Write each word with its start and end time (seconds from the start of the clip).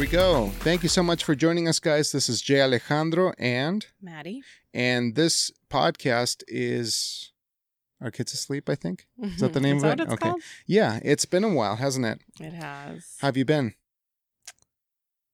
we 0.00 0.06
go. 0.06 0.48
Thank 0.60 0.82
you 0.82 0.88
so 0.88 1.02
much 1.02 1.24
for 1.24 1.34
joining 1.34 1.68
us, 1.68 1.78
guys. 1.78 2.10
This 2.10 2.30
is 2.30 2.40
Jay 2.40 2.62
Alejandro, 2.62 3.34
and 3.38 3.86
Maddie. 4.00 4.40
and 4.72 5.14
this 5.14 5.50
podcast 5.68 6.42
is 6.48 7.32
Our 8.00 8.10
Kids 8.10 8.32
Asleep, 8.32 8.70
I 8.70 8.76
think. 8.76 9.06
Is 9.22 9.40
that 9.40 9.52
the 9.52 9.60
name 9.66 9.76
Is 9.76 9.84
of 9.84 9.90
it? 9.90 10.00
Okay. 10.00 10.16
called? 10.16 10.40
Yeah, 10.66 11.00
it's 11.04 11.26
been 11.26 11.44
a 11.44 11.50
while, 11.52 11.76
hasn't 11.76 12.06
it? 12.06 12.22
It 12.40 12.54
has. 12.54 13.16
How 13.20 13.28
have 13.28 13.36
you 13.36 13.44
been? 13.44 13.74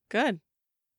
Good. 0.08 0.40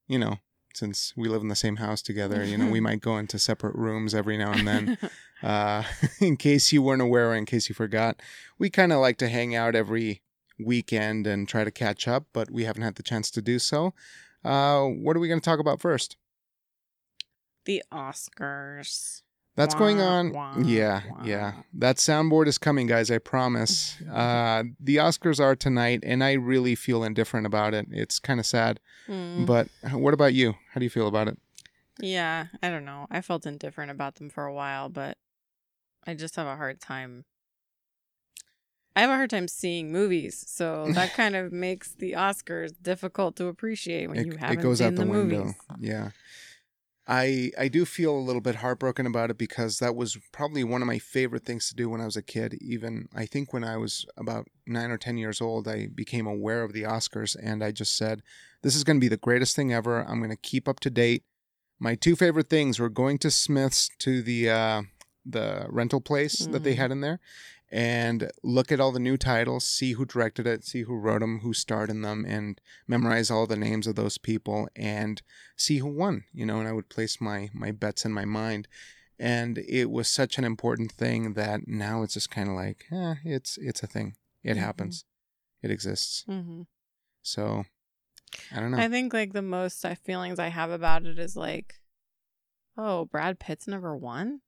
You 0.07 0.19
know, 0.19 0.37
since 0.73 1.11
we 1.17 1.27
live 1.27 1.41
in 1.41 1.49
the 1.49 1.55
same 1.55 1.75
house 1.75 2.01
together, 2.01 2.45
you 2.45 2.57
know, 2.57 2.71
we 2.71 2.79
might 2.87 3.01
go 3.01 3.17
into 3.17 3.37
separate 3.37 3.75
rooms 3.75 4.15
every 4.15 4.37
now 4.37 4.53
and 4.53 4.65
then. 4.65 4.97
uh, 5.43 5.83
in 6.21 6.37
case 6.37 6.71
you 6.71 6.81
weren't 6.81 7.01
aware 7.01 7.31
or 7.31 7.35
in 7.35 7.45
case 7.45 7.67
you 7.67 7.75
forgot, 7.75 8.21
we 8.57 8.69
kind 8.69 8.93
of 8.93 8.99
like 9.01 9.17
to 9.17 9.27
hang 9.27 9.55
out 9.55 9.75
every 9.75 10.21
weekend 10.59 11.27
and 11.27 11.47
try 11.47 11.63
to 11.63 11.71
catch 11.71 12.07
up, 12.07 12.25
but 12.33 12.51
we 12.51 12.63
haven't 12.63 12.83
had 12.83 12.95
the 12.95 13.03
chance 13.03 13.31
to 13.31 13.41
do 13.41 13.59
so. 13.59 13.93
Uh, 14.43 14.83
what 14.83 15.15
are 15.15 15.19
we 15.19 15.27
going 15.27 15.39
to 15.39 15.45
talk 15.45 15.59
about 15.59 15.81
first? 15.81 16.17
the 17.67 17.83
Oscars. 17.93 19.21
That's 19.55 19.73
going 19.73 20.01
on. 20.01 20.33
wah, 20.33 20.55
yeah, 20.59 21.01
wah. 21.09 21.23
yeah. 21.23 21.53
That 21.73 21.97
soundboard 21.97 22.45
is 22.45 22.59
coming, 22.59 22.85
guys. 22.87 23.09
I 23.09 23.17
promise. 23.17 23.95
uh, 24.11 24.63
the 24.79 24.97
Oscars 24.97 25.39
are 25.39 25.55
tonight, 25.55 26.01
and 26.03 26.23
I 26.23 26.33
really 26.33 26.75
feel 26.75 27.03
indifferent 27.03 27.45
about 27.45 27.73
it. 27.73 27.87
It's 27.91 28.19
kind 28.19 28.39
of 28.39 28.45
sad. 28.45 28.79
Hmm. 29.07 29.45
But 29.45 29.67
what 29.91 30.13
about 30.13 30.33
you? 30.33 30.53
How 30.71 30.79
do 30.79 30.85
you 30.85 30.89
feel 30.89 31.07
about 31.07 31.27
it? 31.27 31.37
Yeah, 31.99 32.47
I 32.61 32.69
don't 32.69 32.85
know. 32.85 33.07
I 33.09 33.21
felt 33.21 33.47
indifferent 33.47 33.89
about 33.89 34.15
them 34.15 34.29
for 34.29 34.45
a 34.45 34.53
while, 34.53 34.89
but 34.89 35.17
I 36.05 36.13
just 36.13 36.35
have 36.35 36.47
a 36.47 36.55
hard 36.55 36.79
time. 36.79 37.25
I 38.97 39.01
have 39.01 39.11
a 39.11 39.15
hard 39.15 39.29
time 39.29 39.47
seeing 39.47 39.91
movies, 39.91 40.43
so 40.47 40.87
that 40.93 41.13
kind 41.13 41.35
of 41.35 41.51
makes 41.51 41.93
the 41.93 42.13
Oscars 42.13 42.73
difficult 42.81 43.35
to 43.35 43.45
appreciate 43.45 44.07
when 44.09 44.17
It, 44.17 44.25
you 44.25 44.37
haven't 44.37 44.63
goes 44.63 44.79
seen 44.79 44.87
out 44.87 44.95
the, 44.95 45.05
the, 45.05 45.11
window. 45.11 45.43
movies. 45.43 45.55
Yeah. 45.79 46.09
I 47.07 47.51
I 47.57 47.67
do 47.67 47.85
feel 47.85 48.17
a 48.17 48.19
little 48.19 48.41
bit 48.41 48.55
heartbroken 48.55 49.05
about 49.05 49.29
it 49.29 49.37
because 49.37 49.77
that 49.79 49.95
was 49.95 50.17
probably 50.31 50.63
one 50.63 50.81
of 50.81 50.87
my 50.87 50.97
favorite 50.97 51.45
things 51.45 51.69
to 51.69 51.75
do 51.75 51.89
when 51.89 52.01
I 52.01 52.05
was 52.05 52.17
a 52.17 52.23
kid. 52.23 52.55
Even 52.59 53.07
I 53.15 53.27
think 53.27 53.53
when 53.53 53.63
I 53.63 53.77
was 53.77 54.05
about 54.17 54.47
nine 54.65 54.89
or 54.89 54.97
ten 54.97 55.15
years 55.15 55.39
old, 55.41 55.67
I 55.67 55.87
became 55.87 56.25
aware 56.25 56.63
of 56.63 56.73
the 56.73 56.81
Oscars, 56.83 57.35
and 57.41 57.63
I 57.63 57.71
just 57.71 57.95
said, 57.95 58.23
"This 58.63 58.75
is 58.75 58.83
going 58.83 58.97
to 58.97 59.01
be 59.01 59.07
the 59.07 59.15
greatest 59.15 59.55
thing 59.55 59.71
ever. 59.71 59.99
I'm 60.01 60.17
going 60.17 60.31
to 60.31 60.35
keep 60.51 60.67
up 60.67 60.79
to 60.81 60.89
date." 60.89 61.23
My 61.79 61.93
two 61.93 62.15
favorite 62.15 62.49
things 62.49 62.79
were 62.79 62.89
going 62.89 63.19
to 63.19 63.29
Smith's 63.29 63.89
to 63.99 64.23
the 64.23 64.49
uh, 64.49 64.81
the 65.23 65.65
rental 65.69 66.01
place 66.01 66.39
that 66.47 66.63
they 66.63 66.73
Mhm. 66.73 66.77
had 66.77 66.91
in 66.91 67.01
there, 67.01 67.19
and 67.69 68.31
look 68.43 68.71
at 68.71 68.79
all 68.79 68.91
the 68.91 68.99
new 68.99 69.17
titles, 69.17 69.65
see 69.67 69.93
who 69.93 70.05
directed 70.05 70.47
it, 70.47 70.63
see 70.63 70.83
who 70.83 70.95
wrote 70.95 71.19
them, 71.19 71.39
who 71.39 71.53
starred 71.53 71.89
in 71.89 72.01
them, 72.01 72.25
and 72.25 72.61
memorize 72.87 73.29
all 73.29 73.45
the 73.47 73.57
names 73.57 73.87
of 73.87 73.95
those 73.95 74.17
people 74.17 74.69
and 74.75 75.21
see 75.55 75.79
who 75.79 75.87
won. 75.87 76.23
You 76.31 76.45
know, 76.45 76.59
and 76.59 76.67
I 76.67 76.71
would 76.73 76.89
place 76.89 77.19
my 77.19 77.49
my 77.53 77.71
bets 77.71 78.05
in 78.05 78.11
my 78.13 78.25
mind. 78.25 78.67
And 79.19 79.57
it 79.57 79.89
was 79.89 80.07
such 80.07 80.37
an 80.37 80.43
important 80.43 80.91
thing 80.91 81.33
that 81.33 81.67
now 81.67 82.03
it's 82.03 82.13
just 82.13 82.29
kind 82.29 82.47
of 82.49 82.55
like, 82.55 82.85
eh, 82.91 83.15
it's 83.25 83.57
it's 83.57 83.81
a 83.83 83.87
thing. 83.87 84.15
It 84.43 84.55
Mhm. 84.57 84.61
happens. 84.61 85.05
It 85.63 85.71
exists. 85.71 86.23
hmm 86.25 86.61
So 87.23 87.65
I 88.51 88.59
don't 88.59 88.71
know. 88.71 88.77
I 88.77 88.87
think 88.89 89.13
like 89.13 89.33
the 89.33 89.41
most 89.41 89.83
feelings 90.05 90.37
I 90.39 90.49
have 90.49 90.69
about 90.69 91.05
it 91.05 91.17
is 91.17 91.35
like, 91.35 91.81
oh, 92.77 93.05
Brad 93.05 93.39
Pitt's 93.39 93.67
never 93.67 93.97
won. 93.97 94.41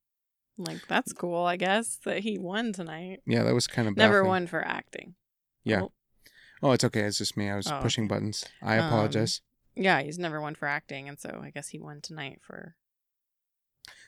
Like 0.59 0.85
that's 0.87 1.13
cool, 1.13 1.43
I 1.45 1.55
guess 1.55 1.97
that 2.05 2.19
he 2.19 2.37
won 2.37 2.73
tonight. 2.73 3.21
yeah, 3.25 3.43
that 3.43 3.53
was 3.53 3.65
kind 3.65 3.87
of 3.87 3.95
Never 3.97 4.23
won 4.25 4.45
for 4.45 4.63
acting. 4.65 5.15
Yeah. 5.63 5.81
Oh, 5.83 5.91
Oh, 6.61 6.71
it's 6.73 6.83
okay. 6.83 7.01
It's 7.01 7.17
just 7.17 7.37
me. 7.37 7.49
I 7.49 7.55
was 7.55 7.67
Oh, 7.67 7.79
pushing 7.81 8.03
okay. 8.03 8.15
buttons. 8.15 8.43
I 8.61 8.77
Um, 8.77 8.85
apologize. 8.85 9.39
yeah, 9.75 10.01
he's 10.01 10.19
never 10.19 10.41
won 10.41 10.55
for 10.55 10.67
acting, 10.67 11.07
and 11.07 11.17
so 11.17 11.39
I 11.41 11.51
guess 11.51 11.69
he 11.69 11.79
won 11.79 12.01
tonight 12.01 12.39
for. 12.45 12.75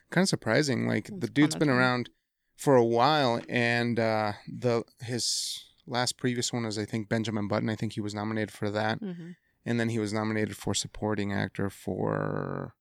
kind 0.10 0.24
of 0.24 0.30
surprising. 0.30 0.88
Like 0.88 1.10
the 1.18 1.30
dude's 1.30 1.56
been 1.56 1.70
around 1.70 2.10
for 2.58 2.76
a 2.76 2.84
while, 2.84 3.42
and 3.48 3.98
uh, 3.98 4.34
the 4.48 4.84
his 5.00 5.64
last 5.88 6.18
previous 6.18 6.52
one 6.52 6.66
was 6.66 6.78
I 6.78 6.84
think 6.86 7.08
Benjamin 7.08 7.48
Button. 7.48 7.70
I 7.70 7.76
think 7.78 7.94
he 7.94 8.02
was 8.02 8.14
nominated 8.14 8.52
for 8.52 8.70
that, 8.70 9.00
hmm 9.00 9.32
and 9.66 9.80
then 9.80 9.90
he 9.90 10.00
was 10.00 10.12
nominated 10.12 10.58
for 10.58 10.74
supporting 10.74 11.32
actor 11.32 11.70
for 11.70 12.74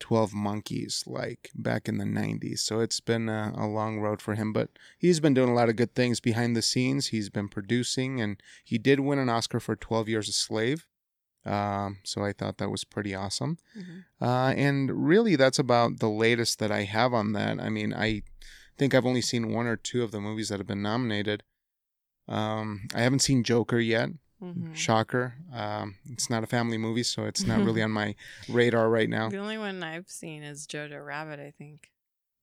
Twelve 0.00 0.34
Monkeys, 0.34 1.04
like 1.06 1.50
back 1.54 1.88
in 1.88 1.98
the 1.98 2.04
'90s. 2.04 2.58
So 2.60 2.80
it's 2.80 3.00
been 3.00 3.28
a, 3.28 3.52
a 3.56 3.66
long 3.66 4.00
road 4.00 4.20
for 4.20 4.34
him, 4.34 4.52
but 4.52 4.70
he's 4.98 5.20
been 5.20 5.34
doing 5.34 5.48
a 5.50 5.54
lot 5.54 5.68
of 5.68 5.76
good 5.76 5.94
things 5.94 6.18
behind 6.20 6.56
the 6.56 6.62
scenes. 6.62 7.08
He's 7.08 7.28
been 7.30 7.48
producing, 7.48 8.20
and 8.20 8.42
he 8.64 8.78
did 8.78 9.00
win 9.00 9.18
an 9.18 9.28
Oscar 9.28 9.60
for 9.60 9.76
Twelve 9.76 10.08
Years 10.08 10.28
a 10.28 10.32
Slave. 10.32 10.86
Um, 11.44 11.98
so 12.04 12.22
I 12.24 12.32
thought 12.32 12.58
that 12.58 12.70
was 12.70 12.84
pretty 12.84 13.14
awesome. 13.14 13.58
hmm 13.74 14.00
Uh, 14.20 14.52
and 14.56 15.06
really, 15.08 15.36
that's 15.36 15.58
about 15.58 16.00
the 16.00 16.10
latest 16.10 16.58
that 16.58 16.70
I 16.70 16.82
have 16.82 17.14
on 17.14 17.32
that. 17.32 17.60
I 17.60 17.68
mean, 17.70 17.94
I 17.94 18.22
think 18.76 18.94
I've 18.94 19.06
only 19.06 19.22
seen 19.22 19.52
one 19.52 19.66
or 19.66 19.76
two 19.76 20.02
of 20.02 20.10
the 20.10 20.20
movies 20.20 20.48
that 20.48 20.58
have 20.58 20.66
been 20.66 20.82
nominated. 20.82 21.42
Um, 22.28 22.88
I 22.94 23.00
haven't 23.00 23.20
seen 23.20 23.42
Joker 23.44 23.78
yet. 23.78 24.10
Hmm 24.40 24.72
Shocker. 24.74 25.34
Um, 25.52 25.96
it's 26.10 26.28
not 26.30 26.42
a 26.42 26.46
family 26.46 26.78
movie, 26.78 27.02
so 27.02 27.24
it's 27.24 27.46
not 27.46 27.60
really 27.64 27.82
on 27.86 27.90
my 27.90 28.14
radar 28.48 28.88
right 28.88 29.08
now. 29.08 29.28
The 29.28 29.36
only 29.38 29.58
one 29.58 29.82
I've 29.82 30.08
seen 30.08 30.42
is 30.42 30.66
Jojo 30.66 31.04
Rabbit. 31.04 31.38
I 31.40 31.52
think. 31.56 31.90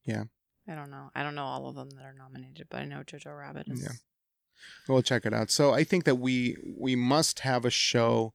Yeah. 0.05 0.25
I 0.69 0.75
don't 0.75 0.91
know. 0.91 1.11
I 1.15 1.23
don't 1.23 1.35
know 1.35 1.45
all 1.45 1.67
of 1.67 1.75
them 1.75 1.89
that 1.91 2.03
are 2.05 2.13
nominated, 2.13 2.67
but 2.69 2.81
I 2.81 2.85
know 2.85 3.01
Jojo 3.03 3.37
Rabbit 3.37 3.67
is. 3.69 3.81
Yeah. 3.81 3.89
We'll 4.87 5.01
check 5.01 5.25
it 5.25 5.33
out. 5.33 5.49
So 5.51 5.73
I 5.73 5.83
think 5.83 6.03
that 6.05 6.15
we 6.15 6.57
we 6.77 6.95
must 6.95 7.39
have 7.41 7.65
a 7.65 7.69
show 7.69 8.33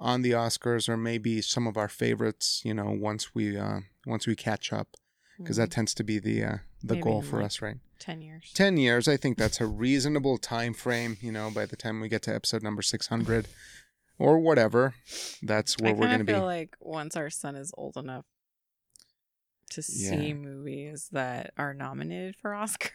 on 0.00 0.22
the 0.22 0.32
Oscars, 0.32 0.88
or 0.88 0.96
maybe 0.96 1.40
some 1.42 1.66
of 1.66 1.76
our 1.76 1.88
favorites. 1.88 2.62
You 2.64 2.74
know, 2.74 2.90
once 2.90 3.34
we 3.34 3.56
uh, 3.58 3.80
once 4.06 4.26
we 4.26 4.34
catch 4.36 4.72
up, 4.72 4.96
because 5.38 5.56
that 5.58 5.68
Mhm. 5.68 5.74
tends 5.74 5.94
to 5.94 6.04
be 6.04 6.18
the 6.18 6.44
uh, 6.44 6.56
the 6.82 6.94
Maybe 6.94 7.02
goal 7.02 7.22
for 7.22 7.36
like, 7.38 7.46
us, 7.46 7.62
right? 7.62 7.76
Ten 8.02 8.20
years. 8.20 8.50
10 8.54 8.76
years 8.76 9.06
i 9.06 9.16
think 9.16 9.38
that's 9.38 9.60
a 9.60 9.66
reasonable 9.66 10.36
time 10.36 10.74
frame 10.74 11.16
you 11.20 11.30
know 11.30 11.50
by 11.50 11.64
the 11.64 11.76
time 11.76 12.00
we 12.00 12.08
get 12.08 12.20
to 12.22 12.34
episode 12.34 12.62
number 12.62 12.82
600 12.82 13.46
or 14.18 14.38
whatever 14.40 14.94
that's 15.42 15.78
where 15.78 15.90
I 15.90 15.94
we're 15.94 16.06
going 16.06 16.12
of 16.14 16.18
to 16.18 16.24
be 16.24 16.32
feel 16.32 16.44
like 16.44 16.74
once 16.80 17.16
our 17.16 17.30
son 17.30 17.54
is 17.54 17.72
old 17.78 17.96
enough 17.96 18.24
to 19.70 19.82
see 19.82 20.28
Yeah. 20.28 20.34
movies 20.34 21.08
that 21.12 21.52
are 21.56 21.72
nominated 21.74 22.34
for 22.42 22.50
Oscars. 22.62 22.90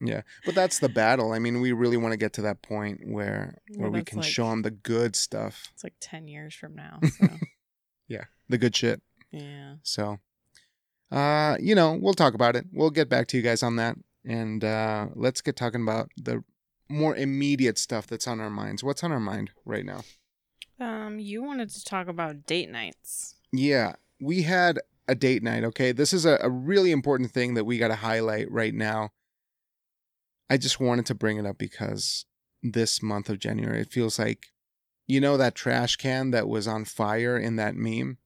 yeah 0.00 0.22
but 0.44 0.54
that's 0.54 0.78
the 0.80 0.88
battle 0.88 1.32
i 1.32 1.38
mean 1.38 1.60
we 1.60 1.72
really 1.72 1.96
want 1.96 2.12
to 2.12 2.18
get 2.18 2.32
to 2.34 2.42
that 2.42 2.60
point 2.62 3.00
where 3.04 3.58
where 3.76 3.90
Well, 3.90 4.00
we 4.00 4.04
can 4.04 4.18
like- 4.18 4.26
show 4.28 4.50
him 4.50 4.62
the 4.62 4.70
good 4.72 5.14
stuff 5.16 5.68
It's 5.74 5.84
like 5.84 5.94
ten 6.00 6.26
years 6.28 6.54
from 6.54 6.74
now. 6.74 6.98
So 7.20 7.28
yeah 8.08 8.24
the 8.48 8.58
good 8.58 8.74
shit 8.74 9.02
yeah. 9.30 9.74
so 9.82 10.18
uh 11.12 11.56
you 11.60 11.74
know 11.74 11.92
we'll 12.00 12.14
talk 12.14 12.34
about 12.34 12.56
it 12.56 12.66
we'll 12.72 12.90
get 12.90 13.08
back 13.08 13.28
to 13.28 13.36
you 13.36 13.42
guys 13.42 13.62
on 13.62 13.76
that 13.76 13.96
and 14.28 14.62
uh 14.62 15.06
let's 15.14 15.40
get 15.40 15.56
talking 15.56 15.82
about 15.82 16.10
the 16.16 16.44
more 16.88 17.16
immediate 17.16 17.78
stuff 17.78 18.06
that's 18.06 18.28
on 18.28 18.40
our 18.40 18.50
minds 18.50 18.84
what's 18.84 19.02
on 19.02 19.10
our 19.10 19.20
mind 19.20 19.50
right 19.64 19.84
now 19.84 20.02
Um, 20.80 21.18
you 21.18 21.42
wanted 21.42 21.70
to 21.70 21.84
talk 21.84 22.06
about 22.06 22.46
date 22.46 22.70
nights. 22.70 23.34
Yeah, 23.52 23.94
we 24.20 24.42
had 24.42 24.78
a 25.08 25.14
date 25.16 25.42
night. 25.42 25.64
Okay, 25.64 25.90
this 25.90 26.12
is 26.12 26.24
a, 26.24 26.38
a 26.40 26.48
really 26.48 26.92
important 26.92 27.32
thing 27.32 27.54
that 27.54 27.64
we 27.64 27.78
got 27.78 27.88
to 27.88 27.96
highlight 27.96 28.48
right 28.48 28.74
now. 28.74 29.10
I 30.48 30.56
just 30.56 30.78
wanted 30.80 31.06
to 31.06 31.14
bring 31.14 31.36
it 31.36 31.46
up 31.46 31.58
because 31.58 32.26
this 32.62 33.02
month 33.02 33.28
of 33.28 33.38
January, 33.40 33.80
it 33.80 33.90
feels 33.92 34.18
like, 34.18 34.46
you 35.06 35.20
know, 35.20 35.36
that 35.36 35.54
trash 35.54 35.96
can 35.96 36.30
that 36.30 36.46
was 36.48 36.68
on 36.68 36.84
fire 36.84 37.36
in 37.36 37.56
that 37.56 37.74
meme. 37.74 38.18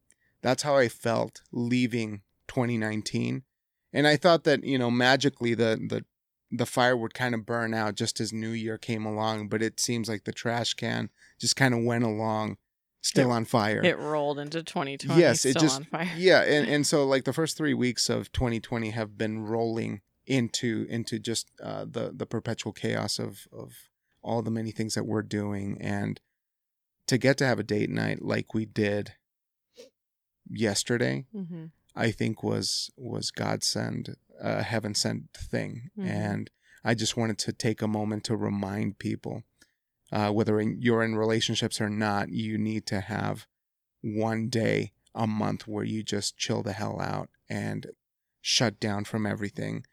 That's 0.43 0.63
how 0.63 0.77
I 0.77 0.89
felt 0.89 1.43
leaving 1.53 2.21
2019, 2.49 3.45
and 3.93 4.07
I 4.07 4.17
thought 4.17 4.45
that 4.45 4.65
you 4.65 4.79
know 4.79 4.91
magically 4.91 5.55
the 5.55 5.77
the 5.89 6.05
the 6.51 6.67
fire 6.67 6.97
would 6.97 7.15
kind 7.15 7.35
of 7.35 7.47
burn 7.47 7.73
out 7.73 7.95
just 7.95 8.21
as 8.21 8.33
New 8.33 8.51
Year 8.51 8.77
came 8.77 9.07
along, 9.07 9.49
but 9.49 9.63
it 9.63 9.81
seems 9.81 10.07
like 10.09 10.25
the 10.25 10.33
trash 10.33 10.75
can 10.75 11.09
just 11.41 11.57
kind 11.57 11.73
of 11.73 11.83
went 11.83 12.05
along, 12.05 12.59
still 13.01 13.31
It- 13.31 13.35
on 13.35 13.45
fire. 13.47 13.81
It 13.83 13.99
rolled 13.99 14.39
into 14.39 14.63
2020. 14.63 15.19
Yes, 15.19 15.47
it 15.47 15.57
just- 15.59 15.77
on 15.77 15.85
fire. 15.85 16.11
yeah 16.17 16.43
and, 16.43 16.69
and 16.69 16.87
so 16.87 17.07
like 17.07 17.25
the 17.25 17.33
first 17.33 17.57
three 17.57 17.73
weeks 17.75 18.11
of 18.11 18.31
2020 18.33 18.91
have 18.91 19.17
been 19.17 19.41
rolling 19.47 20.03
into 20.27 20.87
into 20.91 21.19
just 21.19 21.51
uh, 21.63 21.85
the 21.89 22.13
the 22.15 22.27
perpetual 22.27 22.73
chaos 22.73 23.19
of 23.19 23.47
of 23.53 23.73
all 24.23 24.41
the 24.43 24.51
many 24.53 24.71
things 24.71 24.95
that 24.95 25.05
we're 25.05 25.23
doing 25.23 25.77
and 25.81 26.21
to 27.09 27.19
get 27.19 27.37
to 27.39 27.45
have 27.47 27.59
a 27.59 27.65
date 27.65 27.91
night 27.91 28.23
like 28.23 28.55
we 28.55 28.65
did 28.65 29.15
yesterday 30.49 31.25
hmm 31.33 31.65
i 31.95 32.11
think 32.11 32.43
was 32.43 32.91
was 32.97 33.31
god 33.31 33.63
send 33.63 34.17
a 34.41 34.63
heaven 34.63 34.95
sent 34.95 35.33
thing 35.35 35.91
Mhm. 35.97 36.07
and 36.09 36.51
i 36.85 36.95
just 36.95 37.17
wanted 37.17 37.39
to 37.39 37.53
take 37.53 37.83
a 37.83 37.89
moment 37.89 38.25
to 38.25 38.37
remind 38.37 38.99
people 38.99 39.43
uh, 40.11 40.31
whether 40.31 40.61
in, 40.61 40.77
you're 40.81 41.03
in 41.03 41.17
relationships 41.17 41.81
or 41.81 41.89
not 41.89 42.29
you 42.31 42.59
need 42.59 42.85
to 42.87 43.01
have 43.01 43.47
one 44.03 44.49
day 44.49 44.93
a 45.15 45.27
month 45.27 45.67
where 45.67 45.85
you 45.85 46.03
just 46.03 46.37
chill 46.37 46.63
the 46.63 46.73
hell 46.73 47.01
out 47.01 47.31
and 47.49 47.87
shut 48.41 48.79
down 48.81 49.05
from 49.05 49.25
everything 49.27 49.85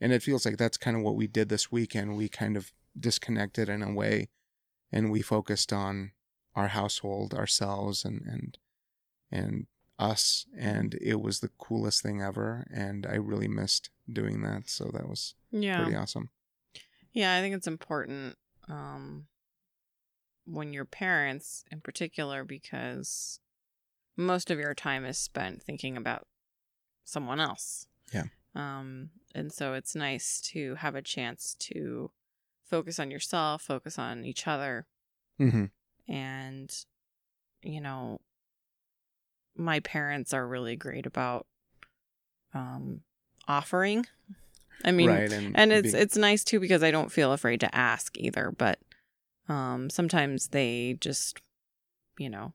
and 0.00 0.12
it 0.12 0.22
feels 0.22 0.44
like 0.46 0.56
that's 0.56 0.76
kind 0.78 0.96
of 0.96 1.02
what 1.02 1.16
we 1.16 1.26
did 1.26 1.48
this 1.48 1.72
weekend 1.72 2.16
we 2.16 2.28
kind 2.28 2.56
of 2.56 2.72
disconnected 2.98 3.68
in 3.68 3.82
a 3.82 3.92
way 3.92 4.28
and 4.92 5.10
we 5.10 5.20
focused 5.20 5.72
on 5.72 6.12
our 6.54 6.68
household, 6.68 7.34
ourselves, 7.34 8.04
and 8.04 8.22
and 8.24 8.58
and 9.30 9.66
us, 9.98 10.46
and 10.56 10.94
it 11.00 11.20
was 11.20 11.40
the 11.40 11.50
coolest 11.58 12.02
thing 12.02 12.20
ever. 12.22 12.66
And 12.72 13.06
I 13.06 13.14
really 13.16 13.48
missed 13.48 13.90
doing 14.10 14.42
that, 14.42 14.68
so 14.68 14.90
that 14.92 15.08
was 15.08 15.34
Yeah. 15.50 15.82
pretty 15.82 15.96
awesome. 15.96 16.30
Yeah, 17.12 17.36
I 17.36 17.40
think 17.40 17.54
it's 17.54 17.66
important 17.66 18.36
um, 18.68 19.26
when 20.44 20.72
you're 20.72 20.84
parents, 20.84 21.64
in 21.70 21.80
particular, 21.80 22.44
because 22.44 23.40
most 24.16 24.50
of 24.50 24.58
your 24.58 24.74
time 24.74 25.04
is 25.04 25.18
spent 25.18 25.62
thinking 25.62 25.96
about 25.96 26.26
someone 27.04 27.40
else. 27.40 27.86
Yeah. 28.12 28.24
Um, 28.54 29.10
and 29.34 29.52
so 29.52 29.74
it's 29.74 29.94
nice 29.94 30.40
to 30.52 30.76
have 30.76 30.94
a 30.94 31.02
chance 31.02 31.54
to 31.60 32.10
focus 32.64 32.98
on 32.98 33.10
yourself, 33.10 33.62
focus 33.62 33.98
on 33.98 34.24
each 34.24 34.46
other, 34.46 34.86
mm-hmm. 35.40 35.66
and 36.12 36.84
you 37.62 37.80
know, 37.80 38.20
my 39.56 39.80
parents 39.80 40.32
are 40.34 40.46
really 40.46 40.76
great 40.76 41.06
about 41.06 41.46
um, 42.54 43.00
offering. 43.48 44.06
I 44.84 44.92
mean, 44.92 45.08
right, 45.08 45.32
and 45.32 45.56
and 45.56 45.72
it's 45.72 45.92
be- 45.92 45.98
it's 45.98 46.16
nice 46.16 46.44
too 46.44 46.60
because 46.60 46.82
I 46.82 46.90
don't 46.90 47.10
feel 47.12 47.32
afraid 47.32 47.60
to 47.60 47.74
ask 47.74 48.16
either. 48.18 48.52
But 48.56 48.78
um, 49.48 49.88
sometimes 49.90 50.48
they 50.48 50.96
just, 51.00 51.40
you 52.18 52.28
know, 52.28 52.52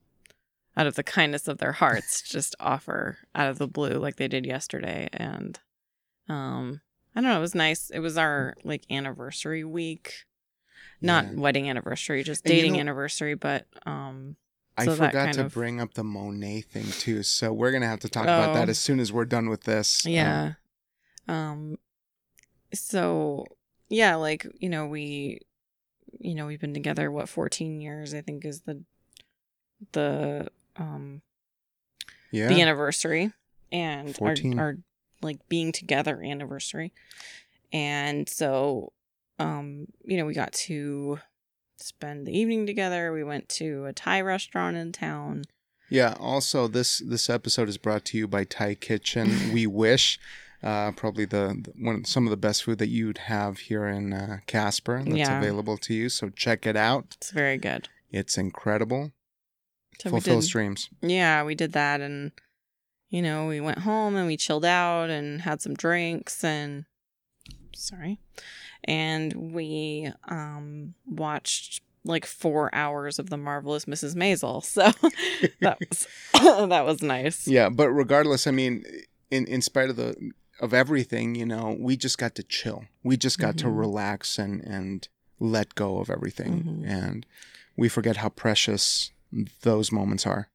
out 0.76 0.86
of 0.86 0.94
the 0.94 1.02
kindness 1.02 1.48
of 1.48 1.58
their 1.58 1.72
hearts, 1.72 2.22
just 2.28 2.54
offer 2.60 3.18
out 3.34 3.48
of 3.48 3.58
the 3.58 3.66
blue 3.68 3.94
like 3.98 4.16
they 4.16 4.28
did 4.28 4.46
yesterday. 4.46 5.08
And 5.12 5.58
um, 6.28 6.80
I 7.14 7.20
don't 7.20 7.30
know, 7.30 7.38
it 7.38 7.40
was 7.40 7.54
nice. 7.54 7.90
It 7.90 7.98
was 8.00 8.16
our 8.16 8.54
like 8.64 8.84
anniversary 8.90 9.64
week, 9.64 10.14
not 11.00 11.24
Yeah. 11.24 11.32
wedding 11.40 11.68
anniversary, 11.68 12.22
just 12.22 12.44
And 12.44 12.54
you 12.54 12.60
dating 12.60 12.74
know- 12.74 12.80
anniversary. 12.80 13.34
But 13.34 13.66
um, 13.84 14.36
I 14.82 14.84
so 14.86 14.96
forgot 14.96 15.32
to 15.34 15.46
of- 15.46 15.54
bring 15.54 15.80
up 15.80 15.94
the 15.94 16.04
Monet 16.04 16.62
thing 16.62 16.84
too, 16.84 17.22
so 17.22 17.52
we're 17.52 17.72
gonna 17.72 17.86
have 17.88 18.00
to 18.00 18.08
talk 18.08 18.24
about 18.24 18.54
that 18.54 18.68
Oh. 18.68 18.70
as 18.70 18.78
soon 18.78 19.00
as 19.00 19.12
we're 19.12 19.24
done 19.24 19.48
with 19.48 19.62
this. 19.64 20.06
Um, 20.06 20.12
Yeah. 20.12 20.52
Um 21.28 21.78
so 22.74 23.44
yeah, 23.88 24.14
like, 24.16 24.46
you 24.58 24.68
know, 24.68 24.86
we 24.86 25.40
you 26.20 26.34
know, 26.34 26.46
we've 26.46 26.60
been 26.60 26.74
together 26.74 27.10
what 27.10 27.28
14 27.28 27.80
years 27.80 28.14
I 28.14 28.20
think 28.20 28.44
is 28.44 28.62
the 28.62 28.82
the 29.92 30.48
um 30.76 31.22
yeah, 32.30 32.48
the 32.48 32.60
anniversary 32.60 33.32
and 33.70 34.08
our 34.08 34.14
14. 34.14 34.58
our 34.58 34.78
like 35.20 35.38
being 35.48 35.72
together 35.72 36.22
anniversary. 36.22 36.92
And 37.72 38.28
so 38.28 38.92
um 39.38 39.86
you 40.04 40.16
know, 40.16 40.24
we 40.26 40.34
got 40.34 40.52
to 40.52 41.18
spend 41.82 42.26
the 42.26 42.36
evening 42.36 42.66
together. 42.66 43.12
We 43.12 43.24
went 43.24 43.48
to 43.50 43.84
a 43.86 43.92
Thai 43.92 44.20
restaurant 44.20 44.76
in 44.76 44.92
town. 44.92 45.44
Yeah. 45.90 46.14
Also, 46.18 46.68
this 46.68 46.98
this 46.98 47.28
episode 47.28 47.68
is 47.68 47.78
brought 47.78 48.04
to 48.06 48.18
you 48.18 48.26
by 48.28 48.44
Thai 48.44 48.74
Kitchen. 48.76 49.30
we 49.52 49.66
wish, 49.66 50.18
uh, 50.62 50.92
probably 50.92 51.24
the, 51.26 51.60
the 51.64 51.72
one 51.76 52.04
some 52.04 52.26
of 52.26 52.30
the 52.30 52.36
best 52.36 52.64
food 52.64 52.78
that 52.78 52.88
you'd 52.88 53.18
have 53.18 53.58
here 53.58 53.86
in 53.86 54.12
uh, 54.12 54.38
Casper 54.46 55.02
that's 55.04 55.16
Yeah. 55.16 55.38
available 55.38 55.76
to 55.78 55.94
you. 55.94 56.08
So 56.08 56.30
check 56.30 56.66
it 56.66 56.76
out. 56.76 57.16
It's 57.16 57.30
very 57.30 57.58
good. 57.58 57.88
It's 58.10 58.38
incredible. 58.38 59.12
So 60.00 60.18
did- 60.18 60.48
dreams. 60.48 60.88
Yeah, 61.00 61.44
we 61.44 61.54
did 61.54 61.72
that 61.72 62.00
and 62.00 62.32
you 63.08 63.20
know, 63.20 63.46
we 63.46 63.60
went 63.60 63.80
home 63.80 64.16
and 64.16 64.26
we 64.26 64.38
chilled 64.38 64.64
out 64.64 65.10
and 65.10 65.42
had 65.42 65.60
some 65.60 65.74
drinks 65.74 66.42
and 66.42 66.86
sorry. 67.76 68.18
And 68.84 69.32
we 69.54 70.10
um 70.28 70.94
watched 71.06 71.82
like 72.04 72.26
4 72.26 72.74
hours 72.74 73.18
of 73.20 73.30
the 73.30 73.36
marvelous 73.36 73.84
Mrs. 73.84 74.14
Maisel. 74.16 74.64
So 74.64 74.90
that 75.60 75.78
was 75.88 76.06
that 76.68 76.84
was 76.84 77.02
nice. 77.02 77.46
Yeah, 77.46 77.68
but 77.68 77.90
regardless, 77.90 78.46
I 78.46 78.50
mean, 78.50 78.84
in 79.30 79.46
in 79.46 79.62
spite 79.62 79.90
of 79.90 79.96
the 79.96 80.32
of 80.60 80.72
everything, 80.74 81.34
you 81.34 81.46
know, 81.46 81.76
we 81.78 81.96
just 81.96 82.18
got 82.18 82.34
to 82.36 82.42
chill. 82.42 82.84
We 83.02 83.16
just 83.16 83.38
got 83.38 83.56
to 83.58 83.66
Mhm. 83.66 83.78
relax 83.78 84.38
and 84.38 84.60
and 84.62 85.08
let 85.40 85.74
go 85.74 85.98
of 85.98 86.08
everything, 86.10 86.62
Mhm. 86.84 86.88
and 86.88 87.26
we 87.76 87.88
forget 87.88 88.18
how 88.18 88.28
precious 88.28 89.10
those 89.62 89.90
moments 89.90 90.26
are. 90.26 90.48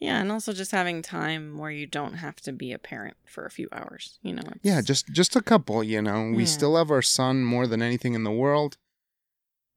Yeah, 0.00 0.18
and 0.18 0.32
also 0.32 0.54
just 0.54 0.70
having 0.70 1.02
time 1.02 1.58
where 1.58 1.70
you 1.70 1.86
don't 1.86 2.14
have 2.14 2.36
to 2.42 2.52
be 2.52 2.72
a 2.72 2.78
parent 2.78 3.18
for 3.26 3.44
a 3.44 3.50
few 3.50 3.68
hours, 3.70 4.18
you 4.22 4.32
know. 4.32 4.42
Yeah, 4.62 4.80
just 4.80 5.12
just 5.12 5.36
a 5.36 5.42
couple, 5.42 5.84
you 5.84 6.00
know. 6.00 6.30
We 6.34 6.44
Yeah. 6.44 6.46
still 6.46 6.70
love 6.70 6.90
our 6.90 7.02
son 7.02 7.44
more 7.44 7.66
than 7.66 7.82
anything 7.82 8.14
in 8.14 8.24
the 8.24 8.32
world, 8.32 8.78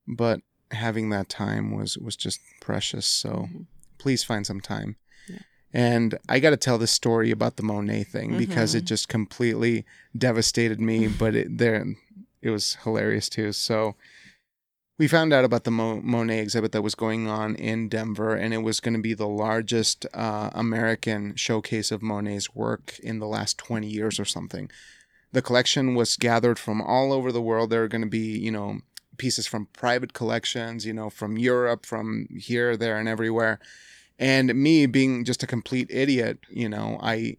but 0.07 0.41
having 0.71 1.09
that 1.09 1.29
time 1.29 1.71
was 1.75 1.97
was 1.97 2.15
just 2.15 2.39
precious. 2.61 3.05
So 3.05 3.49
Mhm. 3.51 3.65
please 3.97 4.23
find 4.23 4.45
some 4.47 4.61
time. 4.61 4.95
Yeah. 5.27 5.39
And 5.73 6.17
I 6.29 6.39
got 6.39 6.51
to 6.51 6.57
tell 6.57 6.77
this 6.77 6.91
story 6.91 7.29
about 7.31 7.57
the 7.57 7.63
Monet 7.63 8.05
thing 8.05 8.37
because 8.37 8.73
it 8.73 8.83
Mhm. 8.83 8.87
just 8.87 9.09
completely 9.09 9.85
devastated 10.17 10.79
me, 10.79 11.07
but 11.07 11.35
it 11.35 11.57
there 11.57 11.85
it 12.41 12.49
was 12.49 12.75
hilarious 12.83 13.27
too. 13.29 13.51
So 13.51 13.95
we 14.97 15.07
found 15.07 15.33
out 15.33 15.43
about 15.45 15.63
the 15.63 15.71
Mo- 15.71 16.01
Monet 16.01 16.39
exhibit 16.39 16.71
that 16.71 16.83
was 16.83 16.95
going 16.95 17.27
on 17.27 17.55
in 17.55 17.89
Denver, 17.89 18.35
and 18.35 18.53
it 18.53 18.59
was 18.59 18.79
going 18.79 18.93
to 18.93 19.01
be 19.01 19.13
the 19.13 19.27
largest 19.27 20.05
uh, 20.13 20.51
American 20.53 21.35
showcase 21.35 21.91
of 21.91 22.01
Monet's 22.01 22.53
work 22.53 22.99
in 22.99 23.19
the 23.19 23.27
last 23.27 23.57
20 23.57 23.87
years 23.87 24.19
or 24.19 24.25
something. 24.25 24.69
The 25.31 25.41
collection 25.41 25.95
was 25.95 26.15
gathered 26.15 26.59
from 26.59 26.81
all 26.81 27.11
over 27.11 27.31
the 27.31 27.41
world. 27.41 27.71
There 27.71 27.83
are 27.83 27.87
going 27.87 28.03
to 28.03 28.07
be, 28.07 28.37
you 28.37 28.51
know, 28.51 28.81
pieces 29.17 29.47
from 29.47 29.67
private 29.73 30.13
collections, 30.13 30.85
you 30.85 30.93
know, 30.93 31.09
from 31.09 31.37
Europe, 31.37 31.85
from 31.85 32.27
here, 32.37 32.77
there, 32.77 32.97
and 32.97 33.09
everywhere. 33.09 33.59
And 34.19 34.53
me 34.53 34.85
being 34.85 35.25
just 35.25 35.41
a 35.41 35.47
complete 35.47 35.87
idiot, 35.89 36.39
you 36.49 36.69
know, 36.69 36.99
I 37.01 37.37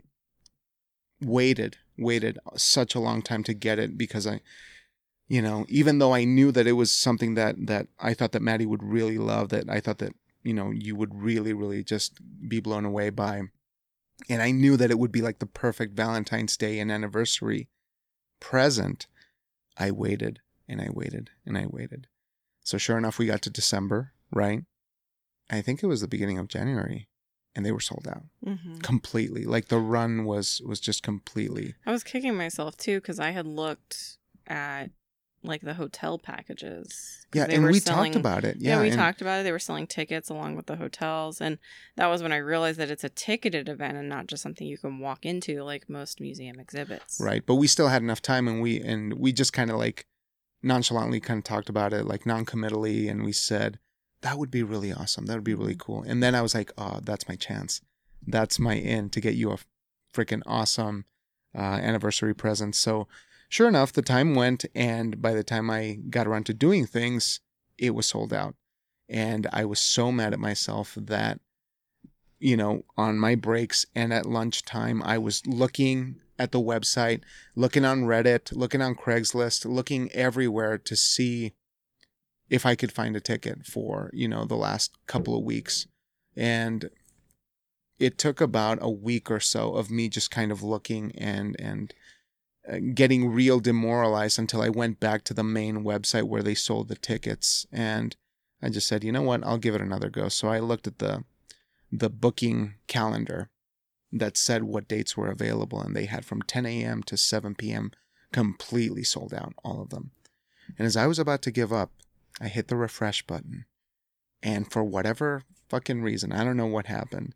waited, 1.20 1.76
waited 1.96 2.38
such 2.56 2.96
a 2.96 3.00
long 3.00 3.22
time 3.22 3.44
to 3.44 3.54
get 3.54 3.78
it 3.78 3.96
because 3.96 4.26
I, 4.26 4.40
you 5.28 5.40
know, 5.42 5.64
even 5.68 5.98
though 5.98 6.12
I 6.14 6.24
knew 6.24 6.52
that 6.52 6.66
it 6.66 6.72
was 6.72 6.92
something 6.92 7.34
that 7.34 7.56
that 7.66 7.88
I 7.98 8.14
thought 8.14 8.32
that 8.32 8.42
Maddie 8.42 8.66
would 8.66 8.82
really 8.82 9.18
love, 9.18 9.48
that 9.50 9.68
I 9.70 9.80
thought 9.80 9.98
that 9.98 10.12
you 10.42 10.52
know 10.54 10.70
you 10.70 10.94
would 10.96 11.14
really, 11.14 11.52
really 11.52 11.82
just 11.84 12.20
be 12.48 12.60
blown 12.60 12.84
away 12.84 13.10
by, 13.10 13.42
and 14.28 14.42
I 14.42 14.50
knew 14.50 14.76
that 14.76 14.90
it 14.90 14.98
would 14.98 15.12
be 15.12 15.22
like 15.22 15.38
the 15.38 15.46
perfect 15.46 15.96
Valentine's 15.96 16.56
Day 16.56 16.78
and 16.78 16.90
anniversary 16.92 17.68
present. 18.40 19.06
I 19.76 19.90
waited 19.90 20.40
and 20.68 20.80
I 20.80 20.88
waited 20.92 21.30
and 21.44 21.58
I 21.58 21.66
waited. 21.66 22.06
So 22.62 22.78
sure 22.78 22.96
enough, 22.96 23.18
we 23.18 23.26
got 23.26 23.42
to 23.42 23.50
December, 23.50 24.12
right? 24.30 24.62
I 25.50 25.60
think 25.60 25.82
it 25.82 25.86
was 25.86 26.00
the 26.00 26.08
beginning 26.08 26.38
of 26.38 26.48
January, 26.48 27.08
and 27.54 27.66
they 27.66 27.72
were 27.72 27.80
sold 27.80 28.06
out 28.08 28.24
Mhm. 28.44 28.82
completely. 28.82 29.44
Like 29.44 29.68
the 29.68 29.78
run 29.78 30.24
was 30.24 30.60
was 30.64 30.80
just 30.80 31.02
completely. 31.02 31.74
I 31.84 31.92
was 31.92 32.04
kicking 32.04 32.36
myself 32.36 32.76
too 32.76 33.00
because 33.00 33.18
I 33.20 33.30
had 33.30 33.46
looked 33.46 34.18
at 34.46 34.90
like 35.44 35.60
the 35.62 35.74
hotel 35.74 36.18
packages. 36.18 37.26
Yeah, 37.34 37.46
and 37.48 37.64
we 37.66 37.78
selling- 37.80 38.12
talked 38.12 38.20
about 38.20 38.44
it. 38.44 38.56
Yeah, 38.58 38.76
Yeah, 38.76 38.80
we 38.82 38.88
and- 38.88 38.96
talked 38.96 39.20
about 39.20 39.40
it. 39.40 39.44
They 39.44 39.52
were 39.52 39.58
selling 39.58 39.86
tickets 39.86 40.28
along 40.30 40.56
with 40.56 40.66
the 40.66 40.76
hotels, 40.76 41.40
and 41.40 41.58
that 41.96 42.06
was 42.06 42.22
when 42.22 42.32
I 42.32 42.36
realized 42.38 42.78
that 42.80 42.90
it's 42.90 43.04
a 43.04 43.08
ticketed 43.08 43.68
event 43.68 43.96
and 43.98 44.08
not 44.08 44.26
just 44.26 44.42
something 44.42 44.66
you 44.66 44.78
can 44.78 44.98
walk 44.98 45.24
into 45.26 45.62
like 45.62 45.88
most 45.88 46.20
museum 46.20 46.58
exhibits. 46.58 47.20
Right, 47.20 47.44
but 47.44 47.56
we 47.56 47.66
still 47.66 47.88
had 47.88 48.02
enough 48.02 48.22
time, 48.22 48.48
and 48.48 48.60
we 48.62 48.80
and 48.80 49.14
we 49.14 49.32
just 49.32 49.52
kind 49.52 49.70
of 49.70 49.76
like 49.76 50.06
nonchalantly 50.62 51.20
kind 51.20 51.38
of 51.38 51.44
talked 51.44 51.68
about 51.68 51.92
it, 51.92 52.06
like 52.06 52.24
non-committally, 52.26 53.08
and 53.08 53.22
we 53.24 53.32
said 53.32 53.78
that 54.22 54.38
would 54.38 54.50
be 54.50 54.62
really 54.62 54.92
awesome. 54.92 55.26
That 55.26 55.34
would 55.34 55.44
be 55.44 55.54
really 55.54 55.76
cool. 55.78 56.02
And 56.02 56.22
then 56.22 56.34
I 56.34 56.40
was 56.40 56.54
like, 56.54 56.72
oh, 56.78 57.00
that's 57.02 57.28
my 57.28 57.36
chance. 57.36 57.82
That's 58.26 58.58
my 58.58 58.74
in 58.74 59.10
to 59.10 59.20
get 59.20 59.34
you 59.34 59.50
a 59.50 59.58
freaking 60.14 60.40
awesome 60.46 61.04
uh, 61.54 61.58
anniversary 61.60 62.34
present. 62.34 62.74
So 62.74 63.06
sure 63.54 63.68
enough, 63.68 63.92
the 63.92 64.02
time 64.02 64.34
went, 64.34 64.64
and 64.74 65.22
by 65.22 65.32
the 65.32 65.44
time 65.44 65.70
I 65.70 65.98
got 66.10 66.26
around 66.26 66.46
to 66.46 66.54
doing 66.54 66.86
things, 66.86 67.38
it 67.78 67.94
was 67.94 68.06
sold 68.06 68.32
out, 68.32 68.56
and 69.08 69.46
I 69.52 69.64
was 69.64 69.78
so 69.78 70.10
mad 70.10 70.32
at 70.32 70.40
myself 70.40 70.96
that 71.00 71.38
you 72.40 72.56
know, 72.58 72.84
on 72.98 73.18
my 73.18 73.34
breaks 73.34 73.86
and 73.94 74.12
at 74.12 74.26
lunchtime, 74.26 75.02
I 75.02 75.16
was 75.16 75.46
looking 75.46 76.16
at 76.38 76.52
the 76.52 76.60
website, 76.60 77.22
looking 77.54 77.84
on 77.86 78.02
Reddit, 78.02 78.54
looking 78.54 78.82
on 78.82 78.96
Craigslist, 78.96 79.64
looking 79.64 80.12
everywhere 80.12 80.76
to 80.76 80.96
see 80.96 81.54
if 82.50 82.66
I 82.66 82.74
could 82.74 82.92
find 82.92 83.16
a 83.16 83.20
ticket 83.20 83.64
for, 83.64 84.10
you 84.12 84.28
know, 84.28 84.44
the 84.44 84.56
last 84.56 84.92
couple 85.06 85.38
of 85.38 85.44
weeks. 85.44 85.86
And 86.36 86.90
it 87.98 88.18
took 88.18 88.42
about 88.42 88.78
a 88.82 88.90
week 88.90 89.30
or 89.30 89.40
so 89.40 89.74
of 89.74 89.90
me 89.90 90.10
just 90.10 90.30
kind 90.30 90.52
of 90.52 90.62
looking 90.62 91.12
and, 91.16 91.56
and, 91.58 91.94
getting 92.94 93.28
real 93.28 93.60
demoralized 93.60 94.38
until 94.38 94.62
I 94.62 94.68
went 94.68 95.00
back 95.00 95.24
to 95.24 95.34
the 95.34 95.44
main 95.44 95.84
website 95.84 96.24
where 96.24 96.42
they 96.42 96.54
sold 96.54 96.88
the 96.88 96.96
tickets 96.96 97.66
and 97.70 98.16
I 98.62 98.70
just 98.70 98.88
said, 98.88 99.04
"You 99.04 99.12
know 99.12 99.22
what? 99.22 99.44
I'll 99.44 99.58
give 99.58 99.74
it 99.74 99.82
another 99.82 100.08
go." 100.08 100.28
So 100.28 100.48
I 100.48 100.58
looked 100.58 100.86
at 100.86 100.98
the 100.98 101.24
the 101.92 102.10
booking 102.10 102.74
calendar 102.86 103.50
that 104.10 104.36
said 104.36 104.64
what 104.64 104.88
dates 104.88 105.16
were 105.16 105.28
available, 105.28 105.80
and 105.80 105.94
they 105.94 106.06
had 106.06 106.24
from 106.24 106.42
10 106.42 106.66
a.m. 106.66 107.02
to 107.02 107.16
7 107.16 107.54
p.m. 107.54 107.90
completely 108.32 109.04
sold 109.04 109.34
out, 109.34 109.54
all 109.64 109.82
of 109.82 109.90
them. 109.90 110.12
And 110.78 110.86
as 110.86 110.96
I 110.96 111.06
was 111.06 111.18
about 111.18 111.42
to 111.42 111.50
give 111.50 111.72
up, 111.72 111.90
I 112.40 112.48
hit 112.48 112.68
the 112.68 112.76
refresh 112.76 113.22
button, 113.26 113.66
And 114.42 114.70
for 114.70 114.84
whatever 114.84 115.44
fucking 115.68 116.02
reason, 116.02 116.32
I 116.32 116.44
don't 116.44 116.56
know 116.56 116.66
what 116.66 116.86
happened. 116.86 117.34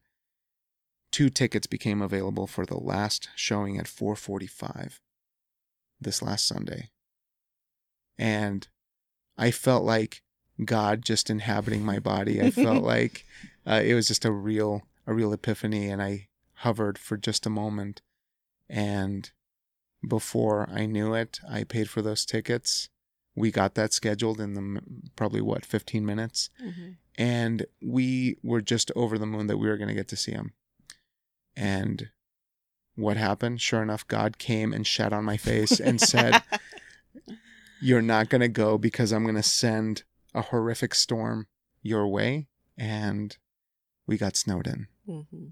Two 1.11 1.31
tickets 1.31 1.67
became 1.67 2.03
available 2.03 2.47
for 2.47 2.67
the 2.67 2.79
last 2.79 3.29
showing 3.35 3.79
at 3.79 3.87
4:45 3.87 5.01
this 6.01 6.23
last 6.23 6.47
Sunday. 6.47 6.91
And 8.19 8.67
I 9.37 9.51
felt 9.51 9.85
like 9.85 10.23
God 10.65 11.03
just 11.03 11.31
inhabiting 11.31 11.85
my 11.85 11.99
body. 11.99 12.43
I 12.43 12.51
felt 12.51 12.83
like 12.95 13.25
uh, 13.67 13.83
it 13.85 13.95
was 13.95 14.09
just 14.09 14.25
a 14.25 14.33
real 14.33 14.83
a 15.07 15.15
real 15.15 15.33
epiphany 15.33 15.89
and 15.89 16.03
I 16.03 16.29
hovered 16.57 16.99
for 16.99 17.17
just 17.17 17.47
a 17.47 17.51
moment 17.51 18.03
and 18.69 19.31
before 20.07 20.69
I 20.71 20.85
knew 20.87 21.15
it, 21.15 21.41
I 21.51 21.65
paid 21.65 21.89
for 21.89 22.03
those 22.03 22.27
tickets. 22.27 22.89
We 23.35 23.51
got 23.51 23.75
that 23.75 23.93
scheduled 23.93 24.41
in 24.41 24.53
the 24.55 24.81
probably 25.17 25.41
what 25.41 25.65
15 25.65 26.05
minutes 26.05 26.51
Mm-hmm. 26.63 26.91
and 27.17 27.67
we 27.81 28.37
were 28.43 28.61
just 28.61 28.91
over 28.95 29.17
the 29.17 29.27
moon 29.27 29.47
that 29.47 29.57
we 29.59 29.69
were 29.69 29.77
going 29.77 29.89
to 29.89 29.95
get 29.95 30.09
to 30.09 30.17
see 30.17 30.33
him. 30.33 30.53
And 31.57 32.11
what 32.99 33.17
happened? 33.17 33.61
Sure 33.61 33.81
enough, 33.83 34.07
God 34.09 34.39
came 34.39 34.73
and 34.73 34.87
shat 34.87 35.13
on 35.13 35.25
my 35.25 35.37
face 35.37 35.79
and 35.79 36.01
said, 36.01 36.43
You're 37.81 38.03
not 38.03 38.29
going 38.29 38.41
to 38.41 38.49
go 38.49 38.77
because 38.77 39.13
I'm 39.13 39.23
going 39.23 39.37
to 39.37 39.43
send 39.43 40.03
a 40.35 40.43
horrific 40.43 40.95
storm 40.97 41.47
your 41.81 42.09
way. 42.09 42.49
And 42.77 43.37
we 44.07 44.17
got 44.19 44.37
snowed 44.37 44.67
in. 44.67 44.89
mm-hmm. 45.09 45.47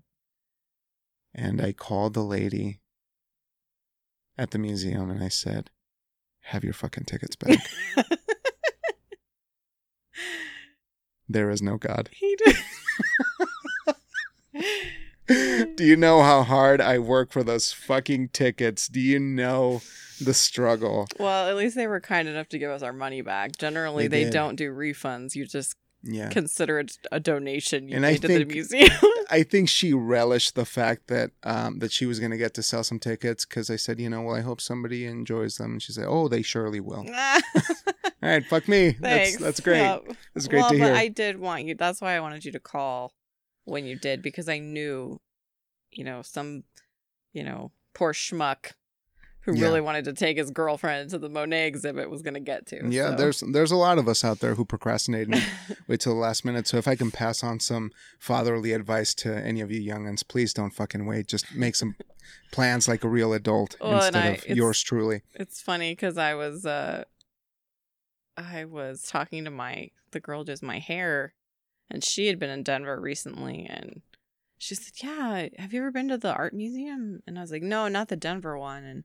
And 1.34 1.60
I 1.60 1.72
called 1.72 2.14
the 2.14 2.24
lady 2.24 2.80
at 4.36 4.50
the 4.50 4.58
museum 4.58 5.08
and 5.10 5.22
I 5.22 5.28
said, 5.28 5.70
Have 6.40 6.64
your 6.64 6.72
fucking 6.72 7.04
tickets 7.04 7.36
back. 7.36 7.58
there 11.28 11.50
is 11.50 11.62
no 11.62 11.76
God. 11.76 12.08
he 12.12 12.36
did. 12.36 12.56
Do 15.28 15.84
you 15.84 15.96
know 15.96 16.22
how 16.22 16.42
hard 16.42 16.80
I 16.80 16.98
work 16.98 17.32
for 17.32 17.42
those 17.42 17.72
fucking 17.72 18.28
tickets? 18.28 18.88
Do 18.88 19.00
you 19.00 19.18
know 19.18 19.82
the 20.20 20.34
struggle? 20.34 21.06
Well, 21.18 21.48
at 21.48 21.56
least 21.56 21.74
they 21.76 21.86
were 21.86 22.00
kind 22.00 22.28
enough 22.28 22.48
to 22.50 22.58
give 22.58 22.70
us 22.70 22.82
our 22.82 22.92
money 22.92 23.20
back. 23.22 23.56
Generally, 23.56 24.08
They 24.08 24.24
they, 24.24 24.30
don't 24.30 24.56
do 24.56 24.72
refunds. 24.72 25.34
You 25.34 25.46
just 25.46 25.74
Yeah. 26.02 26.28
consider 26.28 26.78
it 26.78 26.96
a 27.10 27.18
donation 27.18 27.88
you 27.88 27.96
And 27.96 28.06
I 28.06 28.16
think- 28.16 28.48
the 28.48 28.54
museum. 28.54 28.88
I 29.30 29.42
think 29.42 29.68
she 29.68 29.92
relished 29.92 30.54
the 30.54 30.64
fact 30.64 31.08
that 31.08 31.32
um, 31.42 31.80
that 31.80 31.90
she 31.90 32.06
was 32.06 32.20
going 32.20 32.30
to 32.30 32.36
get 32.36 32.54
to 32.54 32.62
sell 32.62 32.84
some 32.84 33.00
tickets 33.00 33.44
because 33.44 33.68
I 33.70 33.74
said, 33.76 33.98
you 33.98 34.08
know, 34.08 34.22
well, 34.22 34.36
I 34.36 34.40
hope 34.42 34.60
somebody 34.60 35.04
enjoys 35.04 35.56
them. 35.56 35.72
And 35.72 35.82
she 35.82 35.90
said, 35.92 36.04
oh, 36.06 36.28
they 36.28 36.42
surely 36.42 36.78
will. 36.78 37.04
All 38.22 38.30
right, 38.32 38.46
fuck 38.46 38.68
me. 38.68 38.90
That's 39.00 39.00
Thanks. 39.30 39.42
that's 39.42 39.60
great. 39.60 39.80
Yep. 39.80 40.04
That's 40.34 40.46
great 40.46 40.60
well, 40.60 40.70
to 40.70 40.78
but 40.78 40.84
hear. 40.86 40.94
I 40.94 41.08
did 41.08 41.38
want 41.40 41.64
you. 41.64 41.74
That's 41.74 42.00
why 42.00 42.14
I 42.16 42.20
wanted 42.20 42.44
you 42.44 42.52
to 42.52 42.60
call 42.60 43.12
when 43.66 43.84
you 43.84 43.96
did 43.98 44.22
because 44.22 44.48
I 44.48 44.58
knew, 44.58 45.20
you 45.92 46.04
know, 46.04 46.22
some, 46.22 46.64
you 47.34 47.44
know, 47.44 47.70
poor 47.94 48.12
schmuck 48.14 48.72
who 49.40 49.54
Yeah. 49.54 49.62
really 49.66 49.80
wanted 49.80 50.04
to 50.06 50.12
take 50.12 50.38
his 50.38 50.50
girlfriend 50.50 51.10
to 51.10 51.18
the 51.18 51.28
Monet 51.28 51.68
exhibit 51.68 52.10
was 52.10 52.20
going 52.22 52.34
to 52.34 52.40
get 52.40 52.66
to. 52.66 52.80
yeah, 52.88 53.10
so. 53.10 53.16
there's 53.16 53.40
there's 53.52 53.70
a 53.70 53.76
lot 53.76 53.96
of 53.98 54.08
us 54.08 54.24
out 54.24 54.40
there 54.40 54.56
who 54.56 54.64
procrastinate 54.64 55.28
and 55.28 55.40
wait 55.88 56.00
till 56.00 56.14
the 56.14 56.18
last 56.20 56.44
minute. 56.44 56.66
So 56.66 56.78
if 56.78 56.88
I 56.88 56.96
can 56.96 57.12
pass 57.12 57.44
on 57.44 57.60
some 57.60 57.92
fatherly 58.18 58.72
advice 58.72 59.14
to 59.16 59.32
any 59.36 59.60
of 59.60 59.70
you 59.70 59.80
youngins, 59.80 60.26
please 60.26 60.52
don't 60.52 60.72
fucking 60.72 61.06
wait. 61.06 61.28
Just 61.28 61.54
make 61.54 61.76
some 61.76 61.94
plans 62.52 62.88
like 62.88 63.04
a 63.04 63.08
real 63.08 63.32
adult 63.32 63.76
Well, 63.80 63.96
instead 64.02 64.16
I- 64.16 64.26
of 64.28 64.48
yours 64.48 64.82
truly. 64.82 65.22
it's 65.34 65.60
funny 65.60 65.92
because 65.92 66.18
I 66.18 66.34
was 66.34 66.66
uh 66.66 67.04
I 68.36 68.64
was 68.64 69.02
talking 69.02 69.44
to 69.44 69.50
my 69.50 69.90
the 70.10 70.20
girl 70.20 70.44
does 70.44 70.62
my 70.62 70.78
hair 70.78 71.34
and 71.90 72.04
she 72.04 72.26
had 72.26 72.38
been 72.38 72.50
in 72.50 72.62
Denver 72.62 73.00
recently 73.00 73.66
and 73.68 74.02
she 74.58 74.74
said, 74.74 74.94
Yeah, 75.02 75.48
have 75.58 75.72
you 75.72 75.80
ever 75.80 75.90
been 75.90 76.08
to 76.08 76.18
the 76.18 76.32
art 76.32 76.54
museum? 76.54 77.22
And 77.26 77.38
I 77.38 77.42
was 77.42 77.52
like, 77.52 77.62
No, 77.62 77.88
not 77.88 78.08
the 78.08 78.16
Denver 78.16 78.58
one 78.58 78.84
and 78.84 79.04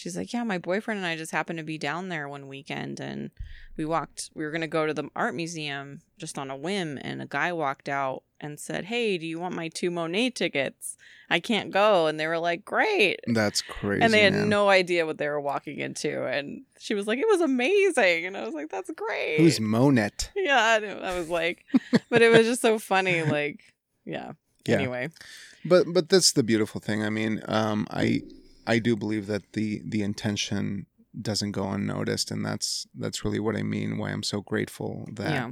she's 0.00 0.16
like, 0.16 0.32
Yeah, 0.32 0.42
my 0.44 0.58
boyfriend 0.58 0.98
and 0.98 1.06
I 1.06 1.16
just 1.16 1.32
happened 1.32 1.58
to 1.58 1.64
be 1.64 1.78
down 1.78 2.08
there 2.08 2.28
one 2.28 2.48
weekend 2.48 3.00
and 3.00 3.30
we 3.76 3.84
walked 3.84 4.30
we 4.34 4.44
were 4.44 4.50
gonna 4.50 4.66
go 4.66 4.86
to 4.86 4.94
the 4.94 5.08
art 5.14 5.34
museum 5.34 6.00
just 6.18 6.38
on 6.38 6.50
a 6.50 6.56
whim 6.56 6.98
and 7.02 7.20
a 7.22 7.26
guy 7.26 7.52
walked 7.52 7.88
out 7.88 8.22
and 8.40 8.58
said, 8.58 8.86
Hey, 8.86 9.18
do 9.18 9.26
you 9.26 9.38
want 9.38 9.54
my 9.54 9.68
two 9.68 9.90
Monet 9.90 10.30
tickets? 10.30 10.96
I 11.28 11.38
can't 11.38 11.70
go 11.70 12.06
and 12.06 12.18
they 12.18 12.26
were 12.26 12.38
like, 12.38 12.64
Great 12.64 13.20
That's 13.26 13.60
crazy. 13.62 14.02
and 14.02 14.12
they 14.12 14.22
had 14.22 14.32
man. 14.32 14.48
no 14.48 14.68
idea 14.70 15.06
what 15.06 15.18
they 15.18 15.28
were 15.28 15.40
walking 15.40 15.78
into 15.78 16.24
and 16.26 16.62
she 16.78 16.94
was 16.94 17.06
like 17.06 17.18
it 17.18 17.28
was 17.28 17.40
amazing 17.42 18.24
and 18.26 18.36
i 18.36 18.44
was 18.44 18.54
like 18.54 18.70
that's 18.70 18.90
great 18.92 19.36
Who's 19.38 19.60
Monet? 19.60 20.10
yeah 20.34 20.78
I, 20.82 21.10
I 21.12 21.18
was 21.18 21.28
like 21.28 21.64
but 22.08 22.22
it 22.22 22.30
was 22.30 22.46
just 22.46 22.62
so 22.62 22.78
funny 22.78 23.22
like 23.22 23.60
yeah, 24.06 24.32
Yeah. 24.66 24.76
anyway 24.76 25.10
But 25.64 25.84
but 25.92 26.08
that's 26.08 26.32
the 26.32 26.42
beautiful 26.42 26.80
thing. 26.80 27.04
I 27.04 27.10
mean, 27.10 27.42
um, 27.46 27.86
I 27.90 28.22
I 28.66 28.78
do 28.78 28.96
believe 28.96 29.26
that 29.26 29.52
the 29.52 29.82
the 29.84 30.02
intention 30.02 30.86
doesn't 31.20 31.52
go 31.52 31.68
unnoticed, 31.70 32.30
and 32.30 32.44
that's 32.44 32.86
that's 32.94 33.24
really 33.24 33.40
what 33.40 33.56
I 33.56 33.62
mean. 33.62 33.98
Why 33.98 34.10
I'm 34.10 34.22
so 34.22 34.40
grateful 34.40 35.08
that, 35.14 35.30
yeah 35.32 35.50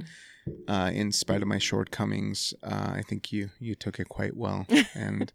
uh, 0.67 0.89
in 0.91 1.11
spite 1.11 1.41
of 1.43 1.47
my 1.47 1.59
shortcomings, 1.59 2.53
uh, 2.63 2.91
I 2.95 3.03
think 3.07 3.31
you 3.31 3.49
you 3.59 3.75
took 3.75 3.99
it 3.99 4.09
quite 4.09 4.35
well. 4.35 4.65
And 4.95 5.31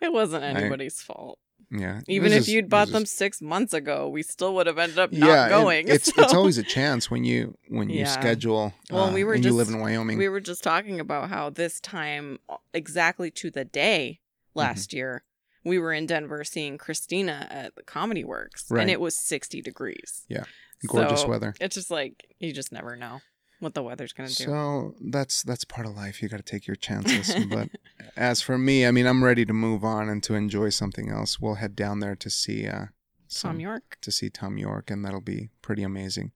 it 0.00 0.12
wasn't 0.12 0.44
I- 0.44 0.48
anybody's 0.50 1.02
fault 1.02 1.38
yeah, 1.70 2.02
even 2.06 2.30
if 2.30 2.40
just- 2.40 2.48
you'd 2.48 2.68
bought 2.68 2.88
them 2.88 3.02
just- 3.02 3.16
six 3.16 3.42
months 3.42 3.72
ago 3.74 4.08
we 4.08 4.22
still 4.22 4.54
would 4.54 4.66
have 4.66 4.78
ended 4.78 4.98
up 4.98 5.12
not 5.12 5.26
yeah, 5.26 5.42
and 5.44 5.50
going 5.50 5.88
It's 5.88 6.14
so- 6.14 6.22
it's 6.22 6.34
always 6.34 6.56
a 6.56 6.62
chance 6.62 7.10
when 7.10 7.24
you 7.24 7.56
when 7.68 7.90
you 7.90 8.00
Yeah. 8.00 8.06
schedule. 8.06 8.72
Well, 8.90 9.04
uh, 9.08 9.12
we 9.12 9.24
were 9.24 9.34
and 9.34 9.44
you 9.44 9.50
live 9.52 9.66
just- 9.66 9.74
in 9.76 9.82
Wyoming. 9.82 10.18
we 10.18 10.28
were 10.28 10.40
just 10.40 10.62
talking 10.62 11.00
about 11.00 11.30
how 11.30 11.50
this 11.50 11.80
time 11.80 12.38
exactly 12.72 13.30
to 13.32 13.50
the 13.50 13.64
day 13.64 14.20
last 14.54 14.90
Mm-hmm. 14.90 14.96
year 14.98 15.24
we 15.64 15.78
were 15.78 15.92
in 15.92 16.06
denver 16.06 16.44
seeing 16.44 16.76
christina 16.78 17.46
at 17.50 17.74
the 17.76 17.82
comedy 17.82 18.24
works 18.24 18.66
Right. 18.70 18.82
and 18.82 18.90
it 18.90 19.00
was 19.00 19.16
60 19.16 19.62
degrees 19.62 20.24
Yeah. 20.28 20.44
Gorgeous 20.86 21.22
So, 21.22 21.28
weather. 21.28 21.54
it's 21.60 21.74
just 21.76 21.90
like 21.90 22.26
you 22.38 22.52
just 22.52 22.70
never 22.72 22.94
know 22.96 23.20
what 23.60 23.72
the 23.74 23.82
weather's 23.82 24.12
gonna 24.12 24.28
do 24.28 24.44
So 24.44 24.94
that's 25.00 25.42
that's 25.42 25.64
part 25.64 25.86
of 25.86 25.94
life. 25.96 26.20
You 26.22 26.28
got 26.28 26.36
to 26.36 26.42
take 26.42 26.66
your 26.66 26.76
chances. 26.76 27.32
but 27.48 27.70
as 28.16 28.42
for 28.42 28.58
me, 28.58 28.84
I 28.86 28.90
mean, 28.90 29.06
I'm 29.06 29.24
ready 29.24 29.46
to 29.46 29.54
move 29.54 29.82
on 29.84 30.10
and 30.10 30.22
to 30.24 30.34
enjoy 30.34 30.68
something 30.68 31.08
else. 31.08 31.40
We'll 31.40 31.54
head 31.54 31.74
down 31.74 32.00
there 32.00 32.14
to 32.16 32.28
see 32.28 32.66
uh, 32.68 32.86
Thom 33.32 33.60
Yorke 33.60 33.96
to 34.02 34.10
see 34.12 34.28
Thom 34.28 34.58
Yorke, 34.58 34.90
and 34.90 35.02
that'll 35.04 35.22
be 35.22 35.48
pretty 35.62 35.82
amazing. 35.82 36.32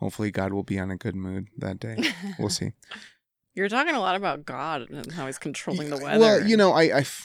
Hopefully, 0.00 0.30
God 0.30 0.52
will 0.52 0.64
be 0.64 0.78
on 0.78 0.90
a 0.90 0.96
good 0.96 1.16
mood 1.16 1.48
that 1.56 1.80
day. 1.80 1.96
We'll 2.38 2.50
see. 2.50 2.72
you're 3.54 3.68
talking 3.70 3.94
a 3.94 4.00
lot 4.00 4.16
about 4.16 4.44
god 4.44 4.90
and 4.90 5.10
how 5.12 5.24
he's 5.26 5.38
controlling 5.38 5.88
the 5.88 5.96
weather 5.96 6.18
Well, 6.20 6.46
you 6.46 6.56
know, 6.58 6.72
I, 6.72 6.82
I 6.82 7.00
f- 7.00 7.24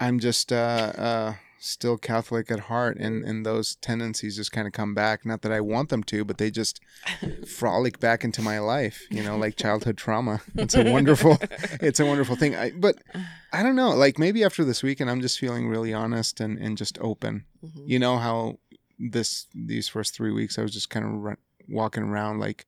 I'm 0.00 0.18
just 0.18 0.50
uh, 0.52 0.92
uh, 0.96 1.34
still 1.58 1.98
Catholic 1.98 2.50
at 2.50 2.60
heart, 2.60 2.96
and, 2.96 3.22
and 3.22 3.44
those 3.44 3.76
tendencies 3.76 4.36
just 4.36 4.50
kind 4.50 4.66
of 4.66 4.72
come 4.72 4.94
back. 4.94 5.26
Not 5.26 5.42
that 5.42 5.52
I 5.52 5.60
want 5.60 5.90
them 5.90 6.02
to, 6.04 6.24
but 6.24 6.38
they 6.38 6.50
just 6.50 6.80
frolic 7.46 8.00
back 8.00 8.24
into 8.24 8.40
my 8.42 8.58
life. 8.58 9.06
You 9.10 9.22
know, 9.22 9.36
like 9.36 9.56
childhood 9.56 9.98
trauma. 9.98 10.40
It's 10.54 10.74
a 10.74 10.84
wonderful, 10.90 11.38
it's 11.80 12.00
a 12.00 12.06
wonderful 12.06 12.34
thing. 12.34 12.56
I, 12.56 12.70
but 12.70 12.96
I 13.52 13.62
don't 13.62 13.76
know. 13.76 13.90
Like 13.90 14.18
maybe 14.18 14.42
after 14.42 14.64
this 14.64 14.82
weekend, 14.82 15.10
I'm 15.10 15.20
just 15.20 15.38
feeling 15.38 15.68
really 15.68 15.92
honest 15.92 16.40
and, 16.40 16.58
and 16.58 16.78
just 16.78 16.98
open. 17.00 17.44
Mhm. 17.64 17.82
You 17.86 17.98
know 17.98 18.16
how 18.16 18.58
this 18.98 19.46
these 19.54 19.88
first 19.88 20.14
three 20.14 20.30
weeks 20.32 20.58
I 20.58 20.62
was 20.62 20.72
just 20.72 20.90
kind 20.90 21.06
of 21.06 21.12
run, 21.12 21.36
walking 21.68 22.02
around 22.02 22.38
like 22.38 22.66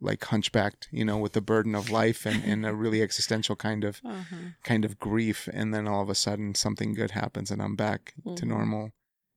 like 0.00 0.24
hunchbacked, 0.24 0.88
you 0.90 1.04
know, 1.04 1.16
with 1.18 1.32
the 1.32 1.40
burden 1.40 1.74
of 1.74 1.90
life 1.90 2.26
and, 2.26 2.42
and 2.44 2.66
a 2.66 2.74
really 2.74 3.02
existential 3.02 3.56
kind 3.56 3.84
of 3.84 4.00
Uh-huh. 4.04 4.36
kind 4.64 4.84
of 4.84 4.98
grief 4.98 5.48
and 5.52 5.72
then 5.72 5.86
all 5.88 6.02
of 6.02 6.08
a 6.10 6.14
sudden 6.14 6.54
something 6.54 6.92
good 6.94 7.12
happens 7.12 7.50
and 7.50 7.60
I'm 7.62 7.76
back 7.76 8.14
to 8.36 8.44
Mhm. 8.44 8.48
normal. 8.48 8.90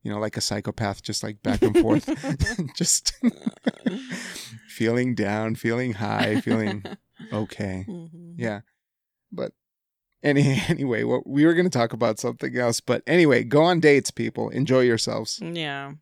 You 0.03 0.11
know, 0.11 0.19
like 0.19 0.37
a 0.37 0.41
psychopath, 0.41 1.01
just 1.03 1.23
like 1.23 1.43
back 1.43 1.61
and 1.61 1.75
forth, 1.77 2.05
just 2.75 3.13
feeling 4.67 5.15
down, 5.15 5.55
feeling 5.55 5.93
high, 5.93 6.39
feeling 6.41 6.83
okay. 7.31 7.85
Mhm. 7.87 8.35
Yeah. 8.37 8.61
But 9.31 9.53
any 10.23 10.61
anyway, 10.67 11.03
what 11.03 11.27
we 11.27 11.45
were 11.45 11.53
going 11.53 11.69
to 11.69 11.77
talk 11.77 11.93
about 11.93 12.19
something 12.19 12.55
else, 12.57 12.79
but 12.81 13.03
anyway, 13.07 13.43
go 13.43 13.63
on 13.63 13.79
dates, 13.79 14.11
people. 14.11 14.49
Enjoy 14.49 14.81
yourselves. 14.81 15.39
Yeah. 15.41 15.93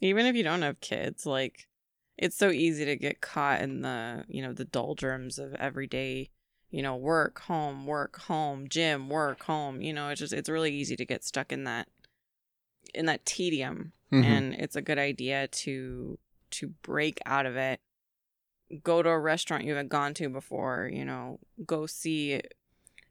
Even 0.00 0.26
if 0.26 0.34
you 0.36 0.42
don't 0.42 0.62
have 0.62 0.80
kids, 0.80 1.24
like 1.24 1.66
it's 2.16 2.36
so 2.36 2.50
easy 2.50 2.84
to 2.84 2.96
get 2.96 3.20
caught 3.20 3.60
in 3.60 3.82
the, 3.82 4.24
you 4.28 4.40
know, 4.42 4.52
the 4.52 4.64
doldrums 4.64 5.38
of 5.38 5.54
everyday, 5.54 6.30
you 6.70 6.82
know, 6.82 6.96
work, 6.96 7.40
home, 7.42 7.86
work, 7.86 8.20
home, 8.20 8.68
gym, 8.68 9.08
work, 9.08 9.42
home. 9.44 9.80
You 9.80 9.92
know, 9.92 10.08
it's 10.08 10.20
just 10.20 10.32
it's 10.32 10.48
really 10.48 10.72
easy 10.72 10.96
to 10.96 11.04
get 11.04 11.24
stuck 11.24 11.52
in 11.52 11.64
that 11.64 11.88
in 12.94 13.06
that 13.06 13.24
tedium. 13.26 13.92
Mhm. 14.12 14.24
And 14.24 14.54
it's 14.54 14.76
a 14.76 14.82
good 14.82 14.98
idea 14.98 15.48
to 15.48 16.18
to 16.50 16.68
break 16.82 17.18
out 17.26 17.46
of 17.46 17.56
it. 17.56 17.80
Go 18.82 19.02
to 19.02 19.08
a 19.08 19.18
restaurant 19.18 19.64
you 19.64 19.70
haven't 19.72 19.88
gone 19.88 20.14
to 20.14 20.28
before, 20.28 20.88
you 20.92 21.04
know, 21.04 21.40
go 21.66 21.86
see 21.86 22.40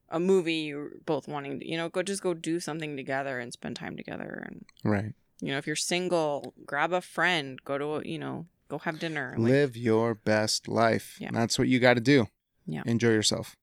a 0.10 0.20
movie 0.20 0.54
you're 0.54 0.92
both 1.06 1.28
wanting 1.28 1.60
to, 1.60 1.68
you 1.70 1.76
know, 1.76 1.90
go 1.90 2.04
just 2.04 2.22
go 2.22 2.34
do 2.34 2.60
something 2.60 2.96
together 2.96 3.40
and 3.40 3.52
spend 3.52 3.76
time 3.76 3.98
together 3.98 4.44
and 4.46 4.66
Right. 4.84 5.14
you 5.42 5.52
know, 5.52 5.58
if 5.58 5.68
you're 5.68 5.76
single, 5.76 6.54
grab 6.66 6.94
a 6.94 7.02
friend, 7.02 7.62
go 7.66 7.78
to, 7.78 7.86
a, 7.96 8.04
you 8.06 8.20
know, 8.20 8.46
go 8.74 8.80
have 8.80 9.00
dinner. 9.00 9.36
Like, 9.38 9.52
Live 9.52 9.78
your 9.78 10.16
best 10.16 10.68
life. 10.68 11.18
Yeah. 11.20 11.30
That's 11.32 11.60
what 11.60 11.68
you 11.68 11.80
got 11.80 11.94
to 11.94 12.02
do. 12.02 12.28
Yeah. 12.66 12.82
Enjoy 12.86 13.10
yourself. 13.10 13.56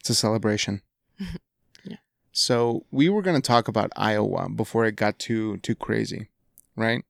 It's 0.00 0.10
a 0.10 0.14
celebration. 0.14 0.82
Yeah. 1.84 1.96
So 2.32 2.84
we 2.90 3.08
were 3.08 3.22
going 3.22 3.40
to 3.40 3.46
talk 3.46 3.68
about 3.68 3.92
Iowa 3.96 4.48
before 4.48 4.84
it 4.84 4.96
got 4.96 5.18
too 5.18 5.56
too 5.58 5.74
crazy, 5.74 6.28
right? 6.76 7.02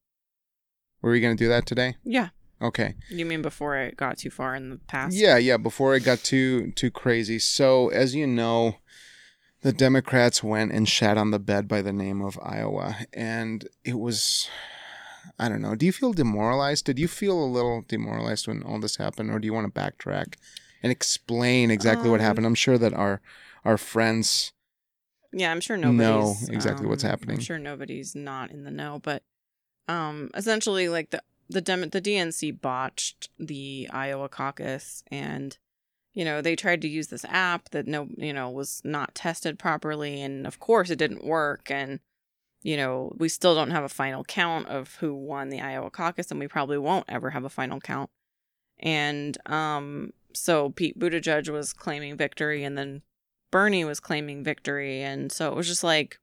Were 1.03 1.11
we 1.11 1.21
going 1.21 1.37
to 1.37 1.43
do 1.43 1.49
that 1.49 1.67
today? 1.67 1.97
Yeah. 2.05 2.29
Okay. 2.61 2.95
You 3.11 3.25
mean 3.27 3.43
before 3.43 3.77
it 3.77 3.97
got 3.97 4.19
too 4.19 4.31
far 4.31 4.55
in 4.55 4.71
the 4.71 4.77
past? 4.77 5.17
Yeah, 5.17 5.37
yeah, 5.39 5.57
before 5.57 5.97
it 5.97 6.05
got 6.05 6.19
too 6.21 6.71
too 6.73 6.91
crazy. 6.91 7.39
So, 7.39 7.89
as 7.89 8.15
you 8.15 8.27
know, 8.27 8.77
the 9.63 9.73
Democrats 9.73 10.43
went 10.43 10.73
and 10.73 10.89
shat 10.89 11.19
on 11.19 11.31
the 11.31 11.39
bed 11.41 11.67
by 11.67 11.83
the 11.83 11.93
name 11.93 12.23
of 12.23 12.39
Iowa 12.43 12.99
and 13.13 13.67
it 13.85 13.99
was 13.99 14.49
I 15.39 15.49
don't 15.49 15.63
know. 15.63 15.75
Do 15.75 15.87
you 15.87 15.93
feel 15.93 16.13
demoralized? 16.13 16.85
Did 16.85 16.99
you 16.99 17.09
feel 17.09 17.39
a 17.43 17.47
little 17.47 17.85
demoralized 17.87 18.49
when 18.49 18.63
all 18.63 18.79
this 18.81 18.97
happened 18.97 19.31
or 19.31 19.39
do 19.39 19.47
you 19.47 19.53
want 19.55 19.73
to 19.73 19.81
backtrack 19.81 20.35
and 20.83 20.93
explain 20.93 21.71
exactly 21.71 22.11
what 22.11 22.21
Um, 22.21 22.27
happened? 22.27 22.47
I'm 22.47 22.55
sure 22.55 22.79
that 22.79 22.95
our 22.95 23.21
our 23.65 23.77
friends 23.77 24.53
Yeah, 25.33 25.51
I'm 25.51 25.61
sure 25.61 25.77
know 25.77 25.93
nobody's 25.93 26.49
exactly 26.49 26.87
what's 26.87 27.05
um, 27.05 27.11
happening. 27.11 27.37
I'm 27.37 27.43
sure 27.43 27.59
nobody's 27.59 28.15
not 28.15 28.51
in 28.51 28.65
the 28.65 28.71
know, 28.71 29.01
but 29.03 29.23
um, 29.87 30.31
essentially, 30.35 30.89
like 30.89 31.11
the 31.11 31.23
the 31.49 31.61
Dem- 31.61 31.89
the 31.89 32.01
DNC 32.01 32.61
botched 32.61 33.31
the 33.39 33.89
Iowa 33.93 34.29
caucus, 34.29 35.03
and 35.11 35.57
you 36.13 36.25
know 36.25 36.41
they 36.41 36.57
tried 36.57 36.83
to 36.83 36.89
use 36.89 37.09
this 37.09 37.25
app 37.27 37.71
that 37.71 37.87
no 37.87 38.09
you 38.17 38.33
know 38.33 38.51
was 38.51 38.81
not 38.85 39.15
tested 39.15 39.59
properly, 39.59 40.21
and 40.23 40.47
of 40.47 40.61
course 40.61 40.91
it 40.91 40.99
didn't 40.99 41.25
work, 41.25 41.71
and 41.71 42.01
you 42.63 42.77
know 42.77 43.13
we 43.19 43.29
still 43.29 43.55
don't 43.55 43.71
have 43.71 43.85
a 43.85 43.89
final 43.89 44.25
count 44.25 44.67
of 44.69 44.97
who 44.97 45.15
won 45.15 45.49
the 45.49 45.61
Iowa 45.61 45.91
caucus, 45.91 46.31
and 46.31 46.41
we 46.41 46.49
probably 46.49 46.79
won't 46.79 47.07
ever 47.09 47.31
have 47.31 47.45
a 47.45 47.49
final 47.51 47.81
count, 47.81 48.11
and 48.81 49.37
um, 49.51 50.13
so 50.35 50.71
Pete 50.71 50.99
Buttigieg 50.99 51.49
was 51.49 51.73
claiming 51.73 52.17
victory, 52.17 52.65
and 52.65 52.77
then 52.77 53.03
Bernie 53.51 53.85
was 53.85 53.99
claiming 53.99 54.45
victory 54.45 55.01
and 55.03 55.33
so 55.33 55.49
it 55.51 55.57
was 55.57 55.67
just 55.67 55.83
like 55.83 56.19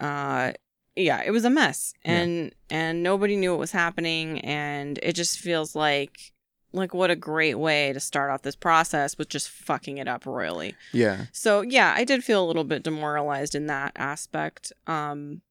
uh 0.00 0.52
yeah, 0.96 1.22
it 1.24 1.30
was 1.30 1.44
a 1.44 1.50
mess 1.50 1.94
Yeah. 2.04 2.12
and 2.22 2.54
and 2.68 3.02
nobody 3.02 3.36
knew 3.36 3.52
what 3.52 3.60
was 3.60 3.70
happening 3.72 4.40
and 4.40 4.98
it 5.02 5.14
just 5.14 5.38
feels 5.38 5.74
like 5.76 6.32
like 6.72 6.94
what 6.94 7.10
a 7.10 7.16
great 7.16 7.54
way 7.54 7.92
to 7.92 8.00
start 8.00 8.30
off 8.30 8.42
this 8.42 8.56
process 8.56 9.18
with 9.18 9.28
just 9.28 9.48
fucking 9.50 9.98
it 9.98 10.08
up 10.08 10.24
royally. 10.26 10.74
yeah. 10.92 11.26
So 11.32 11.60
yeah, 11.62 11.92
I 11.96 12.04
did 12.04 12.24
feel 12.24 12.42
a 12.44 12.46
little 12.46 12.64
bit 12.64 12.82
demoralized 12.82 13.54
in 13.54 13.66
that 13.66 13.92
aspect. 13.96 14.72
Um 14.86 15.42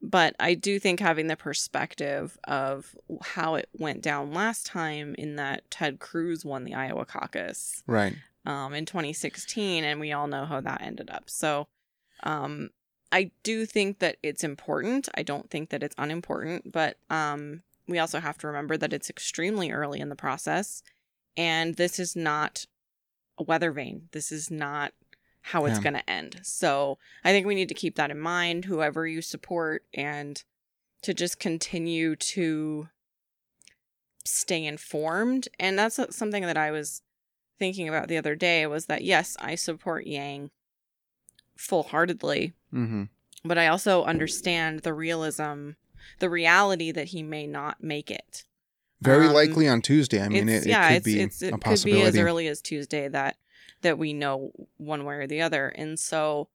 but 0.00 0.36
I 0.38 0.54
do 0.54 0.78
think 0.78 1.00
having 1.00 1.26
the 1.26 1.36
perspective 1.36 2.38
of 2.44 2.94
how 3.22 3.56
it 3.56 3.68
went 3.76 4.00
down 4.00 4.32
last 4.32 4.64
time 4.64 5.14
in 5.18 5.34
that 5.36 5.68
Ted 5.72 5.98
Cruz 5.98 6.44
won 6.44 6.62
the 6.64 6.74
Iowa 6.74 7.04
caucus 7.04 7.82
Right. 7.86 8.14
um, 8.46 8.74
in 8.74 8.86
2016, 8.86 9.82
and 9.82 9.98
we 9.98 10.12
all 10.12 10.28
know 10.28 10.44
how 10.44 10.60
that 10.60 10.82
ended 10.82 11.10
up. 11.10 11.28
So, 11.28 11.66
um, 12.22 12.70
I 13.10 13.32
do 13.42 13.66
think 13.66 13.98
that 13.98 14.18
it's 14.22 14.44
important. 14.44 15.08
I 15.16 15.24
don't 15.24 15.50
think 15.50 15.70
that 15.70 15.82
it's 15.82 15.96
unimportant, 15.98 16.70
but 16.70 16.98
um, 17.10 17.62
we 17.88 17.98
also 17.98 18.20
have 18.20 18.38
to 18.38 18.46
remember 18.46 18.76
that 18.76 18.92
it's 18.92 19.10
extremely 19.10 19.70
early 19.72 19.98
in 20.00 20.08
the 20.10 20.16
process, 20.16 20.82
and 21.36 21.74
this 21.76 21.98
is 21.98 22.14
not 22.14 22.66
a 23.38 23.42
weather 23.42 23.72
vane. 23.72 24.08
This 24.12 24.30
is 24.30 24.50
not 24.50 24.92
how 25.42 25.64
it's 25.64 25.78
Yeah. 25.78 25.82
going 25.84 25.94
to 25.94 26.10
end. 26.10 26.40
So, 26.42 26.98
I 27.24 27.32
think 27.32 27.46
we 27.46 27.54
need 27.54 27.68
to 27.68 27.74
keep 27.74 27.96
that 27.96 28.10
in 28.10 28.18
mind, 28.20 28.66
whoever 28.66 29.06
you 29.06 29.22
support, 29.22 29.84
and 29.94 30.42
to 31.02 31.14
just 31.14 31.38
continue 31.38 32.14
to 32.16 32.88
stay 34.24 34.64
informed. 34.64 35.48
And 35.58 35.78
that's 35.78 35.98
something 36.14 36.42
that 36.42 36.56
I 36.58 36.70
was 36.70 37.02
thinking 37.58 37.88
about 37.88 38.08
the 38.08 38.18
other 38.18 38.34
day 38.34 38.66
was 38.66 38.86
that 38.86 39.02
yes, 39.04 39.36
I 39.40 39.54
support 39.54 40.06
Yang 40.06 40.50
full 41.56 41.84
heartedly, 41.84 42.52
Mm-hmm. 42.72 43.04
but 43.44 43.56
I 43.58 43.68
also 43.68 44.04
understand 44.04 44.80
the 44.80 44.92
realism, 44.92 45.70
the 46.18 46.30
reality 46.30 46.90
that 46.92 47.08
he 47.08 47.22
may 47.22 47.46
not 47.46 47.82
make 47.82 48.10
it. 48.10 48.44
Very 49.00 49.26
Um, 49.28 49.32
likely 49.34 49.68
on 49.68 49.80
Tuesday. 49.82 50.20
I 50.20 50.28
mean, 50.28 50.48
it, 50.48 50.66
it 50.66 50.72
could 50.74 50.92
it's, 50.96 51.04
be 51.04 51.20
it's, 51.20 51.42
a 51.42 51.46
it 51.48 51.50
could 51.52 51.60
be 51.60 51.64
possibility. 51.70 52.06
as 52.06 52.16
early 52.18 52.48
as 52.48 52.60
Tuesday 52.60 53.08
that 53.08 53.36
that 53.82 53.96
we 53.98 54.12
know 54.12 54.50
one 54.76 55.04
way 55.04 55.14
or 55.14 55.26
the 55.28 55.40
other. 55.40 55.68
And 55.68 55.98
so 56.00 56.48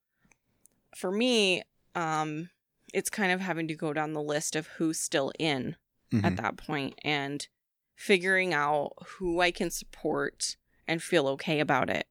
for 0.93 1.09
me, 1.09 1.63
um, 1.95 2.49
it's 2.93 3.09
kind 3.09 3.31
of 3.31 3.39
having 3.39 3.67
to 3.69 3.75
go 3.75 3.93
down 3.93 4.11
the 4.11 4.21
list 4.21 4.55
of 4.57 4.67
who's 4.77 4.99
still 4.99 5.31
in 5.39 5.77
Mhm. 6.11 6.23
at 6.25 6.35
that 6.35 6.57
point 6.57 6.99
and 7.03 7.47
figuring 7.95 8.53
out 8.53 8.91
who 9.17 9.39
I 9.39 9.51
can 9.51 9.71
support 9.71 10.57
and 10.85 11.01
feel 11.01 11.27
okay 11.29 11.61
about 11.61 11.89
it. 11.89 12.07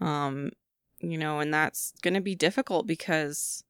Um, 0.00 0.52
you 1.00 1.18
know, 1.18 1.40
and 1.40 1.52
that's 1.52 1.92
going 2.02 2.14
to 2.14 2.20
be 2.20 2.34
difficult 2.36 2.86
because 2.86 3.64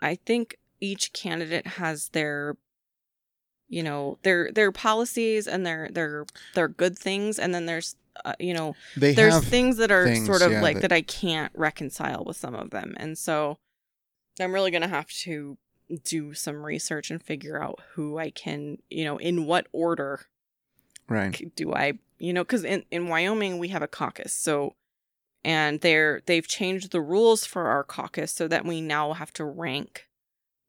I 0.00 0.16
think 0.16 0.58
each 0.80 1.12
candidate 1.12 1.66
has 1.66 2.10
their 2.10 2.56
you 3.70 3.82
know, 3.82 4.18
their 4.22 4.50
their 4.52 4.72
policies 4.72 5.46
and 5.46 5.66
their 5.66 5.88
their 5.92 6.24
their 6.54 6.68
good 6.68 6.98
things 6.98 7.38
and 7.38 7.54
then 7.54 7.66
there's 7.66 7.96
uh, 8.24 8.32
you 8.40 8.52
know, 8.54 8.74
They 8.96 9.14
there's 9.14 9.44
things 9.44 9.76
that 9.76 9.92
are 9.92 10.06
things, 10.06 10.26
sort 10.26 10.42
of 10.42 10.52
yeah, 10.52 10.62
like 10.62 10.76
that- 10.76 10.88
that 10.88 10.92
I 10.92 11.02
can't 11.02 11.52
reconcile 11.54 12.24
with 12.24 12.36
some 12.36 12.54
of 12.54 12.70
them. 12.70 12.94
And 12.96 13.16
so 13.16 13.58
I'm 14.40 14.52
really 14.52 14.70
going 14.70 14.82
to 14.82 14.88
have 14.88 15.08
to 15.08 15.56
do 16.02 16.34
some 16.34 16.64
research 16.64 17.10
and 17.10 17.22
figure 17.22 17.62
out 17.62 17.80
who 17.92 18.18
I 18.18 18.30
can, 18.30 18.78
you 18.90 19.04
know, 19.04 19.18
in 19.18 19.46
what 19.46 19.68
order 19.72 20.26
right. 21.08 21.54
do 21.54 21.72
I, 21.72 21.94
you 22.18 22.32
know, 22.32 22.44
cuz 22.44 22.64
in 22.64 22.84
in 22.90 23.08
Wyoming 23.08 23.58
we 23.58 23.68
have 23.68 23.82
a 23.82 23.88
caucus. 23.88 24.32
So 24.32 24.74
and 25.44 25.80
they're 25.80 26.22
they've 26.26 26.46
changed 26.46 26.90
the 26.90 27.00
rules 27.00 27.44
for 27.44 27.68
our 27.68 27.84
caucus 27.84 28.32
so 28.32 28.48
that 28.48 28.64
we 28.64 28.80
now 28.80 29.12
have 29.12 29.32
to 29.34 29.44
rank 29.44 30.07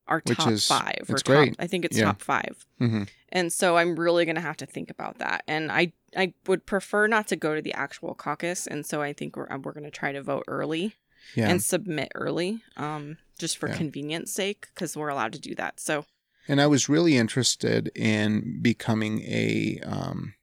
our 0.09 0.21
Which 0.25 0.37
top 0.37 0.51
is- 0.51 0.67
5 0.67 1.05
or 1.07 1.13
it's 1.15 1.23
top 1.23 1.35
great. 1.35 1.55
I 1.59 1.67
think 1.67 1.85
it's 1.85 1.97
Yeah. 1.97 2.05
top 2.05 2.21
5. 2.21 2.65
hmm 2.79 3.03
And 3.31 3.53
so 3.53 3.77
I'm 3.77 3.95
really 3.99 4.25
going 4.25 4.35
to 4.35 4.41
have 4.41 4.57
to 4.57 4.65
think 4.65 4.89
about 4.89 5.19
that. 5.19 5.43
And 5.47 5.71
I 5.71 5.93
I 6.17 6.33
would 6.47 6.65
prefer 6.65 7.07
not 7.07 7.27
to 7.27 7.35
go 7.35 7.53
to 7.55 7.61
the 7.61 7.73
actual 7.73 8.15
caucus, 8.15 8.65
and 8.67 8.85
so 8.85 9.01
I 9.01 9.13
think 9.13 9.37
we're 9.37 9.47
we're 9.63 9.73
going 9.73 9.83
to 9.83 9.91
try 9.91 10.11
to 10.11 10.21
vote 10.23 10.43
early 10.47 10.95
Yeah. 11.35 11.47
and 11.49 11.63
submit 11.63 12.11
early, 12.15 12.63
um, 12.77 13.17
just 13.37 13.57
for 13.57 13.69
Yeah. 13.69 13.77
convenience 13.77 14.31
sake, 14.33 14.67
because 14.73 14.97
we're 14.97 15.09
allowed 15.09 15.33
to 15.33 15.39
do 15.39 15.53
that. 15.55 15.79
So 15.79 16.05
And 16.47 16.59
I 16.59 16.65
was 16.65 16.89
really 16.89 17.15
interested 17.15 17.91
in 17.95 18.59
becoming 18.61 19.21
a 19.21 19.79
um 19.85 20.33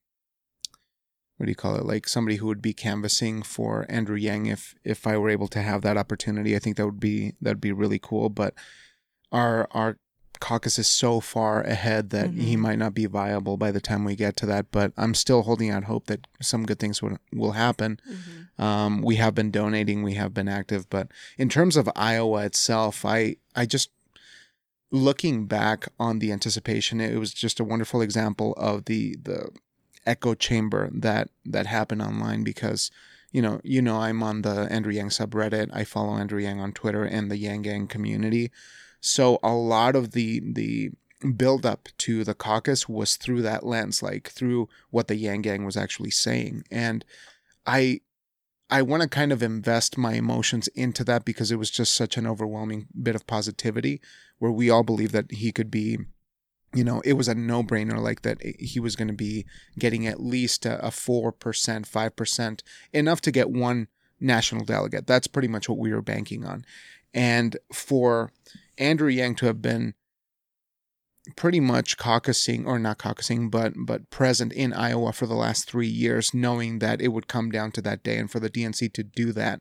what 1.37 1.45
do 1.47 1.51
you 1.51 1.57
call 1.57 1.77
it? 1.77 1.85
Like 1.85 2.09
somebody 2.09 2.37
who 2.37 2.47
would 2.47 2.63
be 2.63 2.73
canvassing 2.73 3.43
for 3.43 3.85
Andrew 3.91 4.17
Yang 4.17 4.47
if 4.47 4.75
if 4.85 5.07
I 5.07 5.19
were 5.19 5.29
able 5.29 5.49
to 5.49 5.61
have 5.61 5.83
that 5.83 5.97
opportunity. 5.99 6.57
I 6.57 6.59
think 6.59 6.77
that 6.77 6.87
would 6.87 7.01
be 7.01 7.35
that'd 7.43 7.61
be 7.61 7.73
really 7.73 7.99
cool. 7.99 8.29
But 8.31 8.55
our 9.33 9.67
our 9.73 9.97
caucus 10.39 10.79
is 10.79 10.87
so 10.87 11.19
far 11.19 11.63
ahead 11.63 12.11
that 12.11 12.29
he 12.35 12.57
Mhm. 12.57 12.61
might 12.61 12.79
not 12.79 12.93
be 12.93 13.07
viable 13.07 13.57
by 13.57 13.71
the 13.71 13.81
time 13.81 14.05
we 14.05 14.15
get 14.15 14.37
to 14.37 14.47
that. 14.47 14.71
But 14.71 14.93
I'm 14.97 15.15
still 15.15 15.43
holding 15.43 15.71
out 15.71 15.85
hope 15.85 16.09
that 16.09 16.27
some 16.43 16.67
good 16.67 16.79
things 16.79 17.01
will 17.03 17.17
will 17.33 17.53
happen. 17.53 17.99
Um, 18.59 19.01
we 19.03 19.17
have 19.17 19.35
been 19.35 19.51
donating, 19.51 20.03
we 20.03 20.15
have 20.15 20.35
been 20.35 20.49
active, 20.49 20.89
but 20.91 21.09
in 21.39 21.49
terms 21.49 21.77
of 21.77 21.89
Iowa 21.97 22.45
itself, 22.45 23.05
I 23.05 23.37
I 23.55 23.65
just 23.67 23.91
looking 24.91 25.47
back 25.47 25.89
on 25.99 26.19
the 26.21 26.33
anticipation, 26.33 27.01
it 27.01 27.19
was 27.19 27.33
just 27.35 27.59
a 27.61 27.65
wonderful 27.65 28.01
example 28.03 28.53
of 28.57 28.85
the 28.85 29.17
the 29.23 29.49
echo 30.07 30.35
chamber 30.35 30.89
that 30.93 31.29
that 31.45 31.67
happened 31.67 32.01
online 32.03 32.45
because 32.45 32.91
you 33.33 33.43
know 33.43 33.61
you 33.65 33.83
know 33.83 33.97
I'm 34.01 34.23
on 34.23 34.43
the 34.43 34.69
Andrew 34.71 34.93
Yang 34.93 35.11
subreddit. 35.11 35.69
I 35.73 35.85
follow 35.85 36.17
Andrew 36.17 36.41
Yang 36.41 36.61
on 36.61 36.73
Twitter 36.73 37.05
and 37.05 37.31
the 37.31 37.37
Yang 37.39 37.63
Gang 37.63 37.87
community. 37.89 38.51
So 39.07 39.39
a 39.43 39.53
lot 39.53 39.95
of 39.95 40.13
the 40.13 40.41
the 40.45 40.91
build 41.37 41.65
up 41.65 41.89
to 41.99 42.25
the 42.25 42.35
caucus 42.35 42.89
was 42.89 43.17
through 43.17 43.43
that 43.43 43.65
lens, 43.65 44.03
like 44.03 44.29
through 44.29 44.69
what 44.91 45.09
the 45.09 45.17
Yang 45.17 45.43
Gang 45.43 45.65
was 45.65 45.77
actually 45.77 46.11
saying. 46.11 46.65
And 46.71 47.05
I 47.67 48.01
I 48.69 48.83
want 48.83 49.05
to 49.05 49.09
kind 49.09 49.33
of 49.33 49.45
invest 49.45 49.97
my 49.97 50.15
emotions 50.15 50.67
into 50.69 51.05
that 51.05 51.25
because 51.25 51.53
it 51.53 51.59
was 51.59 51.71
just 51.71 51.95
such 51.95 52.17
an 52.17 52.27
overwhelming 52.27 52.89
bit 53.01 53.15
of 53.15 53.27
positivity 53.29 54.01
where 54.39 54.51
we 54.51 54.71
all 54.71 54.83
believe 54.83 55.13
that 55.13 55.31
he 55.31 55.53
could 55.53 55.71
be 55.71 55.99
you 56.75 56.83
know 56.83 57.01
it 57.05 57.13
was 57.13 57.29
a 57.29 57.35
no-brainer 57.35 57.99
like 57.99 58.23
that 58.23 58.43
he 58.43 58.81
was 58.81 58.97
going 58.97 59.07
to 59.07 59.15
be 59.15 59.47
getting 59.79 60.05
at 60.05 60.21
least 60.21 60.67
a, 60.67 60.85
a 60.85 60.91
4% 60.91 61.33
5% 61.33 62.63
enough 62.93 63.21
to 63.21 63.31
get 63.31 63.51
one 63.51 63.87
national 64.19 64.65
delegate 64.65 65.07
that's 65.07 65.29
pretty 65.29 65.47
much 65.47 65.69
what 65.69 65.79
we 65.79 65.93
were 65.93 66.03
banking 66.03 66.45
on 66.45 66.65
and 67.15 67.57
for 67.73 68.33
andrew 68.79 69.09
yang 69.09 69.35
to 69.35 69.47
have 69.47 69.61
been 69.61 69.95
pretty 71.35 71.61
much 71.61 71.97
caucusing 71.97 72.67
or 72.67 72.79
not 72.79 72.99
caucusing 72.99 73.51
but 73.51 73.73
but 73.77 74.09
present 74.11 74.53
in 74.53 74.73
Iowa 74.73 75.13
for 75.13 75.27
the 75.27 75.35
last 75.35 75.69
3 75.69 75.87
years 75.87 76.33
knowing 76.33 76.79
that 76.79 77.01
it 77.01 77.09
would 77.09 77.27
come 77.27 77.51
down 77.51 77.73
to 77.73 77.83
that 77.83 78.05
day 78.05 78.17
and 78.17 78.31
for 78.31 78.39
the 78.39 78.51
DNC 78.51 78.93
to 78.93 79.03
do 79.03 79.33
that 79.33 79.61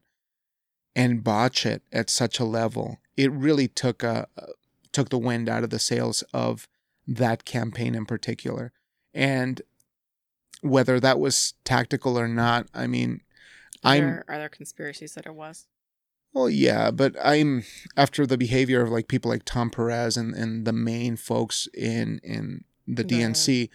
and 0.95 1.23
botch 1.23 1.65
it 1.65 1.81
at 1.91 2.09
such 2.09 2.39
a 2.39 2.45
level 2.45 2.99
it 3.17 3.31
really 3.31 3.67
took 3.67 4.03
a 4.03 4.27
uh, 4.37 4.45
took 4.91 5.09
the 5.09 5.17
wind 5.17 5.49
out 5.49 5.63
of 5.63 5.71
the 5.71 5.79
sails 5.79 6.23
of 6.33 6.67
that 7.07 7.45
campaign 7.45 7.95
in 7.95 8.05
particular 8.05 8.71
and 9.13 9.61
whether 10.61 10.99
that 10.99 11.19
was 11.19 11.53
tactical 11.63 12.19
or 12.19 12.27
not, 12.27 12.67
I 12.73 12.87
mean, 12.87 13.21
Are 13.83 13.93
I'm 13.93 14.03
there, 14.03 14.25
are 14.27 14.37
there 14.37 14.49
conspiracies 14.49 15.13
that 15.13 15.25
it 15.25 15.35
was? 15.35 15.67
Well, 16.35 16.49
yeah, 16.49 16.91
but 16.91 17.15
I'm 17.23 17.63
after 17.97 18.27
the 18.27 18.37
behavior 18.37 18.81
of 18.81 18.89
like 18.91 19.07
people 19.07 19.31
like 19.31 19.43
Tom 19.45 19.69
Perez 19.71 20.17
and, 20.17 20.35
and 20.35 20.65
the 20.67 20.73
main 20.73 21.15
folks 21.15 21.67
in 21.73 22.19
in 22.23 22.65
the 22.85 23.03
DNC, 23.03 23.69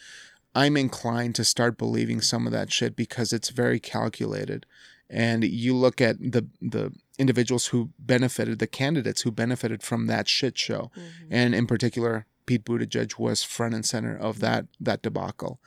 I'm 0.55 0.77
inclined 0.77 1.35
to 1.37 1.45
start 1.45 1.77
believing 1.79 2.21
some 2.21 2.47
of 2.47 2.53
that 2.53 2.71
shit 2.73 2.95
because 2.95 3.33
it's 3.33 3.49
very 3.49 3.81
calculated. 3.81 4.67
And 5.09 5.43
you 5.43 5.75
look 5.75 6.01
at 6.01 6.19
the 6.21 6.47
the 6.61 6.93
individuals 7.19 7.67
who 7.69 7.91
benefited, 7.99 8.59
the 8.61 8.67
candidates 8.69 9.23
who 9.23 9.33
benefited 9.33 9.83
from 9.83 10.07
that 10.07 10.29
shit 10.29 10.57
show, 10.57 10.91
Mhm. 10.97 11.11
and 11.31 11.55
in 11.55 11.67
particular, 11.67 12.27
Pete 12.47 12.65
Buttigieg 12.65 13.19
was 13.19 13.43
front 13.43 13.75
and 13.75 13.85
center 13.87 14.17
of 14.17 14.41
that 14.41 14.67
that 14.79 15.03
debacle. 15.03 15.61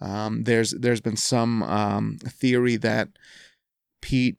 Um, 0.00 0.44
there's 0.44 0.70
there's 0.72 1.00
been 1.00 1.16
some 1.16 1.62
um, 1.64 2.18
theory 2.24 2.76
that 2.76 3.08
Pete 4.00 4.36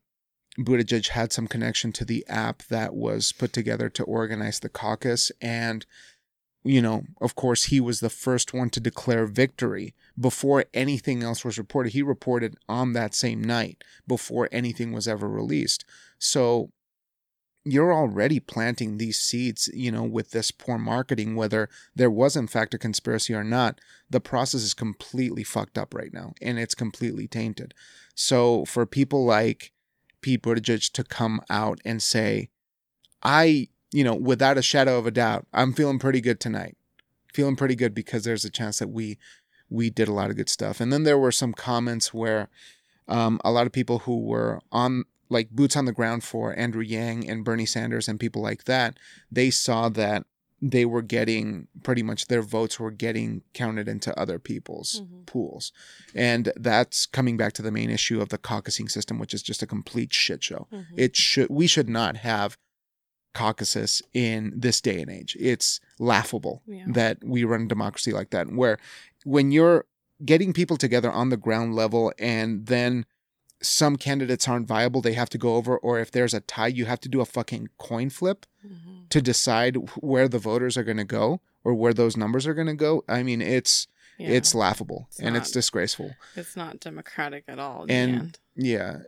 Buttigieg 0.59 1.09
had 1.09 1.31
some 1.31 1.47
connection 1.47 1.91
to 1.93 2.05
the 2.05 2.25
app 2.27 2.63
that 2.63 2.95
was 2.95 3.31
put 3.31 3.53
together 3.53 3.89
to 3.89 4.03
organize 4.03 4.59
the 4.59 4.69
caucus, 4.69 5.31
and 5.41 5.85
you 6.63 6.81
know, 6.81 7.03
of 7.21 7.35
course, 7.35 7.65
he 7.65 7.79
was 7.79 8.01
the 8.01 8.09
first 8.09 8.53
one 8.53 8.69
to 8.71 8.79
declare 8.81 9.25
victory 9.25 9.95
before 10.19 10.65
anything 10.73 11.23
else 11.23 11.45
was 11.45 11.57
reported. 11.57 11.93
He 11.93 12.01
reported 12.01 12.57
on 12.67 12.91
that 12.93 13.15
same 13.15 13.41
night 13.41 13.83
before 14.05 14.49
anything 14.51 14.91
was 14.91 15.07
ever 15.07 15.29
released. 15.29 15.85
So 16.19 16.71
you're 17.63 17.93
already 17.93 18.39
planting 18.39 18.97
these 18.97 19.19
seeds, 19.19 19.69
you 19.73 19.91
know, 19.91 20.03
with 20.03 20.31
this 20.31 20.51
poor 20.51 20.77
marketing, 20.77 21.35
whether 21.35 21.69
there 21.95 22.11
was 22.11 22.35
in 22.35 22.47
fact 22.47 22.73
a 22.73 22.77
conspiracy 22.77 23.33
or 23.33 23.43
not. 23.43 23.79
The 24.09 24.21
process 24.21 24.61
is 24.61 24.73
completely 24.73 25.43
fucked 25.43 25.77
up 25.77 25.93
right 25.93 26.13
now 26.13 26.33
and 26.41 26.57
it's 26.57 26.75
completely 26.75 27.27
tainted. 27.27 27.73
So 28.15 28.65
for 28.65 28.85
people 28.85 29.25
like 29.25 29.71
Pete 30.21 30.41
Buttigieg 30.41 30.91
to 30.91 31.03
come 31.03 31.41
out 31.49 31.79
and 31.85 32.01
say, 32.01 32.49
I, 33.23 33.67
you 33.91 34.03
know, 34.03 34.15
without 34.15 34.57
a 34.57 34.61
shadow 34.61 34.97
of 34.97 35.07
a 35.07 35.11
doubt, 35.11 35.47
I'm 35.53 35.73
feeling 35.73 35.99
pretty 35.99 36.21
good 36.21 36.39
tonight. 36.39 36.77
Feeling 37.33 37.55
pretty 37.55 37.75
good 37.75 37.93
because 37.93 38.23
there's 38.23 38.45
a 38.45 38.49
chance 38.49 38.79
that 38.79 38.89
we 38.89 39.17
we 39.69 39.89
did 39.89 40.07
a 40.07 40.13
lot 40.13 40.29
of 40.29 40.37
good 40.37 40.49
stuff. 40.49 40.79
And 40.79 40.93
then 40.93 41.03
there 41.03 41.17
were 41.17 41.31
some 41.31 41.53
comments 41.53 42.13
where 42.13 42.49
um, 43.07 43.39
a 43.43 43.51
lot 43.51 43.67
of 43.67 43.73
people 43.73 43.99
who 43.99 44.19
were 44.19 44.61
on 44.71 45.03
like 45.29 45.49
boots 45.49 45.75
on 45.75 45.85
the 45.85 45.91
ground 45.91 46.23
for 46.23 46.57
Andrew 46.57 46.81
Yang 46.81 47.29
and 47.29 47.43
Bernie 47.43 47.65
Sanders 47.65 48.07
and 48.07 48.19
people 48.19 48.41
like 48.41 48.63
that, 48.63 48.97
they 49.31 49.49
saw 49.49 49.89
that 49.89 50.25
they 50.61 50.85
were 50.85 51.01
getting 51.03 51.67
pretty 51.83 52.01
much 52.01 52.27
their 52.27 52.41
votes 52.41 52.79
were 52.79 52.89
getting 52.91 53.43
counted 53.53 53.87
into 53.87 54.17
other 54.19 54.39
people's 54.39 55.01
Mhm. 55.01 55.25
pools. 55.27 55.71
And 56.15 56.51
that's 56.55 57.05
coming 57.05 57.37
back 57.37 57.53
to 57.53 57.61
the 57.61 57.71
main 57.71 57.89
issue 57.91 58.19
of 58.21 58.29
the 58.29 58.39
caucusing 58.39 58.89
system, 58.89 59.19
which 59.19 59.33
is 59.35 59.43
just 59.43 59.61
a 59.61 59.67
complete 59.67 60.11
shit 60.13 60.43
show. 60.43 60.67
Mhm. 60.71 60.85
It 60.97 61.15
should 61.15 61.49
we 61.49 61.67
should 61.67 61.87
not 61.89 62.17
have 62.17 62.57
caucuses 63.33 64.01
in 64.13 64.51
this 64.55 64.81
day 64.81 64.99
and 65.01 65.11
age. 65.11 65.37
It's 65.39 65.79
laughable 65.99 66.63
Yeah. 66.65 66.85
that 66.87 67.23
we 67.23 67.43
run 67.43 67.63
a 67.63 67.67
democracy 67.67 68.11
like 68.11 68.31
that, 68.31 68.51
where 68.51 68.79
when 69.25 69.51
you're 69.51 69.85
getting 70.25 70.53
people 70.53 70.77
together 70.77 71.11
on 71.11 71.29
the 71.29 71.37
ground 71.37 71.75
level 71.75 72.11
and 72.17 72.65
then 72.65 73.05
some 73.61 73.95
candidates 73.95 74.47
aren't 74.47 74.67
viable, 74.67 75.01
they 75.01 75.13
have 75.13 75.29
to 75.29 75.37
go 75.37 75.55
over, 75.55 75.77
or 75.77 75.99
if 75.99 76.11
there's 76.11 76.33
a 76.33 76.41
tie, 76.41 76.67
you 76.67 76.85
have 76.85 76.99
to 77.01 77.09
do 77.09 77.21
a 77.21 77.25
fucking 77.25 77.69
coin 77.77 78.09
flip 78.09 78.45
Mhm. 78.65 79.09
to 79.09 79.21
decide 79.21 79.75
where 80.01 80.27
the 80.27 80.39
voters 80.39 80.77
are 80.77 80.83
going 80.83 80.97
to 80.97 81.03
go 81.03 81.41
or 81.63 81.73
where 81.73 81.93
those 81.93 82.15
numbers 82.15 82.45
are 82.45 82.53
going 82.53 82.67
to 82.67 82.73
go. 82.75 83.03
I 83.07 83.23
mean, 83.23 83.41
it's 83.41 83.87
Yeah. 84.19 84.29
it's 84.29 84.53
laughable 84.55 85.05
It's 85.09 85.19
and 85.19 85.35
it's 85.37 85.51
disgraceful. 85.51 86.15
it's 86.35 86.55
not 86.55 86.79
democratic 86.79 87.43
at 87.47 87.59
all. 87.59 87.81
in 87.83 87.87
the 87.87 87.93
And-. 87.93 88.39
Yeah. 88.55 88.99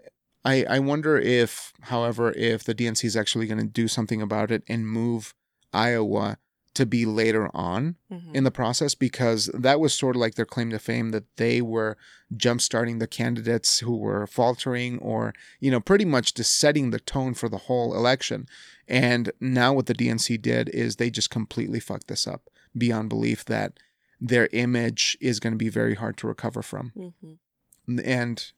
I, 0.46 0.64
I 0.64 0.80
wonder 0.80 1.18
if, 1.18 1.74
however, 1.82 2.32
if 2.32 2.64
the 2.64 2.74
DNC 2.74 3.06
is 3.06 3.18
actually 3.18 3.46
going 3.48 3.60
to 3.60 3.68
do 3.68 3.88
something 3.88 4.22
about 4.22 4.52
it 4.52 4.64
and 4.68 4.88
move 4.88 5.34
Iowa 5.74 6.38
to 6.80 6.86
be 6.86 7.06
later 7.06 7.50
on 7.56 7.96
Mhm. 8.12 8.36
in 8.36 8.44
the 8.44 8.52
process 8.52 8.96
because 8.96 9.50
that 9.54 9.80
was 9.80 9.94
sort 9.94 10.16
of 10.16 10.20
like 10.20 10.36
their 10.36 10.46
claim 10.46 10.70
to 10.72 10.80
fame 10.80 11.12
that 11.12 11.26
they 11.38 11.62
were 11.62 11.98
jumpstarting 12.36 13.00
the 13.00 13.08
candidates 13.08 13.80
who 13.80 13.96
were 13.98 14.26
faltering 14.28 14.98
or, 15.00 15.34
you 15.60 15.70
know, 15.72 15.80
pretty 15.80 16.06
much 16.06 16.34
just 16.34 16.56
setting 16.56 16.90
the 16.92 17.00
tone 17.00 17.34
for 17.34 17.48
the 17.50 17.58
whole 17.68 17.96
election. 17.96 18.48
And 18.88 19.32
now 19.40 19.74
what 19.74 19.86
the 19.86 19.94
DNC 19.94 20.38
did 20.38 20.70
is 20.70 20.96
they 20.96 21.10
just 21.10 21.30
completely 21.30 21.80
fucked 21.80 22.08
this 22.08 22.26
up 22.28 22.50
beyond 22.78 23.10
belief 23.10 23.46
that 23.46 23.80
their 24.22 24.48
image 24.52 25.18
is 25.22 25.40
going 25.40 25.54
to 25.54 25.58
be 25.58 25.70
very 25.70 25.96
hard 25.96 26.18
to 26.18 26.28
recover 26.28 26.62
from 26.62 26.92
Mhm. 26.98 28.04
and 28.04 28.52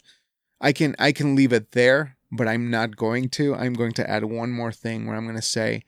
I 0.60 0.72
can 0.74 0.96
I 1.00 1.12
can 1.12 1.36
leave 1.36 1.54
it 1.54 1.72
there, 1.72 2.18
but 2.32 2.48
I'm 2.48 2.70
not 2.70 2.96
going 2.96 3.30
to. 3.30 3.56
I'm 3.56 3.74
going 3.74 3.94
to 3.94 4.08
add 4.10 4.26
one 4.26 4.52
more 4.52 4.72
thing 4.72 5.06
where 5.08 5.16
I'm 5.16 5.26
going 5.26 5.36
to 5.36 5.42
say, 5.60 5.84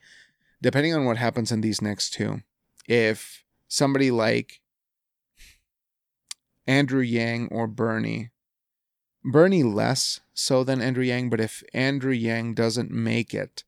depending 0.64 0.94
on 0.94 1.04
what 1.04 1.18
happens 1.18 1.52
in 1.52 1.60
these 1.60 1.82
next 1.82 2.14
two, 2.14 2.40
if 2.88 3.44
somebody 3.68 4.10
like 4.10 4.60
Andrew 6.66 7.02
Yang 7.02 7.48
or 7.50 7.66
Bernie, 7.66 8.30
Bernie 9.22 9.62
less 9.62 10.20
so 10.32 10.64
than 10.64 10.80
Andrew 10.80 11.04
Yang, 11.04 11.28
but 11.28 11.40
if 11.40 11.62
Andrew 11.74 12.12
Yang 12.12 12.54
doesn't 12.54 12.90
make 12.90 13.34
it 13.34 13.64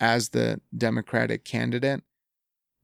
as 0.00 0.30
the 0.30 0.60
Democratic 0.76 1.44
candidate, 1.44 2.02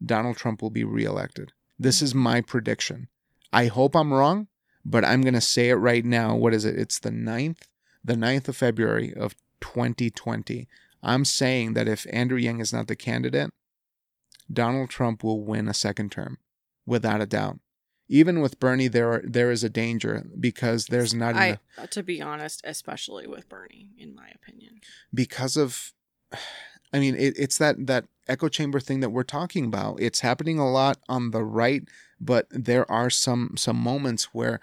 Donald 0.05 0.37
Trump 0.37 0.62
will 0.62 0.71
be 0.71 0.85
reelected. 0.85 1.53
This 1.77 2.01
is 2.01 2.14
my 2.14 2.40
prediction. 2.40 3.09
I 3.53 3.66
hope 3.66 3.97
I'm 3.97 4.12
wrong 4.12 4.47
but 4.88 5.05
I'm 5.05 5.21
going 5.21 5.35
to 5.35 5.40
say 5.40 5.68
it 5.68 5.75
right 5.75 6.05
now. 6.05 6.35
What 6.35 6.55
is 6.55 6.64
it? 6.64 6.79
It's 6.79 6.99
the 6.99 7.11
9th, 7.11 7.62
the 8.03 8.14
9th 8.14 8.49
of 8.49 8.57
February 8.57 9.12
of 9.14 9.35
2020. 9.61 10.66
I'm 11.02 11.24
saying 11.24 11.74
that 11.74 11.88
if 11.88 12.06
Andrew 12.11 12.38
Yang 12.38 12.61
is 12.61 12.72
not 12.72 12.88
the 12.88 12.96
candidate, 12.96 13.50
Donald 14.52 14.90
Trump 14.90 15.22
will 15.22 15.42
win 15.42 15.68
a 15.68 15.74
second 15.74 16.11
term 16.11 16.38
without 16.87 17.20
a 17.20 17.26
doubt. 17.26 17.61
Even 18.08 18.40
with 18.40 18.58
Bernie, 18.58 18.88
there 18.88 19.12
are, 19.12 19.22
there 19.22 19.50
is 19.50 19.62
a 19.62 19.68
danger 19.68 20.26
because 20.40 20.87
there's 20.87 21.12
not 21.12 21.37
I, 21.37 21.46
enough 21.46 21.58
uh, 21.76 21.87
to 21.88 22.02
be 22.02 22.22
honest, 22.22 22.62
especially 22.64 23.26
with 23.26 23.48
Bernie, 23.48 23.90
in 23.98 24.14
my 24.14 24.30
opinion. 24.34 24.80
because 25.12 25.56
of. 25.56 25.92
I 26.90 27.00
mean, 27.00 27.16
it, 27.16 27.34
it's 27.38 27.58
that 27.58 27.87
that 27.87 28.06
echo 28.28 28.48
chamber 28.48 28.80
thing 28.80 29.00
that 29.00 29.11
we're 29.11 29.24
talking 29.24 29.66
about. 29.66 30.00
It's 30.00 30.20
happening 30.20 30.58
a 30.58 30.70
lot 30.70 30.96
on 31.06 31.32
the 31.32 31.44
right, 31.44 31.82
but 32.18 32.46
there 32.50 32.90
are 32.90 33.11
some 33.11 33.54
some 33.58 33.76
moments 33.76 34.32
where 34.32 34.61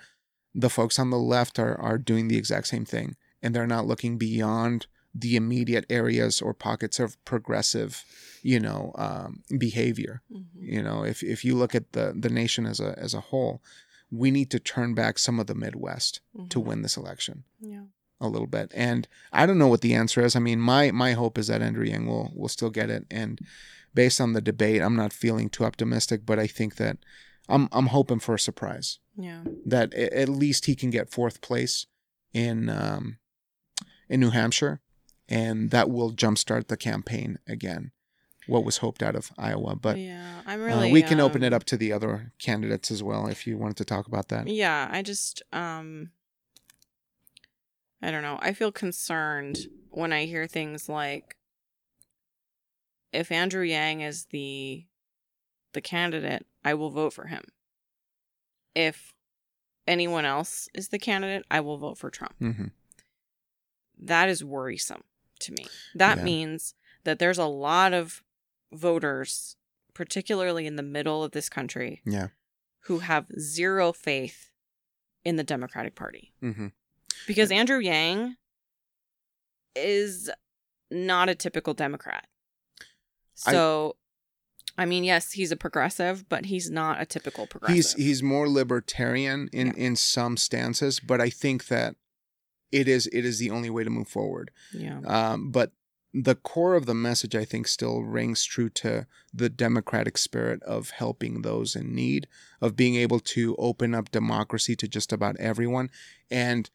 the 0.56 0.70
folks 0.70 0.98
on 0.98 1.12
the 1.12 1.20
left 1.20 1.60
are 1.60 1.80
are 1.80 2.00
doing 2.00 2.28
the 2.28 2.38
exact 2.38 2.66
same 2.68 2.84
thing, 2.84 3.16
and 3.44 3.54
they're 3.54 3.68
not 3.68 3.86
looking 3.86 4.18
beyond 4.18 4.88
the 5.18 5.36
immediate 5.38 5.86
areas 5.90 6.42
or 6.42 6.54
pockets 6.54 7.00
of 7.00 7.24
progressive, 7.24 8.04
you 8.44 8.60
know, 8.60 8.92
um, 8.96 9.44
behavior. 9.58 10.22
Mhm. 10.32 10.46
You 10.58 10.84
know, 10.84 11.04
if 11.06 11.24
if 11.24 11.46
you 11.46 11.56
look 11.56 11.74
at 11.74 11.94
the 11.94 12.14
the 12.20 12.30
nation 12.30 12.66
as 12.66 12.80
a 12.82 12.94
as 13.00 13.14
a 13.14 13.22
whole, 13.22 13.64
we 14.12 14.30
need 14.30 14.50
to 14.52 14.60
turn 14.60 14.94
back 14.94 15.18
some 15.18 15.40
of 15.40 15.48
the 15.48 15.56
Midwest 15.56 16.20
to 16.50 16.60
Mhm. 16.60 16.66
win 16.66 16.82
this 16.82 16.98
election 16.98 17.46
Yeah. 17.62 17.86
a 18.20 18.28
little 18.28 18.48
bit. 18.48 18.72
And 18.76 19.08
I 19.32 19.46
don't 19.46 19.58
know 19.58 19.68
what 19.70 19.82
the 19.82 19.94
answer 19.96 20.22
is. 20.26 20.36
I 20.36 20.40
mean, 20.40 20.60
my 20.60 20.92
my 20.92 21.14
hope 21.14 21.38
is 21.38 21.48
that 21.48 21.62
Andrew 21.62 21.86
Yang 21.86 22.08
will 22.08 22.32
will 22.36 22.50
still 22.50 22.70
get 22.70 22.90
it. 22.90 23.06
And 23.10 23.40
based 23.94 24.20
on 24.20 24.34
the 24.34 24.42
debate, 24.42 24.82
I'm 24.82 24.96
not 24.98 25.14
feeling 25.14 25.50
too 25.50 25.64
optimistic, 25.64 26.26
but 26.26 26.38
I 26.40 26.48
think 26.48 26.76
that 26.76 26.98
I'm 27.48 27.70
I'm 27.72 27.88
hoping 27.88 28.20
for 28.20 28.36
a 28.36 28.40
surprise 28.40 29.00
Yeah. 29.16 29.44
that 29.66 29.94
at 29.94 30.28
least 30.30 30.66
he 30.66 30.76
can 30.76 30.90
get 30.90 31.10
fourth 31.10 31.40
place 31.40 31.86
in 32.34 32.68
um, 32.70 33.18
in 34.10 34.20
New 34.20 34.30
Hampshire, 34.32 34.82
and 35.28 35.72
that 35.72 35.90
will 35.90 36.14
jumpstart 36.14 36.68
the 36.68 36.78
campaign 36.78 37.40
again. 37.48 37.92
What 38.48 38.64
was 38.64 38.78
hoped 38.78 39.02
out 39.02 39.16
of 39.16 39.32
Iowa, 39.40 39.76
but 39.76 39.98
yeah, 39.98 40.42
I'm 40.46 40.62
uh, 40.62 40.66
really. 40.66 40.92
we 40.92 41.02
can 41.02 41.20
open 41.20 41.42
um, 41.42 41.48
it 41.48 41.54
up 41.54 41.64
to 41.66 41.78
the 41.78 41.92
other 41.92 42.32
candidates 42.38 42.92
as 42.92 43.02
well 43.02 43.26
if 43.26 43.48
you 43.48 43.58
wanted 43.58 43.78
to 43.78 43.86
talk 43.86 44.08
about 44.08 44.28
that. 44.28 44.48
Yeah, 44.48 44.88
I 44.92 45.02
just 45.02 45.42
um 45.52 46.12
I 48.04 48.12
don't 48.12 48.22
know. 48.22 48.38
I 48.42 48.54
feel 48.54 48.72
concerned 48.72 49.68
when 49.90 50.14
I 50.14 50.26
hear 50.26 50.46
things 50.46 50.88
like 50.88 51.38
if 53.12 53.32
Andrew 53.32 53.64
Yang 53.64 54.02
is 54.02 54.26
the 54.26 54.86
the 55.74 55.82
candidate, 55.82 56.46
I 56.64 56.76
will 56.76 56.92
vote 56.92 57.14
for 57.14 57.26
him. 57.26 57.46
If 58.76 59.12
anyone 59.88 60.26
else 60.26 60.70
is 60.76 60.90
the 60.90 61.00
candidate, 61.00 61.46
I 61.50 61.62
will 61.62 61.80
vote 61.80 61.98
for 61.98 62.12
Trump. 62.12 62.36
hmm 62.38 62.68
That 63.98 64.30
is 64.30 64.44
worrisome 64.44 65.04
to 65.40 65.52
me. 65.54 65.66
That 65.94 66.18
Yeah. 66.20 66.24
means 66.24 66.74
that 67.04 67.20
there's 67.20 67.38
a 67.38 67.46
lot 67.46 67.94
of 67.94 68.24
voters, 68.72 69.56
particularly 69.94 70.66
in 70.68 70.76
the 70.76 70.84
middle 70.84 71.24
of 71.24 71.32
this 71.32 71.50
country, 71.50 72.02
Yeah. 72.06 72.30
who 72.82 73.00
have 73.00 73.28
zero 73.40 73.94
faith 73.94 74.52
in 75.24 75.36
the 75.38 75.44
Democratic 75.44 75.96
Party. 75.96 76.34
hmm 76.40 76.68
Because 77.28 77.52
Andrew 77.52 77.80
Yang 77.80 78.36
is 79.76 80.30
not 80.92 81.30
a 81.30 81.36
typical 81.36 81.74
Democrat. 81.74 82.28
I- 83.46 83.52
So 83.52 83.98
I 84.78 84.84
mean, 84.86 85.06
yes, 85.06 85.32
he's 85.32 85.54
a 85.54 85.56
progressive, 85.56 86.28
but 86.28 86.48
he's 86.48 86.70
not 86.70 87.00
a 87.02 87.06
typical 87.06 87.48
progressive. 87.48 87.76
He's 87.76 87.94
he's 87.94 88.24
more 88.24 88.50
libertarian 88.50 89.48
in 89.54 89.68
Yeah. 89.68 89.74
in 89.78 89.96
some 89.96 90.36
stances, 90.38 91.00
but 91.00 91.22
I 91.22 91.30
think 91.30 91.68
that 91.68 91.96
it 92.76 92.88
is 92.88 93.08
it 93.08 93.24
is 93.26 93.40
the 93.40 93.52
only 93.52 93.70
way 93.70 93.84
to 93.84 93.90
move 93.90 94.08
forward. 94.08 94.52
yeah. 94.74 95.00
Um, 95.06 95.52
but 95.52 95.72
the 96.14 96.36
core 96.36 96.76
of 96.76 96.86
the 96.86 96.94
message, 96.94 97.36
I 97.36 97.44
think, 97.44 97.68
still 97.68 98.02
rings 98.04 98.46
true 98.46 98.70
to 98.70 99.06
the 99.34 99.50
democratic 99.50 100.18
spirit 100.18 100.64
of 100.64 100.92
helping 100.92 101.42
those 101.42 101.76
in 101.76 101.94
need, 101.94 102.28
of 102.62 102.78
being 102.78 102.96
able 102.96 103.20
to 103.36 103.54
open 103.58 103.94
up 103.94 104.12
democracy 104.12 104.78
to 104.78 104.88
just 104.88 105.12
about 105.12 105.36
everyone. 105.38 105.90
And 106.32 106.70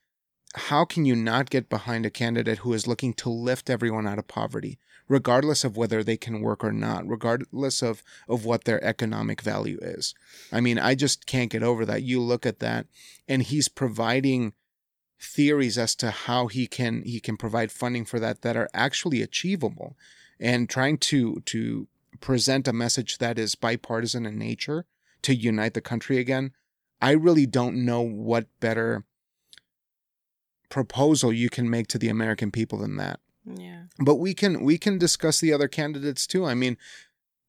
how 0.54 0.84
can 0.84 1.06
you 1.06 1.16
not 1.16 1.48
get 1.48 1.70
behind 1.70 2.04
a 2.04 2.10
candidate 2.10 2.58
who 2.58 2.74
is 2.74 2.86
looking 2.86 3.14
to 3.14 3.30
lift 3.30 3.70
everyone 3.70 4.06
out 4.06 4.18
of 4.18 4.28
poverty, 4.28 4.78
regardless 5.08 5.64
of 5.64 5.76
whether 5.76 6.04
they 6.04 6.18
can 6.18 6.42
work 6.42 6.62
or 6.62 6.72
not, 6.72 7.08
regardless 7.08 7.82
of, 7.82 8.02
of 8.28 8.44
what 8.44 8.64
their 8.64 8.82
economic 8.84 9.40
value 9.40 9.78
is? 9.80 10.14
I 10.52 10.60
mean, 10.60 10.78
I 10.78 10.94
just 10.94 11.24
can't 11.24 11.50
get 11.50 11.62
over 11.62 11.86
that. 11.86 12.02
You 12.02 12.20
look 12.20 12.44
at 12.44 12.58
that, 12.58 12.88
and 13.26 13.42
he's 13.42 13.68
providing 13.68 14.52
theories 15.20 15.76
as 15.76 15.94
to 15.96 16.10
how 16.10 16.46
he 16.46 16.66
can 16.66 17.02
he 17.02 17.20
can 17.20 17.36
provide 17.36 17.70
funding 17.70 18.04
for 18.04 18.18
that 18.18 18.42
that 18.42 18.56
are 18.56 18.68
actually 18.72 19.22
achievable. 19.22 19.96
And 20.38 20.68
trying 20.68 20.98
to 20.98 21.42
to 21.46 21.86
present 22.20 22.66
a 22.66 22.72
message 22.72 23.18
that 23.18 23.38
is 23.38 23.54
bipartisan 23.54 24.26
in 24.26 24.38
nature 24.38 24.86
to 25.22 25.34
unite 25.34 25.74
the 25.74 25.80
country 25.80 26.18
again 26.18 26.52
i 27.00 27.12
really 27.12 27.46
don't 27.46 27.76
know 27.84 28.00
what 28.00 28.46
better 28.58 29.04
proposal 30.70 31.32
you 31.32 31.50
can 31.50 31.68
make 31.68 31.86
to 31.88 31.98
the 31.98 32.08
american 32.08 32.50
people 32.50 32.78
than 32.78 32.96
that. 32.96 33.20
Yeah. 33.44 33.84
but 33.98 34.16
we 34.16 34.34
can 34.34 34.62
we 34.64 34.78
can 34.78 34.98
discuss 34.98 35.40
the 35.40 35.52
other 35.52 35.66
candidates 35.66 36.26
too. 36.26 36.44
I 36.44 36.54
mean 36.54 36.76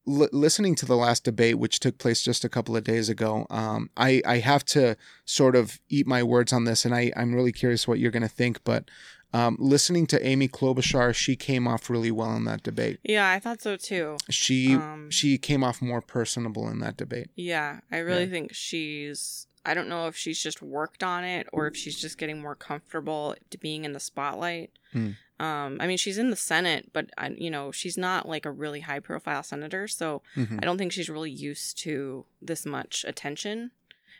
l- 0.08 0.30
listening 0.32 0.76
to 0.76 0.86
the 0.86 0.96
last 0.98 1.24
debate 1.24 1.58
which 1.60 1.80
took 1.80 1.98
place 1.98 2.22
just 2.24 2.44
a 2.44 2.50
couple 2.50 2.76
of 2.76 2.84
days 2.84 3.10
ago 3.10 3.46
um, 3.50 3.90
I, 3.98 4.22
I 4.26 4.38
have 4.40 4.64
to 4.66 4.96
sort 5.26 5.56
of 5.56 5.80
eat 5.90 6.08
my 6.08 6.24
words 6.24 6.52
on 6.54 6.64
this 6.66 6.86
and 6.86 6.94
I, 6.96 7.12
i'm 7.16 7.34
really 7.36 7.52
curious 7.52 7.88
what 7.88 8.00
you're 8.00 8.12
going 8.12 8.22
to 8.24 8.28
think 8.30 8.64
but 8.64 8.86
um, 9.34 9.56
listening 9.60 10.08
to 10.08 10.26
amy 10.28 10.48
klobuchar 10.50 11.14
she 11.16 11.36
came 11.36 11.68
off 11.68 11.90
really 11.90 12.12
well 12.12 12.36
in 12.36 12.44
that 12.46 12.64
debate 12.64 13.00
Yeah, 13.04 13.30
I 13.30 13.40
thought 13.40 13.62
so 13.62 13.78
too. 13.78 14.18
she 14.30 14.76
Um, 14.76 15.10
she 15.10 15.38
came 15.38 15.64
off 15.64 15.82
more 15.82 16.02
personable 16.02 16.68
in 16.70 16.80
that 16.80 16.98
debate 16.98 17.30
Yeah, 17.36 17.80
I 17.92 18.00
really 18.00 18.26
Yeah. 18.26 18.30
think 18.32 18.54
she's. 18.54 19.48
I 19.66 19.74
don't 19.74 19.90
know 19.90 20.08
if 20.08 20.16
she's 20.16 20.42
just 20.42 20.62
worked 20.62 21.04
on 21.04 21.24
it 21.24 21.48
or 21.54 21.68
if 21.68 21.76
she's 21.78 22.00
just 22.00 22.18
getting 22.18 22.42
more 22.42 22.56
comfortable 22.56 23.36
to 23.52 23.58
being 23.58 23.86
in 23.86 23.94
the 23.94 24.00
spotlight. 24.00 24.72
Hmm. 24.92 25.12
Um, 25.40 25.78
I 25.80 25.88
mean, 25.88 25.98
she's 25.98 26.18
in 26.20 26.30
the 26.30 26.36
Senate, 26.36 26.92
but 26.94 27.10
I, 27.18 27.30
you 27.30 27.50
know, 27.50 27.72
she's 27.72 27.98
not 27.98 28.28
like 28.30 28.46
a 28.46 28.52
really 28.52 28.82
high 28.82 29.00
profile 29.00 29.42
senator, 29.44 29.88
so 29.88 30.22
Mhm. 30.36 30.60
I 30.62 30.66
don't 30.66 30.78
think 30.78 30.92
she's 30.92 31.10
really 31.10 31.32
used 31.32 31.78
to 31.80 32.26
this 32.42 32.66
much 32.66 33.06
attention, 33.08 33.72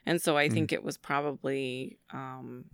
and 0.06 0.20
so 0.22 0.36
I 0.38 0.48
Hmm. 0.48 0.54
think 0.54 0.72
it 0.72 0.84
was 0.84 0.98
probably 0.98 1.98
um, 2.12 2.66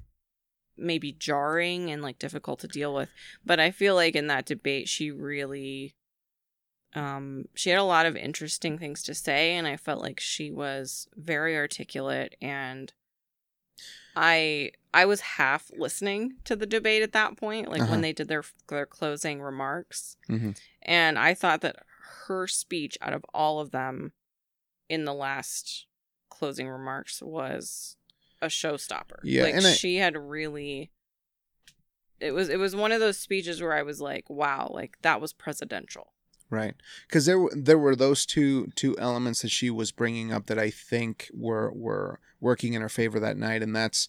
maybe 0.78 1.12
jarring 1.12 1.90
and 1.90 2.02
like 2.02 2.20
difficult 2.20 2.60
to 2.62 2.68
deal 2.68 2.94
with. 2.94 3.10
But 3.46 3.60
I 3.60 3.72
feel 3.72 3.96
like 3.96 4.16
in 4.16 4.28
that 4.28 4.46
debate, 4.46 4.88
she 4.88 5.12
really 5.12 5.96
um 6.98 7.46
she 7.54 7.70
had 7.70 7.80
a 7.80 7.84
lot 7.84 8.06
of 8.06 8.16
interesting 8.16 8.78
things 8.78 9.04
to 9.04 9.14
say 9.14 9.56
and 9.56 9.68
i 9.68 9.76
felt 9.78 10.02
like 10.02 10.20
she 10.20 10.52
was 10.52 11.08
very 11.16 11.56
articulate 11.56 12.36
and 12.42 12.94
i 14.16 14.72
i 14.94 15.06
was 15.06 15.22
half 15.22 15.70
listening 15.78 16.34
to 16.44 16.56
the 16.56 16.66
debate 16.66 17.04
at 17.04 17.12
that 17.14 17.38
point 17.38 17.70
like 17.70 17.82
Uh-huh. 17.82 17.92
when 17.92 18.02
they 18.02 18.14
did 18.14 18.28
their 18.28 18.44
their 18.70 18.86
closing 18.86 19.42
remarks 19.42 20.18
Mhm. 20.30 20.58
and 20.82 21.20
i 21.20 21.34
thought 21.34 21.62
that 21.62 21.78
her 22.28 22.48
speech 22.48 22.98
out 23.02 23.14
of 23.14 23.24
all 23.34 23.60
of 23.60 23.72
them 23.72 24.14
in 24.90 25.06
the 25.06 25.14
last 25.14 25.86
closing 26.30 26.68
remarks 26.68 27.22
was 27.22 27.98
a 28.42 28.48
showstopper 28.48 29.20
Yeah, 29.24 29.44
like 29.44 29.56
I- 29.56 29.74
she 29.74 29.98
had 29.98 30.16
really 30.18 30.92
it 32.20 32.32
was 32.32 32.50
it 32.50 32.58
was 32.58 32.76
one 32.76 32.92
of 32.92 33.00
those 33.00 33.18
speeches 33.20 33.62
where 33.62 33.74
i 33.74 33.84
was 33.84 34.02
like 34.02 34.30
wow 34.30 34.72
like 34.74 34.98
that 35.04 35.22
was 35.22 35.34
presidential 35.34 36.14
Right, 36.50 36.76
because 37.08 37.26
there 37.26 37.40
were 37.40 37.52
there 37.54 37.78
were 37.78 37.96
those 37.96 38.26
two 38.26 38.68
two 38.76 38.98
elements 38.98 39.42
that 39.42 39.50
she 39.52 39.70
was 39.70 39.92
bringing 39.92 40.32
up 40.32 40.46
that 40.46 40.58
I 40.58 40.70
think 40.70 41.30
were 41.34 41.72
were 41.74 42.20
working 42.40 42.74
in 42.74 42.82
her 42.82 42.90
favor 42.90 43.20
that 43.20 43.38
night, 43.38 43.62
and 43.62 43.76
that's 43.76 44.08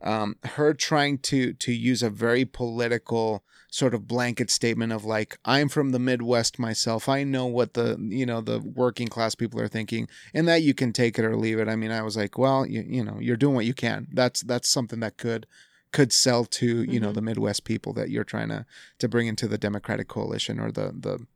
um, 0.00 0.36
her 0.44 0.72
trying 0.72 1.18
to 1.18 1.52
to 1.54 1.72
use 1.72 2.02
a 2.02 2.10
very 2.10 2.44
political 2.44 3.42
sort 3.70 3.92
of 3.92 4.06
blanket 4.06 4.50
statement 4.50 4.92
of 4.92 5.04
like 5.04 5.36
I'm 5.44 5.68
from 5.68 5.90
the 5.90 5.98
Midwest 5.98 6.60
myself, 6.60 7.08
I 7.08 7.24
know 7.24 7.46
what 7.46 7.74
the 7.74 7.96
you 7.98 8.24
know 8.24 8.40
the 8.40 8.60
working 8.60 9.08
class 9.08 9.34
people 9.34 9.60
are 9.60 9.66
thinking, 9.66 10.06
and 10.32 10.46
that 10.46 10.62
you 10.62 10.74
can 10.74 10.92
take 10.92 11.18
it 11.18 11.24
or 11.24 11.36
leave 11.36 11.58
it. 11.58 11.66
I 11.68 11.74
mean, 11.74 11.90
I 11.90 12.02
was 12.02 12.16
like, 12.16 12.38
well, 12.38 12.64
you 12.66 12.84
you 12.86 13.02
know, 13.02 13.18
you're 13.20 13.36
doing 13.36 13.56
what 13.56 13.66
you 13.66 13.74
can. 13.74 14.06
That's 14.12 14.42
that's 14.42 14.68
something 14.68 15.00
that 15.00 15.16
could 15.16 15.46
could 15.90 16.12
sell 16.12 16.44
to 16.44 16.82
you 16.84 17.00
know 17.00 17.10
Mhm. 17.10 17.14
the 17.14 17.22
Midwest 17.22 17.64
people 17.64 17.92
that 17.94 18.10
you're 18.10 18.24
trying 18.24 18.50
to 18.50 18.64
to 18.98 19.08
bring 19.08 19.26
into 19.26 19.48
the 19.48 19.58
Democratic 19.58 20.06
coalition 20.06 20.60
or 20.60 20.70
the 20.70 20.92
the 20.96 21.26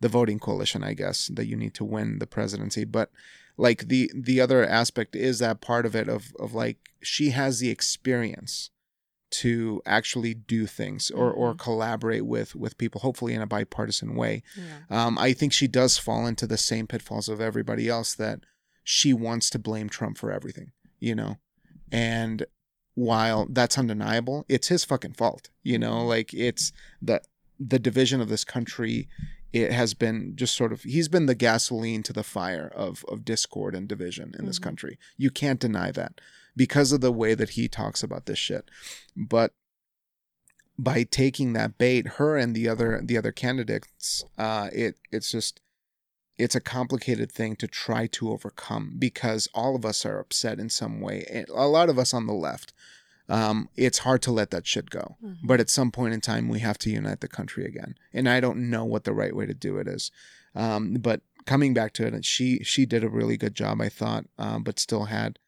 the 0.00 0.08
voting 0.08 0.38
coalition, 0.38 0.84
I 0.84 0.94
guess, 0.94 1.28
that 1.34 1.46
you 1.46 1.56
need 1.56 1.74
to 1.74 1.84
win 1.84 2.18
the 2.18 2.26
presidency. 2.26 2.84
But 2.84 3.10
like 3.56 3.88
the 3.88 4.10
the 4.14 4.40
other 4.40 4.64
aspect 4.64 5.16
is 5.16 5.38
that 5.40 5.60
part 5.60 5.84
of 5.86 5.96
it 5.96 6.08
of 6.08 6.32
of 6.38 6.54
like 6.54 6.78
she 7.02 7.30
has 7.30 7.58
the 7.60 7.70
experience 7.70 8.70
to 9.30 9.82
actually 9.84 10.32
do 10.32 10.66
things 10.66 11.10
or 11.10 11.30
or 11.30 11.54
collaborate 11.54 12.24
with 12.24 12.54
with 12.54 12.78
people, 12.78 13.00
hopefully 13.00 13.34
in 13.34 13.42
a 13.42 13.46
bipartisan 13.46 14.14
way. 14.14 14.42
yeah 14.56 15.06
Um, 15.06 15.18
I 15.18 15.32
think 15.32 15.52
she 15.52 15.68
does 15.68 15.98
fall 15.98 16.26
into 16.26 16.46
the 16.46 16.56
same 16.56 16.86
pitfalls 16.86 17.28
of 17.28 17.40
everybody 17.40 17.88
else 17.88 18.14
that 18.14 18.40
she 18.84 19.12
wants 19.12 19.50
to 19.50 19.58
blame 19.58 19.88
Trump 19.88 20.16
for 20.16 20.32
everything, 20.32 20.72
you 20.98 21.14
know, 21.14 21.36
and 21.92 22.46
while 22.94 23.46
that's 23.50 23.78
undeniable, 23.78 24.44
it's 24.48 24.68
his 24.68 24.84
fucking 24.84 25.12
fault, 25.12 25.50
you 25.62 25.78
know, 25.78 26.04
like 26.04 26.32
it's 26.32 26.72
the 27.02 27.20
the 27.60 27.78
division 27.78 28.20
of 28.20 28.28
this 28.28 28.44
country. 28.44 29.08
It 29.52 29.72
has 29.72 29.94
been 29.94 30.36
just 30.36 30.54
sort 30.54 30.72
of 30.72 30.82
he's 30.82 31.08
been 31.08 31.26
the 31.26 31.34
gasoline 31.34 32.02
to 32.04 32.12
the 32.12 32.22
fire 32.22 32.68
of 32.68 33.04
of 33.08 33.24
discord 33.24 33.74
and 33.74 33.88
division 33.88 34.34
in 34.38 34.44
this 34.46 34.58
Mhm. 34.58 34.62
country. 34.64 34.98
You 35.16 35.30
can't 35.30 35.60
deny 35.60 35.90
that 35.92 36.20
because 36.56 36.92
of 36.92 37.00
the 37.00 37.12
way 37.12 37.34
that 37.34 37.50
he 37.50 37.68
talks 37.68 38.02
about 38.02 38.26
this 38.26 38.38
shit. 38.38 38.70
But 39.16 39.54
by 40.78 41.02
taking 41.04 41.54
that 41.54 41.78
bait, 41.78 42.06
her 42.18 42.36
and 42.36 42.54
the 42.54 42.68
other 42.68 43.00
the 43.02 43.16
other 43.16 43.32
candidates, 43.32 44.24
uh, 44.36 44.68
it 44.72 44.96
it's 45.10 45.30
just 45.30 45.60
it's 46.36 46.54
a 46.54 46.60
complicated 46.60 47.32
thing 47.32 47.56
to 47.56 47.66
try 47.66 48.06
to 48.06 48.30
overcome 48.30 48.94
because 48.96 49.48
all 49.54 49.74
of 49.74 49.84
us 49.84 50.06
are 50.06 50.20
upset 50.20 50.60
in 50.60 50.68
some 50.70 51.00
way. 51.00 51.44
A 51.52 51.66
lot 51.66 51.88
of 51.88 51.98
us 51.98 52.14
on 52.14 52.26
the 52.28 52.32
left, 52.32 52.72
um, 53.28 53.68
it's 53.76 53.98
hard 53.98 54.22
to 54.22 54.32
let 54.32 54.50
that 54.50 54.66
shit 54.66 54.90
go. 54.90 55.16
Mhm. 55.22 55.36
But 55.44 55.60
at 55.60 55.70
some 55.70 55.90
point 55.90 56.14
in 56.14 56.20
time, 56.20 56.48
we 56.48 56.60
have 56.60 56.78
to 56.78 56.90
unite 56.90 57.20
the 57.20 57.28
country 57.28 57.64
again. 57.66 57.94
And 58.12 58.28
I 58.28 58.40
don't 58.40 58.70
know 58.70 58.84
what 58.84 59.04
the 59.04 59.12
right 59.12 59.34
way 59.36 59.46
to 59.46 59.54
do 59.54 59.78
it 59.78 59.86
is. 59.88 60.10
Um, 60.54 60.94
but 60.94 61.20
coming 61.44 61.74
back 61.74 61.92
to 61.94 62.06
it, 62.06 62.24
she 62.24 62.62
she 62.64 62.86
did 62.86 63.04
a 63.04 63.08
really 63.08 63.36
good 63.36 63.54
job, 63.54 63.80
I 63.80 63.88
thought, 63.88 64.24
um, 64.38 64.62
but 64.62 64.78
still 64.78 65.04
had 65.06 65.38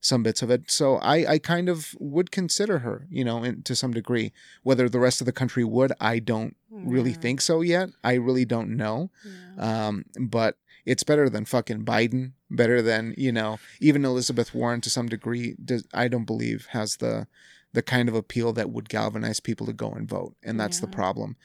some 0.00 0.22
bits 0.22 0.42
of 0.42 0.50
it. 0.50 0.70
So 0.70 0.96
I, 0.96 1.32
I 1.32 1.38
kind 1.38 1.68
of 1.68 1.94
would 1.98 2.30
consider 2.30 2.78
her, 2.80 3.06
you 3.10 3.24
know, 3.24 3.42
in, 3.42 3.62
to 3.64 3.74
some 3.74 3.92
degree. 3.92 4.32
Whether 4.62 4.88
the 4.88 5.00
rest 5.00 5.20
of 5.20 5.24
the 5.26 5.32
country 5.32 5.64
would, 5.64 5.92
I 6.00 6.20
don't 6.20 6.54
really 6.70 7.12
think 7.14 7.40
so 7.40 7.62
yet. 7.62 7.88
I 8.04 8.14
really 8.14 8.44
don't 8.44 8.76
know. 8.76 9.10
Yeah. 9.24 9.86
Um, 9.88 10.04
but 10.20 10.56
it's 10.88 11.04
better 11.04 11.28
than 11.28 11.44
fucking 11.44 11.84
Biden. 11.84 12.32
Better 12.50 12.80
than 12.80 13.14
you 13.18 13.30
know, 13.30 13.58
even 13.80 14.04
Elizabeth 14.04 14.54
Warren 14.54 14.80
to 14.80 14.90
some 14.90 15.06
degree. 15.06 15.54
Does 15.62 15.86
I 15.92 16.08
don't 16.08 16.24
believe 16.24 16.66
has 16.70 16.96
the 16.96 17.26
the 17.74 17.82
kind 17.82 18.08
of 18.08 18.14
appeal 18.14 18.54
that 18.54 18.70
would 18.70 18.88
galvanize 18.88 19.40
people 19.40 19.66
to 19.66 19.74
go 19.74 19.90
and 19.90 20.08
vote, 20.08 20.34
and 20.42 20.58
that's 20.58 20.80
the 20.80 20.86
problem. 20.88 21.36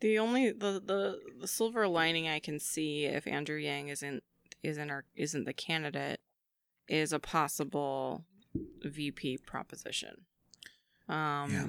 The 0.00 0.18
only 0.18 0.50
the, 0.50 0.82
the 0.84 1.20
the 1.40 1.46
silver 1.46 1.86
lining 1.86 2.26
I 2.26 2.38
can 2.38 2.58
see 2.58 3.04
if 3.04 3.26
Andrew 3.26 3.58
Yang 3.58 3.88
isn't 3.88 4.22
isn't 4.62 4.90
our 4.90 5.04
isn't 5.14 5.44
the 5.44 5.52
candidate 5.52 6.20
is 6.88 7.12
a 7.12 7.18
possible 7.18 8.24
VP 8.82 9.38
proposition. 9.46 10.24
Um 11.08 11.50
Yeah. 11.52 11.66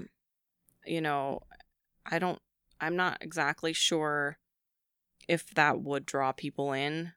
you 0.85 1.01
know, 1.01 1.41
I 2.05 2.19
don't 2.19 2.41
I'm 2.79 2.95
not 2.95 3.17
exactly 3.21 3.73
sure 3.73 4.37
if 5.31 5.53
that 5.55 5.81
would 5.81 6.05
draw 6.05 6.31
people 6.31 6.73
in. 6.73 7.13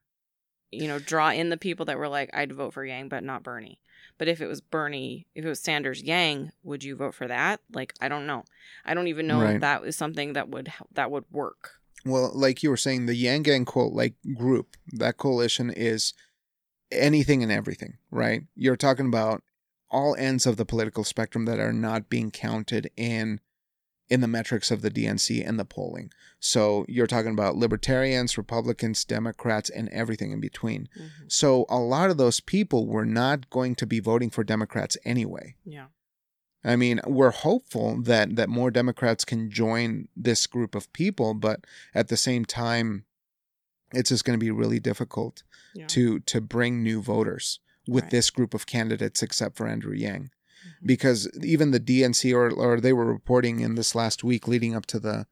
You 0.70 0.88
know, 0.88 0.98
draw 0.98 1.30
in 1.30 1.50
the 1.50 1.56
people 1.56 1.86
that 1.86 1.98
were 1.98 2.08
like 2.08 2.30
I'd 2.34 2.52
vote 2.52 2.72
for 2.74 2.84
Yang 2.84 3.08
but 3.08 3.22
not 3.22 3.42
Bernie. 3.44 3.80
But 4.18 4.28
if 4.28 4.40
it 4.40 4.46
was 4.46 4.60
Bernie, 4.60 5.26
if 5.34 5.44
it 5.44 5.48
was 5.48 5.60
Sanders 5.60 6.02
Yang, 6.02 6.52
would 6.62 6.82
you 6.82 6.96
vote 6.96 7.14
for 7.14 7.28
that? 7.28 7.60
Like 7.72 7.94
I 8.00 8.08
don't 8.08 8.26
know. 8.26 8.44
I 8.84 8.94
don't 8.94 9.06
even 9.08 9.26
know 9.26 9.40
Right. 9.40 9.54
if 9.56 9.60
that 9.60 9.84
is 9.84 9.96
something 9.96 10.32
that 10.32 10.48
would 10.48 10.72
that 10.92 11.10
would 11.10 11.24
work. 11.30 11.72
Well, 12.04 12.32
like 12.34 12.62
you 12.62 12.70
were 12.70 12.76
saying, 12.76 13.06
the 13.06 13.14
Yang 13.14 13.42
Gang 13.44 13.64
quote, 13.64 13.92
like 13.92 14.14
group, 14.36 14.76
that 14.92 15.16
coalition 15.16 15.70
is 15.70 16.12
anything 16.92 17.42
and 17.42 17.50
everything, 17.52 17.96
right? 18.10 18.42
You're 18.56 18.76
talking 18.76 19.06
about 19.06 19.42
all 19.90 20.14
ends 20.18 20.44
of 20.44 20.56
the 20.56 20.66
political 20.66 21.04
spectrum 21.04 21.44
that 21.46 21.58
are 21.60 21.72
not 21.72 22.08
being 22.10 22.30
counted 22.30 22.90
in 22.96 23.40
in 24.08 24.20
the 24.20 24.28
metrics 24.28 24.70
of 24.70 24.82
the 24.82 24.90
DNC 24.90 25.42
and 25.46 25.58
the 25.58 25.64
polling. 25.64 26.10
So 26.38 26.84
you're 26.88 27.06
talking 27.06 27.32
about 27.32 27.56
libertarians, 27.56 28.36
Republicans, 28.36 29.04
Democrats, 29.04 29.70
and 29.70 29.88
everything 29.88 30.30
in 30.30 30.40
between. 30.40 30.88
Mhm. 30.94 31.32
So 31.32 31.64
a 31.70 31.78
lot 31.78 32.10
of 32.10 32.18
those 32.18 32.40
people 32.40 32.86
were 32.86 33.06
not 33.06 33.48
going 33.48 33.74
to 33.76 33.86
be 33.86 34.00
voting 34.00 34.28
for 34.30 34.44
Democrats 34.44 34.98
anyway. 35.04 35.56
Yeah. 35.64 35.86
I 36.62 36.76
mean, 36.76 37.00
we're 37.06 37.30
hopeful 37.30 38.00
that 38.02 38.36
that 38.36 38.48
more 38.48 38.70
Democrats 38.70 39.24
can 39.24 39.50
join 39.50 40.08
this 40.16 40.46
group 40.46 40.74
of 40.74 40.92
people, 40.92 41.34
but 41.34 41.64
at 41.94 42.08
the 42.08 42.16
same 42.16 42.44
time, 42.44 43.04
it's 43.92 44.08
just 44.10 44.24
going 44.24 44.38
to 44.38 44.44
be 44.44 44.50
really 44.50 44.80
difficult 44.80 45.42
Yeah. 45.74 45.86
to 45.88 46.20
to 46.20 46.40
bring 46.40 46.82
new 46.82 47.00
voters 47.02 47.60
with 47.86 48.04
Right. 48.04 48.10
this 48.10 48.30
group 48.30 48.54
of 48.54 48.66
candidates, 48.66 49.22
except 49.22 49.56
for 49.56 49.66
Andrew 49.66 49.94
Yang. 49.94 50.30
Because 50.84 51.28
even 51.42 51.70
the 51.70 51.80
DNC 51.80 52.34
or 52.34 52.50
or 52.50 52.80
they 52.80 52.92
were 52.92 53.06
reporting 53.06 53.60
in 53.60 53.74
this 53.74 53.94
last 53.94 54.24
week 54.24 54.48
leading 54.48 54.74
up 54.74 54.86
to 54.86 54.98
the 54.98 55.26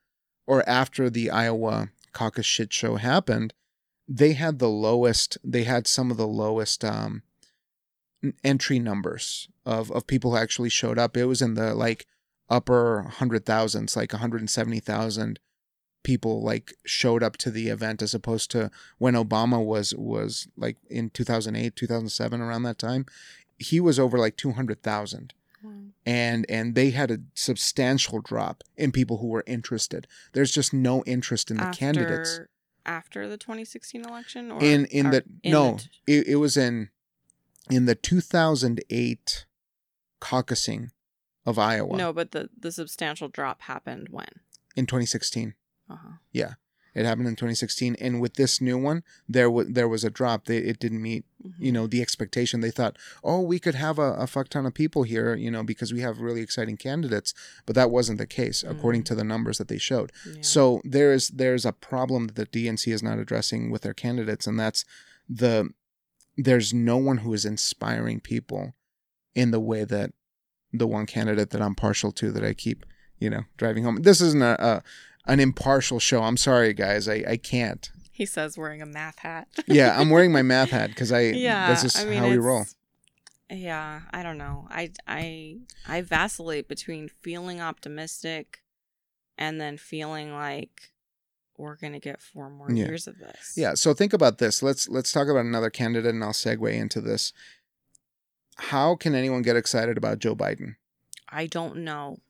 or 0.46 0.68
after 0.68 1.08
the 1.08 1.30
Iowa 1.30 1.90
caucus 2.12 2.46
shit 2.46 2.72
show 2.72 2.96
happened, 2.96 3.54
they 4.08 4.32
had 4.32 4.58
the 4.58 4.68
lowest. 4.68 5.38
They 5.44 5.64
had 5.64 5.86
some 5.86 6.10
of 6.10 6.16
the 6.16 6.26
lowest 6.26 6.84
um, 6.84 7.22
entry 8.44 8.78
numbers 8.78 9.48
of 9.64 9.90
of 9.90 10.06
people 10.06 10.32
who 10.32 10.36
actually 10.36 10.70
showed 10.70 10.98
up. 10.98 11.16
It 11.16 11.26
was 11.26 11.42
in 11.42 11.54
the 11.54 11.74
like 11.74 12.06
upper 12.48 13.02
hundred 13.02 13.46
thousands, 13.46 13.96
like 13.96 14.12
one 14.12 14.20
hundred 14.20 14.40
and 14.40 14.50
seventy 14.50 14.80
thousand 14.80 15.38
people 16.02 16.42
like 16.42 16.74
showed 16.84 17.22
up 17.22 17.36
to 17.36 17.50
the 17.50 17.68
event 17.68 18.02
as 18.02 18.14
opposed 18.14 18.50
to 18.50 18.70
when 18.98 19.14
Obama 19.14 19.64
was 19.64 19.94
was 19.94 20.48
like 20.56 20.76
in 20.90 21.10
2008 21.10 21.76
2007 21.76 22.40
around 22.40 22.64
that 22.64 22.78
time 22.78 23.06
he 23.62 23.80
was 23.80 23.98
over 23.98 24.18
like 24.18 24.36
200,000 24.36 25.34
Wow. 25.64 25.70
and 26.04 26.44
and 26.48 26.74
they 26.74 26.90
had 26.90 27.10
a 27.12 27.18
substantial 27.34 28.20
drop 28.20 28.64
in 28.76 28.90
people 28.92 29.18
who 29.18 29.28
were 29.28 29.44
interested. 29.46 30.06
There's 30.32 30.50
just 30.50 30.72
no 30.74 31.04
interest 31.04 31.50
in 31.50 31.56
the 31.58 31.70
candidates. 31.70 32.30
After- 32.32 32.48
After 32.84 33.28
the 33.28 33.36
2016 33.36 34.04
election, 34.04 34.50
or 34.50 34.60
in 34.60 34.86
in 34.86 35.06
or 35.06 35.10
the 35.12 35.24
in 35.44 35.52
no 35.52 35.76
the 36.06 36.12
it, 36.18 36.26
it 36.26 36.36
was 36.36 36.56
in 36.56 36.90
in 37.70 37.86
the 37.86 37.94
2008 37.94 39.46
caucusing 40.20 40.90
of 41.46 41.58
Iowa. 41.58 41.96
No, 41.96 42.12
but 42.12 42.32
the 42.32 42.48
the 42.58 42.72
substantial 42.72 43.28
drop 43.28 43.62
happened 43.62 44.08
when. 44.10 44.26
in 44.76 44.86
2016 44.86 45.54
Uh-huh. 45.88 46.16
it 46.94 47.04
happened 47.06 47.28
in 47.28 47.36
2016 47.36 47.94
and 48.00 48.20
with 48.20 48.34
this 48.34 48.60
new 48.60 48.78
one 48.78 49.02
there 49.28 49.50
was 49.50 49.68
there 49.68 49.88
was 49.88 50.02
a 50.04 50.10
drop. 50.10 50.46
They, 50.46 50.58
it 50.58 50.78
didn't 50.80 51.02
meet 51.02 51.24
Mhm. 51.44 51.52
you 51.58 51.72
know 51.72 51.86
the 51.86 52.00
expectation 52.02 52.60
they 52.60 52.70
thought 52.70 52.96
oh 53.24 53.40
we 53.40 53.58
could 53.58 53.74
have 53.74 53.98
a, 53.98 54.12
a 54.14 54.26
fuck 54.26 54.48
ton 54.48 54.64
of 54.66 54.74
people 54.74 55.02
here 55.02 55.34
you 55.34 55.50
know 55.50 55.62
because 55.64 55.92
we 55.92 56.00
have 56.00 56.20
really 56.20 56.40
exciting 56.40 56.76
candidates 56.76 57.34
but 57.66 57.74
that 57.74 57.90
wasn't 57.90 58.18
the 58.18 58.26
case 58.26 58.62
according 58.62 59.02
Mhm. 59.02 59.06
to 59.06 59.14
the 59.16 59.24
numbers 59.24 59.58
that 59.58 59.68
they 59.68 59.78
showed 59.78 60.12
Yeah. 60.26 60.34
so 60.42 60.80
there 60.84 61.12
is 61.12 61.28
there's 61.28 61.66
a 61.66 61.72
problem 61.72 62.26
that 62.28 62.36
the 62.36 62.46
dnc 62.46 62.92
is 62.92 63.02
not 63.02 63.18
addressing 63.18 63.70
with 63.70 63.82
their 63.82 63.94
candidates 63.94 64.46
and 64.46 64.58
that's 64.58 64.84
the 65.28 65.70
there's 66.36 66.72
no 66.72 66.96
one 66.96 67.18
who 67.18 67.32
is 67.34 67.44
inspiring 67.44 68.20
people 68.20 68.74
in 69.34 69.50
the 69.50 69.60
way 69.60 69.84
that 69.84 70.12
the 70.72 70.86
one 70.86 71.06
candidate 71.06 71.50
that 71.50 71.60
i'm 71.62 71.74
partial 71.74 72.12
to 72.12 72.30
that 72.32 72.44
i 72.44 72.54
keep 72.54 72.86
you 73.18 73.28
know 73.30 73.42
driving 73.56 73.84
home 73.84 73.96
this 74.02 74.20
isn't 74.20 74.42
a, 74.42 74.56
a 74.64 74.82
an 75.26 75.38
impartial 75.40 75.98
show 75.98 76.22
i'm 76.22 76.36
sorry 76.36 76.72
guys 76.72 77.08
i 77.08 77.22
i 77.28 77.36
can't 77.36 77.90
he 78.22 78.26
says 78.26 78.56
wearing 78.56 78.80
a 78.82 78.86
math 78.86 79.18
hat. 79.18 79.48
yeah 79.66 79.98
i'm 79.98 80.10
wearing 80.10 80.30
my 80.32 80.42
math 80.42 80.70
hat 80.70 80.90
because 80.90 81.10
i 81.10 81.20
yeah, 81.22 81.68
this 81.70 81.82
is 81.82 81.96
I 81.96 82.04
mean, 82.04 82.18
how 82.18 82.28
we 82.28 82.38
roll 82.38 82.64
Yeah, 83.50 84.02
I 84.12 84.22
don't 84.22 84.38
know. 84.38 84.66
I 84.70 84.92
I 85.06 85.58
I 85.86 86.00
vacillate 86.00 86.68
between 86.68 87.08
feeling 87.20 87.60
optimistic 87.60 88.62
and 89.36 89.60
then 89.60 89.76
feeling 89.76 90.32
like 90.32 90.92
we're 91.58 91.76
gonna 91.76 92.00
get 92.00 92.22
four 92.22 92.48
more 92.48 92.70
Yeah. 92.70 92.86
years 92.86 93.06
of 93.06 93.18
this. 93.18 93.52
Yeah, 93.56 93.74
so 93.74 93.92
think 93.92 94.12
about 94.14 94.38
this. 94.38 94.62
Let's 94.62 94.88
let's 94.88 95.12
talk 95.12 95.28
about 95.28 95.44
another 95.44 95.68
candidate 95.70 96.14
and 96.14 96.24
I'll 96.24 96.32
segue 96.32 96.72
into 96.72 97.00
this. 97.02 97.32
How 98.72 98.94
can 98.96 99.14
anyone 99.14 99.42
get 99.42 99.56
excited 99.56 99.96
about 99.98 100.18
Joe 100.18 100.34
Biden? 100.36 100.76
I 101.28 101.46
don't 101.46 101.78
know. 101.84 102.20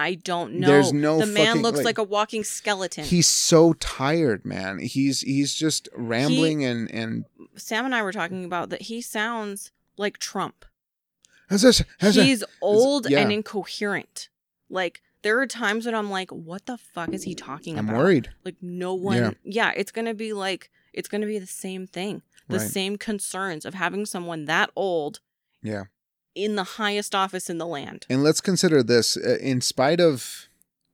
I 0.00 0.14
don't 0.14 0.54
know. 0.54 0.68
There's 0.68 0.92
no 0.92 1.18
The 1.18 1.26
man 1.26 1.46
fucking- 1.46 1.62
looks 1.62 1.76
like- 1.78 1.84
like, 1.84 1.98
a 1.98 2.02
walking 2.04 2.44
skeleton. 2.44 3.04
He's 3.04 3.26
so 3.28 3.72
tired, 3.74 4.44
man. 4.44 4.78
He's 4.78 5.22
he's 5.22 5.54
just 5.54 5.88
rambling 5.94 6.64
and 6.64 6.90
and 6.92 7.24
Sam 7.56 7.84
and 7.84 7.94
I 7.94 8.02
were 8.02 8.12
talking 8.12 8.44
about 8.44 8.70
that. 8.70 8.82
He 8.82 9.00
sounds 9.00 9.72
like 9.96 10.18
Trump. 10.18 10.64
how's 11.50 11.62
this? 11.62 11.82
How's 11.98 12.14
that? 12.14 12.24
He's 12.24 12.44
old 12.62 13.10
yeah. 13.10 13.20
and 13.20 13.32
incoherent. 13.32 14.28
Like 14.70 15.02
there 15.22 15.40
are 15.40 15.46
times 15.46 15.84
when 15.86 15.94
I'm 15.96 16.10
like, 16.10 16.30
what 16.30 16.66
the 16.66 16.78
fuck 16.78 17.12
is 17.12 17.24
he 17.24 17.34
talking 17.34 17.76
about? 17.78 17.90
I'm 17.92 17.98
worried. 17.98 18.30
Like 18.44 18.56
no 18.62 18.94
one. 18.94 19.16
Yeah. 19.16 19.30
Yeah. 19.42 19.72
it's 19.76 19.90
gonna 19.90 20.14
be 20.14 20.32
like 20.32 20.70
it's 20.92 21.08
gonna 21.08 21.26
be 21.26 21.38
the 21.40 21.46
same 21.46 21.86
thing. 21.86 22.22
The 22.48 22.58
Right. 22.58 22.70
same 22.70 22.96
concerns 22.98 23.64
of 23.66 23.74
having 23.74 24.06
someone 24.06 24.44
that 24.46 24.70
old 24.76 25.20
Yeah. 25.62 25.84
In 26.44 26.54
the 26.54 26.64
highest 26.64 27.14
office 27.14 27.50
in 27.50 27.58
the 27.58 27.66
land. 27.66 28.06
And 28.08 28.22
let's 28.22 28.40
consider 28.40 28.82
this 28.82 29.16
uh, 29.16 29.38
in 29.40 29.60
spite 29.60 30.00
of 30.00 30.48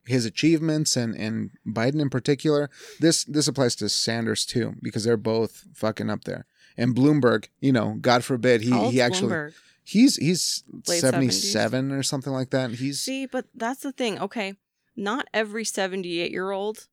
his 0.07 0.25
achievements 0.25 0.97
and 0.97 1.15
and 1.15 1.51
Biden 1.67 2.01
in 2.01 2.11
particular, 2.11 2.71
this 3.01 3.25
this 3.25 3.49
applies 3.49 3.75
to 3.77 3.89
Sanders 3.89 4.47
too 4.47 4.75
because 4.83 5.05
they're 5.05 5.17
both 5.17 5.65
fucking 5.75 6.11
up 6.11 6.25
there. 6.25 6.47
And 6.77 6.95
Bloomberg, 6.95 7.49
you 7.61 7.73
know, 7.73 7.97
God 8.01 8.25
forbid 8.25 8.63
he 8.63 8.71
How 8.71 8.91
he 8.91 9.01
actually 9.01 9.33
Bloomberg? 9.33 9.55
he's 9.85 10.17
he's 10.17 10.65
Late 10.89 11.01
77 11.01 11.93
or 11.93 12.03
something 12.03 12.33
like 12.33 12.51
that. 12.51 12.73
He's 12.73 13.01
See, 13.01 13.27
but 13.27 13.47
that's 13.55 13.81
the 13.81 13.93
thing. 13.93 14.19
Okay, 14.19 14.55
not 14.97 15.29
every 15.33 15.65
78 15.65 16.31
year 16.31 16.51
old 16.51 16.89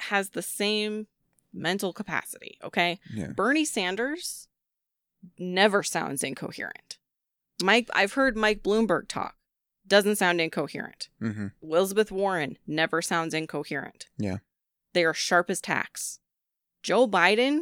has 0.00 0.30
the 0.30 0.42
same 0.42 1.06
mental 1.52 1.92
capacity. 1.92 2.58
Okay, 2.62 2.98
yeah. 3.14 3.28
Bernie 3.28 3.64
Sanders 3.64 4.48
never 5.38 5.82
sounds 5.82 6.24
incoherent. 6.24 6.98
Mike, 7.62 7.88
I've 7.94 8.14
heard 8.14 8.36
Mike 8.36 8.62
Bloomberg 8.62 9.08
talk. 9.08 9.34
Doesn't 9.86 10.16
sound 10.16 10.40
incoherent. 10.40 11.08
hmm 11.20 11.48
Elizabeth 11.62 12.10
Warren 12.12 12.56
never 12.66 13.02
sounds 13.02 13.34
incoherent. 13.34 14.06
Yeah. 14.18 14.38
They 14.94 15.04
are 15.04 15.14
sharp 15.14 15.50
as 15.50 15.60
tacks. 15.60 16.18
Joe 16.82 17.06
Biden 17.08 17.60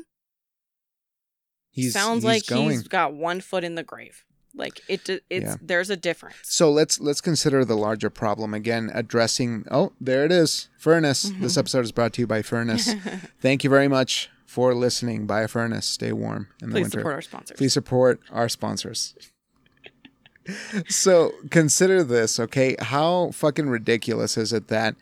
He's 1.71 1.93
sounds 1.93 2.19
he's 2.23 2.25
like 2.25 2.47
going. 2.47 2.71
he's 2.71 2.89
got 2.89 3.15
one 3.15 3.41
foot 3.41 3.65
in 3.65 3.75
the 3.77 3.83
grave. 3.85 4.25
Like 4.55 4.81
it, 4.89 5.09
it's 5.09 5.23
Yeah. 5.31 5.57
there's 5.63 5.91
a 5.91 5.97
difference. 5.97 6.39
So 6.43 6.71
let's 6.73 6.99
let's 7.01 7.21
consider 7.21 7.65
the 7.65 7.77
larger 7.77 8.11
problem 8.11 8.53
again. 8.53 8.91
Addressing. 8.93 9.65
Oh, 9.71 9.93
there 10.01 10.25
it 10.25 10.33
is. 10.33 10.69
Furnace. 10.79 11.23
This 11.23 11.53
Mm-hmm. 11.53 11.59
episode 11.61 11.85
is 11.85 11.93
brought 11.93 12.13
to 12.15 12.23
you 12.23 12.27
by 12.27 12.43
Furnace. 12.43 12.93
Thank 13.41 13.63
you 13.63 13.71
very 13.71 13.87
much 13.87 14.29
for 14.47 14.75
listening. 14.75 15.27
Buy 15.27 15.43
a 15.43 15.49
furnace. 15.49 15.87
Stay 15.87 16.13
warm 16.13 16.49
in 16.61 16.71
the 16.71 16.75
winter. 16.75 16.89
Please 16.91 16.93
support 16.99 17.15
our 17.15 17.23
sponsors. 17.23 17.57
Please 17.57 17.73
support 17.73 18.21
our 18.33 18.49
sponsors. 18.49 19.15
So 20.89 21.33
consider 21.51 22.03
this, 22.03 22.39
okay? 22.41 22.77
How 22.79 23.31
fucking 23.33 23.69
ridiculous 23.69 24.37
is 24.37 24.53
it 24.53 24.69
that 24.69 24.97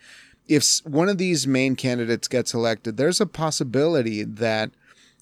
if 0.46 0.80
one 0.84 1.08
of 1.08 1.18
these 1.18 1.46
main 1.46 1.76
candidates 1.76 2.28
gets 2.28 2.54
elected, 2.54 2.96
there's 2.96 3.20
a 3.20 3.26
possibility 3.26 4.24
that 4.24 4.70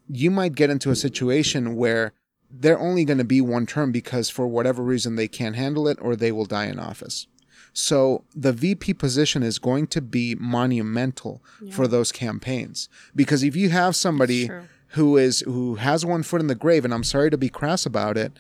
you 0.09 0.31
might 0.31 0.55
get 0.55 0.71
into 0.71 0.91
a 0.91 0.97
situation 0.97 1.75
where 1.75 2.13
they're 2.49 2.79
only 2.79 3.05
going 3.05 3.19
to 3.19 3.25
be 3.25 3.41
one 3.41 3.67
term 3.67 3.91
because 3.91 4.31
for 4.31 4.47
whatever 4.47 4.83
reason 4.83 5.17
they 5.17 5.27
can't 5.29 5.57
handle 5.57 5.89
it 5.89 5.99
or 6.01 6.15
they 6.15 6.31
will 6.31 6.45
die 6.45 6.67
in 6.67 6.79
office. 6.79 7.27
So 7.73 8.25
the 8.35 8.53
VP 8.53 8.95
position 8.95 9.43
is 9.43 9.59
going 9.59 9.89
to 9.89 10.01
be 10.01 10.35
monumental 10.37 11.43
for 11.73 11.87
those 11.87 12.13
campaigns 12.13 12.89
because 13.15 13.43
if 13.43 13.55
you 13.57 13.69
have 13.71 13.95
somebody 13.97 14.47
who 14.91 15.17
is 15.19 15.41
who 15.41 15.75
has 15.75 16.07
one 16.07 16.23
foot 16.23 16.41
in 16.41 16.47
the 16.47 16.55
grave 16.55 16.85
and 16.85 16.95
I'm 16.95 17.05
sorry 17.05 17.29
to 17.31 17.37
be 17.37 17.49
crass 17.51 17.85
about 17.85 18.17
it 18.17 18.33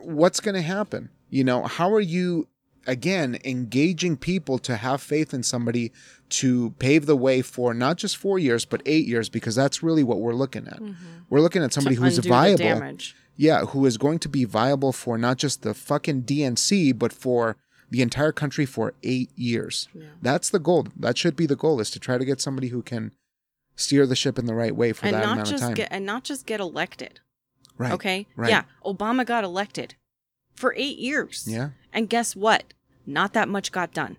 what's 0.00 0.40
going 0.40 0.54
to 0.54 0.62
happen? 0.62 1.10
You 1.30 1.44
know 1.44 1.64
how 1.64 1.92
are 1.92 2.00
you 2.00 2.48
again 2.86 3.38
engaging 3.44 4.16
people 4.16 4.58
to 4.58 4.76
have 4.76 5.00
faith 5.00 5.32
in 5.32 5.42
somebody 5.42 5.90
to 6.28 6.70
pave 6.78 7.06
the 7.06 7.16
way 7.16 7.40
for 7.40 7.72
not 7.72 7.96
just 7.96 8.16
4 8.16 8.38
years 8.38 8.64
but 8.64 8.82
8 8.84 9.06
years? 9.06 9.28
Because 9.28 9.54
that's 9.54 9.82
really 9.82 10.04
what 10.04 10.20
we're 10.20 10.34
looking 10.34 10.66
at. 10.66 10.80
Mm-hmm. 10.80 10.94
We're 11.30 11.40
looking 11.40 11.62
at 11.62 11.72
somebody 11.72 11.96
To 11.96 12.02
who's 12.02 12.18
viable. 12.18 12.98
yeah 13.36 13.64
who 13.66 13.86
is 13.86 13.96
going 13.98 14.18
to 14.20 14.28
be 14.28 14.44
viable 14.44 14.92
for 14.92 15.18
not 15.18 15.38
just 15.38 15.62
the 15.62 15.74
fucking 15.74 16.22
DNC 16.22 16.98
but 16.98 17.12
for 17.12 17.56
the 17.90 18.02
entire 18.02 18.32
country 18.32 18.66
for 18.66 18.94
8 19.02 19.30
years. 19.36 19.88
Yeah. 19.94 20.06
that's 20.20 20.50
the 20.50 20.58
goal. 20.58 20.88
That 20.96 21.16
should 21.18 21.36
be 21.36 21.46
the 21.46 21.56
goal 21.56 21.80
is 21.80 21.90
to 21.90 21.98
try 21.98 22.18
to 22.18 22.24
get 22.24 22.40
somebody 22.40 22.68
who 22.68 22.82
can 22.82 23.12
steer 23.76 24.06
the 24.06 24.16
ship 24.16 24.38
in 24.38 24.46
the 24.46 24.54
right 24.54 24.76
way 24.76 24.92
for 24.92 25.06
and 25.06 25.14
that 25.14 25.24
amount 25.24 25.52
of 25.52 25.58
time. 25.58 25.74
get 25.74 25.88
and 25.90 26.06
not 26.06 26.22
just 26.22 26.46
get 26.46 26.60
elected. 26.60 27.20
Right 27.78 27.92
Okay. 27.92 28.26
right. 28.36 28.50
Yeah. 28.50 28.62
Obama 28.84 29.24
got 29.26 29.44
elected 29.44 29.94
for 30.54 30.74
eight 30.76 30.98
years. 30.98 31.44
yeah 31.48 31.70
And 31.92 32.08
guess 32.08 32.34
what? 32.36 32.72
Not 33.06 33.32
that 33.34 33.48
much 33.48 33.72
got 33.72 33.92
done. 33.92 34.16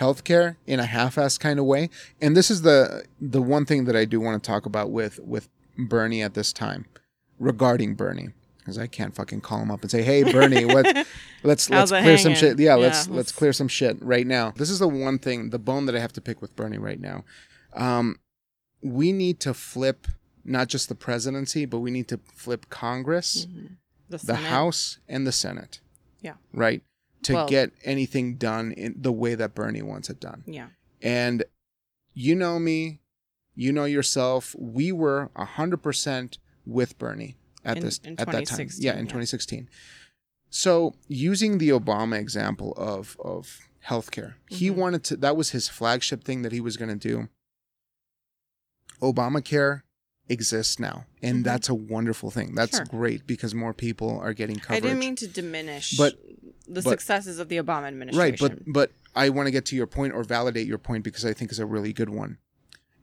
healthcare 0.00 0.56
in 0.66 0.80
a 0.80 0.86
half-assed 0.86 1.40
kind 1.40 1.58
of 1.58 1.64
way. 1.64 1.88
And 2.20 2.36
this 2.36 2.50
is 2.50 2.62
the 2.62 3.04
the 3.20 3.42
one 3.42 3.64
thing 3.64 3.84
that 3.84 3.96
I 3.96 4.04
do 4.04 4.20
want 4.20 4.42
to 4.42 4.46
talk 4.46 4.66
about 4.66 4.90
with 4.90 5.18
with 5.20 5.48
Bernie 5.78 6.22
at 6.22 6.34
this 6.34 6.52
time 6.52 6.86
regarding 7.38 7.94
Bernie. 7.94 8.30
because 8.58 8.78
I 8.78 8.86
can't 8.86 9.14
fucking 9.14 9.40
call 9.42 9.60
him 9.60 9.70
up 9.70 9.82
and 9.82 9.90
say, 9.90 10.02
"Hey, 10.02 10.22
Bernie, 10.24 10.64
what? 10.74 10.86
Let's 11.42 11.68
let's 11.70 11.90
clear 11.90 12.16
some 12.18 12.34
shit. 12.34 12.58
Yeah, 12.58 12.70
Yeah, 12.70 12.74
let's 12.76 12.98
let's 13.06 13.08
let's- 13.16 13.32
clear 13.32 13.52
some 13.52 13.68
shit 13.68 13.96
right 14.02 14.26
now." 14.26 14.52
This 14.56 14.70
is 14.70 14.78
the 14.78 14.88
one 14.88 15.18
thing, 15.18 15.50
the 15.50 15.58
bone 15.58 15.86
that 15.86 15.94
I 15.94 16.00
have 16.00 16.12
to 16.14 16.20
pick 16.20 16.40
with 16.42 16.54
Bernie 16.56 16.78
right 16.78 17.00
now. 17.00 17.24
Um, 17.74 18.18
we 18.82 19.12
need 19.12 19.38
to 19.40 19.52
flip 19.54 20.06
not 20.44 20.68
just 20.68 20.88
the 20.88 20.94
presidency, 20.94 21.64
but 21.64 21.78
we 21.78 21.90
need 21.90 22.08
to 22.08 22.18
flip 22.34 22.68
Congress, 22.70 23.46
Mhm. 23.46 23.76
The, 24.08 24.18
the 24.18 24.34
House, 24.36 24.98
and 25.08 25.26
the 25.26 25.32
Senate. 25.32 25.80
Yeah. 26.20 26.34
Right. 26.52 26.82
To 27.22 27.32
Well- 27.34 27.48
get 27.48 27.72
anything 27.84 28.36
done 28.36 28.72
in 28.72 28.94
the 29.00 29.12
way 29.12 29.34
that 29.34 29.54
Bernie 29.54 29.82
wants 29.82 30.10
it 30.10 30.20
done. 30.20 30.44
Yeah. 30.46 30.68
And 31.02 31.44
you 32.12 32.34
know 32.34 32.58
me, 32.58 33.00
you 33.54 33.72
know 33.72 33.84
yourself. 33.86 34.54
We 34.58 34.92
were 34.92 35.30
hundred 35.36 35.78
percent 35.82 36.38
with 36.66 36.98
Bernie 36.98 37.36
at 37.64 37.78
In- 37.78 37.82
this 37.84 37.98
in 37.98 38.18
at 38.20 38.30
that 38.30 38.46
time. 38.46 38.68
Yeah, 38.78 38.92
in 38.92 39.06
yeah. 39.06 39.10
2016. 39.12 39.68
So 40.50 40.94
using 41.08 41.58
the 41.58 41.70
Obama 41.70 42.18
example 42.18 42.72
of 42.76 43.16
of 43.20 43.60
healthcare, 43.86 44.34
he 44.48 44.70
Mhm. 44.70 44.76
wanted 44.76 45.04
to. 45.04 45.16
That 45.16 45.36
was 45.36 45.50
his 45.50 45.68
flagship 45.68 46.24
thing 46.24 46.42
that 46.42 46.52
he 46.52 46.60
was 46.60 46.76
going 46.76 46.96
to 46.98 47.08
do. 47.08 47.28
Obamacare 49.00 49.82
exists 50.28 50.78
now, 50.78 51.06
and 51.22 51.38
Mhm. 51.40 51.44
that's 51.44 51.68
a 51.68 51.74
wonderful 51.74 52.30
thing. 52.30 52.54
That's 52.54 52.76
Sure. 52.76 52.86
great 52.86 53.26
because 53.26 53.54
more 53.54 53.74
people 53.74 54.18
are 54.20 54.32
getting 54.32 54.56
covered. 54.56 54.76
I 54.76 54.80
didn't 54.80 54.98
mean 54.98 55.16
to 55.16 55.26
diminish 55.26 55.96
But- 55.96 56.18
the 56.66 56.80
but- 56.80 56.90
successes 56.90 57.38
of 57.38 57.48
the 57.50 57.56
Obama 57.56 57.84
administration. 57.88 58.20
Right, 58.20 58.38
but 58.64 58.72
but 58.72 58.92
I 59.14 59.28
want 59.28 59.46
to 59.46 59.50
get 59.50 59.64
to 59.66 59.76
your 59.76 59.86
point 59.86 60.14
or 60.14 60.24
validate 60.24 60.66
your 60.66 60.78
point 60.78 61.04
because 61.04 61.24
I 61.24 61.32
think 61.34 61.52
is 61.52 61.58
a 61.58 61.66
really 61.66 61.92
good 61.92 62.08
one. 62.08 62.38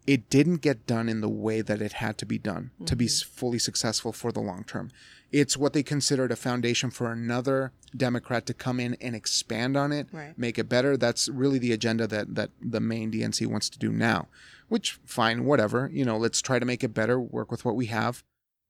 It 0.08 0.32
didn't 0.32 0.58
get 0.58 0.88
done 0.88 1.08
in 1.08 1.22
the 1.22 1.30
way 1.30 1.62
that 1.62 1.80
it 1.80 1.94
had 1.94 2.18
to 2.18 2.26
be 2.26 2.40
done 2.40 2.72
to 2.88 2.96
be 2.96 3.06
Mhm. 3.06 3.24
fully 3.24 3.60
successful 3.60 4.12
for 4.12 4.32
the 4.32 4.40
long 4.40 4.64
term. 4.64 4.90
It's 5.32 5.56
what 5.56 5.74
they 5.74 5.84
considered 5.84 6.32
a 6.32 6.36
foundation 6.36 6.90
for 6.90 7.12
another 7.12 7.72
Democrat 7.96 8.46
to 8.48 8.54
come 8.56 8.80
in 8.80 8.96
and 8.96 9.16
expand 9.16 9.78
on 9.78 9.92
it, 9.92 10.08
right. 10.12 10.38
make 10.38 10.58
it 10.58 10.68
better. 10.68 10.98
That's 10.98 11.30
really 11.30 11.60
the 11.60 11.72
agenda 11.72 12.08
that 12.08 12.34
that 12.36 12.50
the 12.62 12.80
main 12.82 13.12
DNC 13.12 13.46
wants 13.46 13.70
to 13.70 13.78
do 13.80 13.92
now. 13.92 14.28
Which 14.72 15.02
fine, 15.06 15.44
whatever. 15.44 15.90
You 15.92 16.06
know, 16.06 16.16
let's 16.16 16.42
try 16.42 16.58
to 16.58 16.66
make 16.66 16.82
it 16.82 16.94
better, 16.94 17.20
work 17.20 17.52
with 17.52 17.66
what 17.66 17.76
we 17.76 17.88
have. 17.88 18.24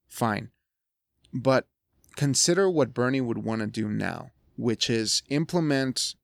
Fine. 0.07 0.49
But 1.31 1.67
consider 2.15 2.67
what 2.67 2.95
Bernie 2.95 3.21
would 3.21 3.37
want 3.37 3.61
to 3.61 3.67
do 3.67 3.87
now, 3.87 4.31
which 4.57 4.89
is 4.89 5.21
implement 5.29 6.15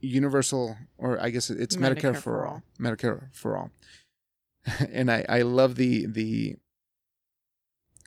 universal 0.00 0.78
or 0.98 1.22
I 1.22 1.30
guess 1.30 1.48
it's 1.48 1.76
Medicare, 1.76 2.16
for, 2.16 2.44
all. 2.44 2.64
Medicare 2.80 3.32
for 3.32 3.56
all. 3.56 3.70
and 4.92 5.12
I, 5.12 5.24
I 5.28 5.42
love 5.42 5.76
the 5.76 6.06
the 6.06 6.56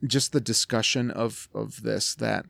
just 0.05 0.33
the 0.33 0.41
discussion 0.41 1.09
of 1.09 1.47
of 1.55 1.83
this 1.83 2.15
that 2.15 2.47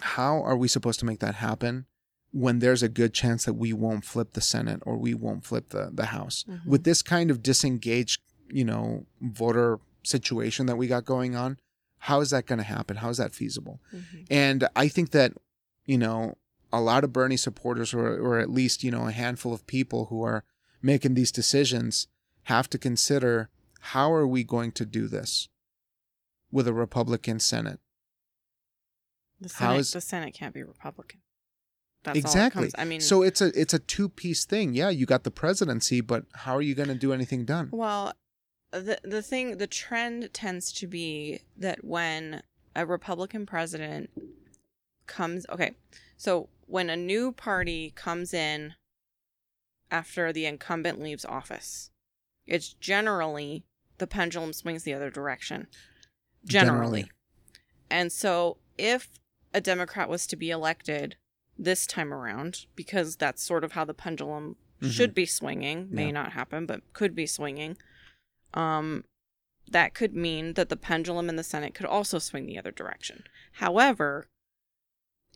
how 0.00 0.42
are 0.42 0.56
we 0.56 0.66
supposed 0.66 0.98
to 0.98 1.06
make 1.06 1.20
that 1.20 1.36
happen 1.36 1.86
when 2.32 2.58
there's 2.58 2.82
a 2.82 2.88
good 2.88 3.12
chance 3.14 3.44
that 3.44 3.54
we 3.54 3.72
won't 3.72 4.04
flip 4.04 4.32
the 4.32 4.40
Senate 4.40 4.80
or 4.86 4.96
we 4.96 5.14
won't 5.14 5.44
flip 5.44 5.68
the, 5.70 5.90
the 5.92 6.06
House? 6.06 6.44
Mhm. 6.48 6.66
With 6.66 6.84
this 6.84 7.02
kind 7.02 7.30
of 7.30 7.42
disengaged, 7.42 8.20
you 8.50 8.64
know, 8.64 9.06
voter 9.20 9.78
situation 10.02 10.66
that 10.66 10.76
we 10.76 10.86
got 10.88 11.04
going 11.04 11.36
on, 11.36 11.58
how 11.98 12.20
is 12.20 12.30
that 12.30 12.46
going 12.46 12.58
to 12.58 12.64
happen? 12.64 12.96
How 12.96 13.10
is 13.10 13.18
that 13.18 13.34
feasible? 13.34 13.80
Mhm. 13.94 14.26
And 14.30 14.68
I 14.74 14.88
think 14.88 15.10
that, 15.10 15.32
you 15.86 15.96
know, 15.98 16.36
a 16.72 16.80
lot 16.80 17.04
of 17.04 17.12
Bernie 17.12 17.36
supporters, 17.36 17.92
or, 17.94 18.06
or 18.18 18.38
at 18.38 18.50
least, 18.50 18.82
you 18.82 18.90
know, 18.90 19.06
a 19.06 19.12
handful 19.12 19.52
of 19.52 19.66
people 19.66 20.06
who 20.06 20.22
are 20.22 20.42
making 20.80 21.14
these 21.14 21.30
decisions, 21.30 22.08
have 22.44 22.68
to 22.70 22.78
consider 22.78 23.50
how 23.80 24.12
are 24.12 24.26
we 24.26 24.42
going 24.42 24.72
to 24.72 24.84
do 24.86 25.06
this 25.06 25.48
with 26.50 26.66
a 26.66 26.72
Republican 26.72 27.38
Senate? 27.38 27.78
The 29.40 29.48
Senate, 29.48 29.78
is- 29.80 29.92
the 29.92 30.00
Senate 30.00 30.32
can't 30.34 30.54
be 30.54 30.62
Republican. 30.62 31.20
That's 32.04 32.18
exactly. 32.18 32.62
comes- 32.64 32.74
I 32.78 32.84
mean, 32.84 33.00
so 33.00 33.22
it's 33.22 33.40
a 33.40 33.58
it's 33.58 33.74
a 33.74 33.78
two 33.78 34.08
piece 34.08 34.44
thing. 34.44 34.74
Yeah, 34.74 34.90
you 34.90 35.06
got 35.06 35.24
the 35.24 35.30
presidency, 35.30 36.00
but 36.00 36.24
how 36.34 36.56
are 36.56 36.62
you 36.62 36.74
going 36.74 36.88
to 36.88 36.94
do 36.94 37.12
anything 37.12 37.44
done? 37.44 37.68
Well, 37.70 38.12
the 38.72 38.98
the 39.04 39.22
thing, 39.22 39.58
the 39.58 39.66
trend 39.66 40.32
tends 40.32 40.72
to 40.72 40.86
be 40.86 41.40
that 41.56 41.84
when 41.84 42.42
a 42.74 42.86
Republican 42.86 43.46
president 43.46 44.10
comes, 45.06 45.46
okay, 45.50 45.74
so 46.16 46.48
when 46.66 46.88
a 46.90 46.96
new 46.96 47.32
party 47.32 47.92
comes 47.94 48.32
in 48.32 48.74
after 49.90 50.32
the 50.32 50.46
incumbent 50.46 51.00
leaves 51.00 51.24
office, 51.24 51.90
it's 52.46 52.72
generally 52.74 53.64
the 53.98 54.06
pendulum 54.06 54.52
swings 54.52 54.84
the 54.84 54.94
other 54.94 55.10
direction. 55.10 55.66
Generally. 56.44 57.02
Generally. 57.02 57.10
And 57.90 58.10
so 58.10 58.56
if 58.78 59.10
a 59.52 59.60
Democrat 59.60 60.08
was 60.08 60.26
to 60.28 60.34
be 60.36 60.50
elected 60.50 61.16
this 61.62 61.86
time 61.86 62.12
around, 62.12 62.66
because 62.74 63.16
that's 63.16 63.42
sort 63.42 63.64
of 63.64 63.72
how 63.72 63.84
the 63.84 63.94
pendulum 63.94 64.56
Mhm. 64.80 64.90
should 64.90 65.14
be 65.14 65.26
swinging, 65.26 65.88
may 65.90 66.06
Yeah. 66.06 66.12
not 66.12 66.32
happen, 66.32 66.66
but 66.66 66.92
could 66.92 67.14
be 67.14 67.26
swinging. 67.26 67.76
Um, 68.54 69.04
that 69.70 69.94
could 69.94 70.14
mean 70.14 70.54
that 70.54 70.68
the 70.68 70.76
pendulum 70.76 71.28
in 71.28 71.36
the 71.36 71.44
Senate 71.44 71.74
could 71.74 71.86
also 71.86 72.18
swing 72.18 72.46
the 72.46 72.58
other 72.58 72.72
direction. 72.72 73.24
However, 73.52 74.28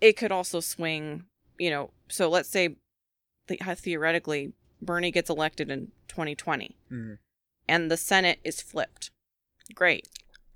it 0.01 0.15
could 0.17 0.33
also 0.33 0.61
swing, 0.61 1.27
you 1.59 1.71
know, 1.71 1.93
so 2.09 2.29
let's 2.29 2.49
say 2.49 2.77
the- 3.47 3.57
theoretically 3.77 4.53
Bernie 4.83 5.13
gets 5.13 5.31
elected 5.31 5.71
in 5.71 5.93
2020 6.09 6.77
Mhm. 6.91 7.19
and 7.69 7.91
the 7.91 7.97
Senate 7.97 8.41
is 8.45 8.61
flipped. 8.61 9.11
Great. 9.75 10.09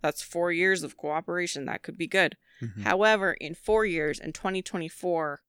That's 0.03 0.23
four 0.23 0.51
years 0.53 0.83
of 0.83 0.97
cooperation. 0.97 1.65
That 1.67 1.83
could 1.83 1.97
be 1.97 2.07
good. 2.07 2.37
Mhm. 2.61 2.83
However, 2.83 3.35
in 3.35 3.55
four 3.55 3.87
years, 3.87 4.19
in 4.19 4.33
2024, 4.33 5.43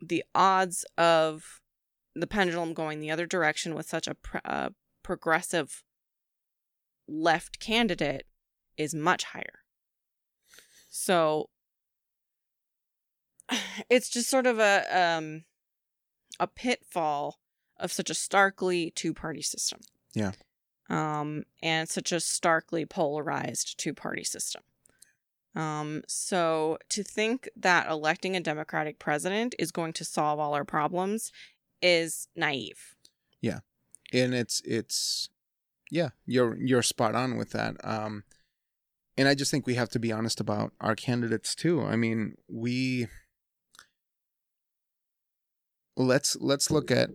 the 0.00 0.24
odds 0.34 0.84
of 0.96 1.60
the 2.14 2.26
pendulum 2.26 2.74
going 2.74 3.00
the 3.00 3.10
other 3.10 3.26
direction 3.26 3.74
with 3.74 3.88
such 3.88 4.06
a 4.08 4.14
pr- 4.14 4.38
uh, 4.44 4.70
progressive 5.02 5.82
left 7.08 7.60
candidate 7.60 8.26
is 8.76 8.94
much 8.94 9.24
higher. 9.24 9.60
So 10.88 11.50
it's 13.90 14.08
just 14.08 14.28
sort 14.28 14.46
of 14.46 14.58
a 14.58 14.84
um, 14.96 15.44
a 16.38 16.46
pitfall 16.46 17.38
of 17.78 17.92
such 17.92 18.10
a 18.10 18.14
starkly 18.14 18.92
two 18.94 19.14
party 19.14 19.42
system. 19.42 19.80
Yeah. 20.14 20.32
Um, 20.88 21.44
and 21.62 21.88
such 21.88 22.10
a 22.10 22.18
starkly 22.18 22.84
polarized 22.84 23.78
two 23.78 23.94
party 23.94 24.24
system. 24.24 24.62
Um, 25.54 26.02
so 26.06 26.78
to 26.90 27.02
think 27.02 27.48
that 27.56 27.88
electing 27.88 28.36
a 28.36 28.40
Democratic 28.40 28.98
president 28.98 29.54
is 29.58 29.72
going 29.72 29.92
to 29.94 30.04
solve 30.04 30.38
all 30.38 30.54
our 30.54 30.64
problems 30.64 31.32
is 31.82 32.28
naive. 32.36 32.94
Yeah, 33.40 33.60
and 34.12 34.34
it's 34.34 34.60
it's 34.64 35.28
yeah 35.90 36.10
you're 36.26 36.56
you're 36.56 36.82
spot 36.82 37.14
on 37.14 37.36
with 37.36 37.50
that. 37.50 37.76
Um 37.82 38.24
and 39.16 39.28
i 39.28 39.34
just 39.34 39.50
think 39.50 39.66
we 39.66 39.74
have 39.74 39.88
to 39.90 39.98
be 39.98 40.12
honest 40.12 40.40
about 40.40 40.72
our 40.80 40.94
candidates 40.94 41.54
too. 41.54 41.82
I 41.82 41.96
mean 41.96 42.36
we 42.48 43.08
let's 45.96 46.36
let's 46.40 46.70
look 46.70 46.90
at 46.90 47.10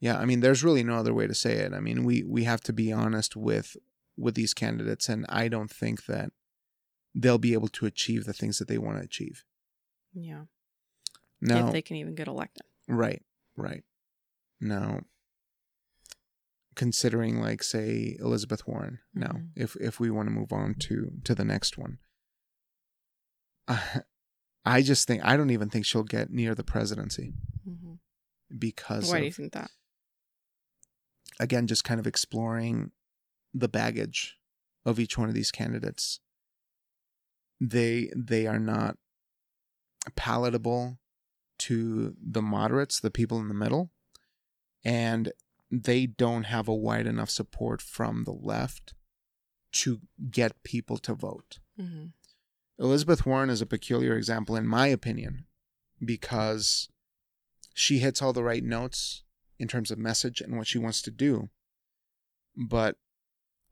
yeah 0.00 0.18
i 0.18 0.26
mean 0.26 0.40
there's 0.40 0.62
really 0.62 0.84
no 0.84 0.96
other 0.96 1.14
way 1.14 1.26
to 1.26 1.34
say 1.34 1.52
it. 1.52 1.72
I 1.72 1.80
mean 1.80 2.04
we 2.04 2.22
we 2.24 2.44
have 2.44 2.60
to 2.62 2.72
be 2.72 2.92
honest 2.92 3.36
with 3.36 3.76
with 4.16 4.34
these 4.34 4.54
candidates 4.54 5.08
and 5.08 5.24
i 5.28 5.48
don't 5.48 5.70
think 5.70 6.06
that 6.06 6.30
they'll 7.14 7.38
be 7.38 7.52
able 7.52 7.68
to 7.68 7.86
achieve 7.86 8.24
the 8.24 8.32
things 8.32 8.58
that 8.58 8.68
they 8.68 8.78
want 8.78 8.96
to 8.98 9.04
achieve 9.04 9.44
Yeah. 10.14 10.44
now 11.40 11.66
If 11.66 11.72
they 11.72 11.82
can 11.82 11.96
even 11.96 12.14
get 12.14 12.28
elected. 12.28 12.64
Right, 12.88 13.22
right. 13.56 13.82
Now, 14.60 15.00
considering 16.74 17.40
like 17.40 17.62
say 17.62 18.16
Elizabeth 18.20 18.66
Warren, 18.66 19.00
now 19.14 19.32
Mhm. 19.32 19.50
if 19.56 19.76
if 19.76 19.98
we 20.00 20.10
want 20.10 20.26
to 20.28 20.30
move 20.30 20.52
on 20.52 20.74
to 20.86 21.20
to 21.24 21.34
the 21.34 21.44
next 21.44 21.76
one, 21.78 21.98
I, 23.68 24.02
I 24.64 24.82
just 24.82 25.06
think 25.06 25.24
I 25.24 25.36
don't 25.36 25.50
even 25.50 25.68
think 25.70 25.84
she'll 25.86 26.02
get 26.04 26.30
near 26.30 26.54
the 26.54 26.64
presidency 26.64 27.34
hmm 27.64 27.94
because 28.58 29.08
Why 29.10 29.16
of, 29.16 29.20
do 29.22 29.26
you 29.26 29.32
think 29.32 29.52
that? 29.52 29.70
again 31.40 31.66
just 31.66 31.84
kind 31.84 31.98
of 32.00 32.06
exploring 32.06 32.92
the 33.58 33.68
baggage 33.68 34.36
of 34.84 35.00
each 35.00 35.16
one 35.16 35.28
of 35.28 35.34
these 35.34 35.50
candidates. 35.50 36.20
They 37.60 38.10
they 38.14 38.46
are 38.46 38.58
not 38.58 38.98
palatable 40.14 40.98
to 41.58 42.14
the 42.22 42.42
moderates, 42.42 43.00
the 43.00 43.10
people 43.10 43.40
in 43.40 43.48
the 43.48 43.54
middle, 43.54 43.90
and 44.84 45.32
they 45.70 46.06
don't 46.06 46.44
have 46.44 46.68
a 46.68 46.74
wide 46.74 47.06
enough 47.06 47.30
support 47.30 47.80
from 47.80 48.24
the 48.24 48.32
left 48.32 48.94
to 49.72 50.00
get 50.30 50.62
people 50.62 50.98
to 50.98 51.14
vote. 51.14 51.58
hmm 51.78 52.06
Elizabeth 52.78 53.24
Warren 53.24 53.48
is 53.48 53.62
a 53.62 53.66
peculiar 53.66 54.18
example, 54.18 54.54
in 54.54 54.66
my 54.66 54.86
opinion, 54.88 55.46
because 56.04 56.90
she 57.72 58.00
hits 58.00 58.20
all 58.20 58.34
the 58.34 58.44
right 58.44 58.62
notes 58.62 59.22
in 59.58 59.66
terms 59.66 59.90
of 59.90 59.96
message 59.96 60.42
and 60.42 60.58
what 60.58 60.66
she 60.66 60.76
wants 60.76 61.00
to 61.00 61.10
do. 61.10 61.48
But 62.54 62.96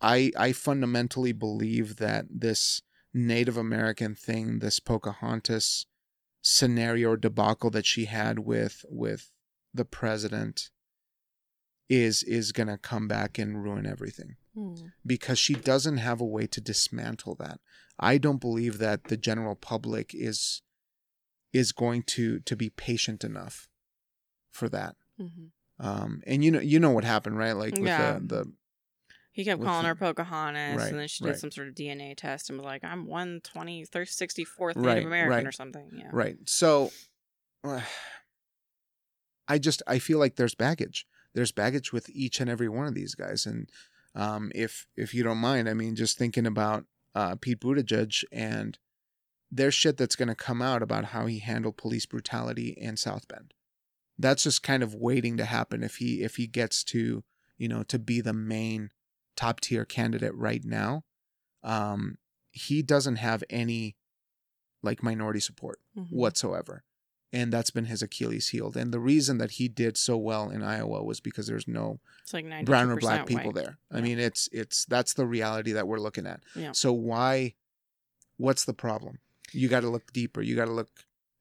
I 0.01 0.33
I 0.37 0.53
fundamentally 0.53 1.33
believe 1.33 1.97
that 1.97 2.27
this 2.31 2.83
Native 3.13 3.57
American 3.57 4.15
thing, 4.15 4.59
this 4.59 4.81
Pocahontas 4.81 5.87
scenario 6.43 7.11
or 7.11 7.17
debacle 7.17 7.71
that 7.71 7.87
she 7.87 8.05
had 8.07 8.41
with 8.41 8.85
with 8.89 9.31
the 9.73 9.85
president 9.85 10.71
is 11.89 12.23
is 12.23 12.53
going 12.53 12.67
to 12.69 12.79
come 12.79 13.07
back 13.09 13.39
and 13.39 13.63
ruin 13.63 13.87
everything 13.87 14.37
Hmm. 14.55 14.75
because 15.05 15.39
she 15.39 15.55
doesn't 15.55 15.97
have 15.99 16.21
a 16.21 16.25
way 16.27 16.47
to 16.47 16.61
dismantle 16.61 17.35
that. 17.37 17.61
I 17.99 18.19
don't 18.19 18.41
believe 18.41 18.79
that 18.79 19.05
the 19.05 19.17
general 19.17 19.57
public 19.57 20.13
is 20.15 20.63
is 21.53 21.73
going 21.73 22.03
to 22.05 22.41
to 22.41 22.57
be 22.57 22.71
patient 22.71 23.25
enough 23.25 23.69
for 24.51 24.69
that. 24.69 24.97
Mhm. 25.21 25.51
Um, 25.79 26.23
and 26.27 26.45
you 26.45 26.51
know 26.51 26.61
you 26.61 26.79
know 26.79 26.91
what 26.91 27.05
happened, 27.05 27.37
right? 27.39 27.53
Like 27.53 27.75
with 27.75 27.89
Yeah. 27.89 28.19
the, 28.21 28.27
the 28.27 28.53
He 29.35 29.45
kept 29.45 29.59
With 29.59 29.67
calling 29.67 29.83
the- 29.83 29.89
her 29.89 29.95
Pocahontas, 29.97 30.79
Right, 30.79 30.91
and 30.91 30.99
then 31.01 31.09
she 31.09 31.25
did 31.25 31.31
right. 31.31 31.39
some 31.39 31.51
sort 31.51 31.67
of 31.69 31.75
DNA 31.75 32.15
test 32.17 32.49
and 32.49 32.57
was 32.59 32.65
like, 32.65 32.85
"I'm 32.85 33.05
one 33.07 33.41
twenty, 33.43 33.85
sixty 34.07 34.45
fourth 34.45 34.77
Right, 34.77 34.95
Native 34.95 35.07
American 35.09 35.31
right. 35.37 35.47
or 35.47 35.51
something." 35.53 35.91
Yeah. 35.93 36.09
Right. 36.13 36.37
So 36.47 36.93
I 39.49 39.59
just 39.59 39.83
I 39.87 39.99
feel 39.99 40.19
like 40.19 40.37
there's 40.37 40.55
baggage. 40.55 41.07
There's 41.35 41.53
baggage 41.53 41.93
with 41.93 42.09
each 42.11 42.41
and 42.41 42.49
every 42.49 42.69
one 42.69 42.87
of 42.87 42.95
these 42.95 43.15
guys. 43.15 43.45
And 43.47 43.69
um, 44.15 44.53
if 44.55 44.87
if 44.97 45.13
you 45.15 45.23
don't 45.23 45.39
mind, 45.39 45.69
I 45.69 45.75
mean, 45.75 45.97
just 45.97 46.17
thinking 46.17 46.47
about 46.47 46.85
uh, 47.15 47.37
Pete 47.41 47.61
Buttigieg 47.61 48.25
and 48.33 48.79
there's 49.51 49.75
shit 49.75 49.97
that's 49.97 50.17
going 50.17 50.29
to 50.29 50.35
come 50.35 50.61
out 50.63 50.83
about 50.83 51.07
how 51.07 51.27
he 51.27 51.39
handled 51.39 51.77
police 51.77 52.07
brutality 52.07 52.71
in 52.77 52.97
South 52.97 53.29
Bend. 53.29 53.53
That's 54.19 54.45
just 54.45 54.63
kind 54.63 54.83
of 54.83 54.95
waiting 54.95 55.37
to 55.37 55.45
happen 55.45 55.83
if 55.83 55.97
he 55.97 56.23
if 56.23 56.37
he 56.37 56.47
gets 56.47 56.83
to 56.85 57.25
you 57.59 57.69
know 57.69 57.83
to 57.85 57.99
be 57.99 58.21
the 58.21 58.33
main 58.33 58.91
top 59.37 59.61
tier 59.61 59.85
candidate 59.85 60.35
right 60.35 60.65
now. 60.65 61.05
Um, 61.63 62.19
he 62.51 62.83
doesn't 62.83 63.17
have 63.17 63.43
any 63.51 63.97
like 64.83 65.03
minority 65.03 65.41
support 65.41 65.81
Mhm. 65.97 66.11
whatsoever. 66.13 66.85
And 67.33 67.53
that's 67.53 67.71
been 67.71 67.87
his 67.87 68.01
Achilles 68.03 68.51
heel. 68.51 68.71
And 68.77 68.93
the 68.93 69.01
reason 69.01 69.39
that 69.39 69.53
he 69.53 69.67
did 69.67 69.97
so 69.97 70.17
well 70.17 70.51
in 70.51 70.63
Iowa 70.63 71.03
was 71.03 71.19
because 71.21 71.47
there's 71.49 71.67
no 71.67 71.99
like 72.33 72.65
brown 72.65 72.91
or 72.91 72.97
black 72.97 73.27
people 73.27 73.47
white. 73.47 73.55
there. 73.55 73.79
I 73.91 73.97
Yeah. 73.97 74.03
mean, 74.03 74.19
it's 74.21 74.49
it's 74.53 74.85
that's 74.85 75.15
the 75.15 75.27
reality 75.27 75.73
that 75.73 75.89
we're 75.89 75.99
looking 75.99 76.27
at. 76.27 76.45
Yeah. 76.55 76.73
So 76.73 76.93
why 76.93 77.55
what's 78.37 78.65
the 78.65 78.75
problem? 78.75 79.19
You 79.53 79.69
got 79.69 79.81
to 79.81 79.89
look 79.91 80.13
deeper. 80.13 80.43
You 80.43 80.55
got 80.55 80.67
to 80.67 80.73
look 80.73 80.91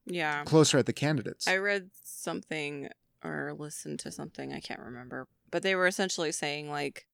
Yeah. 0.06 0.44
closer 0.46 0.78
at 0.80 0.86
the 0.86 0.94
candidates. 0.94 1.48
I 1.48 1.58
read 1.58 1.92
something 2.04 2.90
or 3.24 3.54
listened 3.58 4.00
to 4.02 4.12
something, 4.12 4.52
I 4.54 4.60
can't 4.60 4.80
remember, 4.82 5.28
but 5.50 5.64
they 5.64 5.76
were 5.76 5.88
essentially 5.88 6.32
saying, 6.32 6.70
like, 6.70 7.08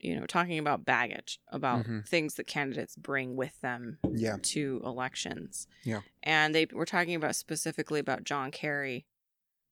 you 0.00 0.18
know, 0.18 0.26
talking 0.26 0.58
about 0.58 0.84
baggage, 0.84 1.38
about 1.48 1.84
Mhm. 1.84 2.06
things 2.08 2.34
that 2.34 2.46
candidates 2.46 2.96
bring 2.96 3.36
with 3.36 3.60
them 3.60 3.98
yeah. 4.12 4.36
to 4.42 4.80
elections. 4.84 5.66
Yeah. 5.84 6.00
And 6.22 6.54
they 6.54 6.66
were 6.72 6.86
talking 6.86 7.14
about 7.14 7.36
specifically 7.36 8.00
about 8.00 8.24
John 8.24 8.50
Kerry 8.50 9.06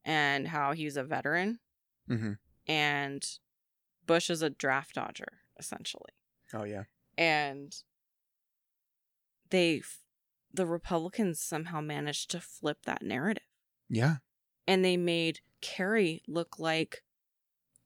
and 0.05 0.49
how 0.49 0.73
he's 0.73 0.97
a 0.97 1.05
veteran 1.05 1.61
hmm 2.07 2.33
and 2.67 3.39
Bush 4.07 4.31
is 4.31 4.41
a 4.43 4.51
draft 4.51 4.95
dodger, 4.95 5.41
essentially. 5.59 6.13
Oh 6.55 6.65
yeah. 6.65 6.85
And 7.17 7.75
they, 9.51 9.83
the 10.53 10.67
Republicans 10.67 11.41
somehow 11.41 11.81
managed 11.81 12.31
to 12.31 12.41
flip 12.41 12.79
that 12.85 13.03
narrative. 13.03 13.43
Yeah. 13.91 14.17
and 14.67 14.85
they 14.85 14.97
made 14.99 15.41
Kerry 15.63 16.23
look 16.29 16.59
like 16.59 17.03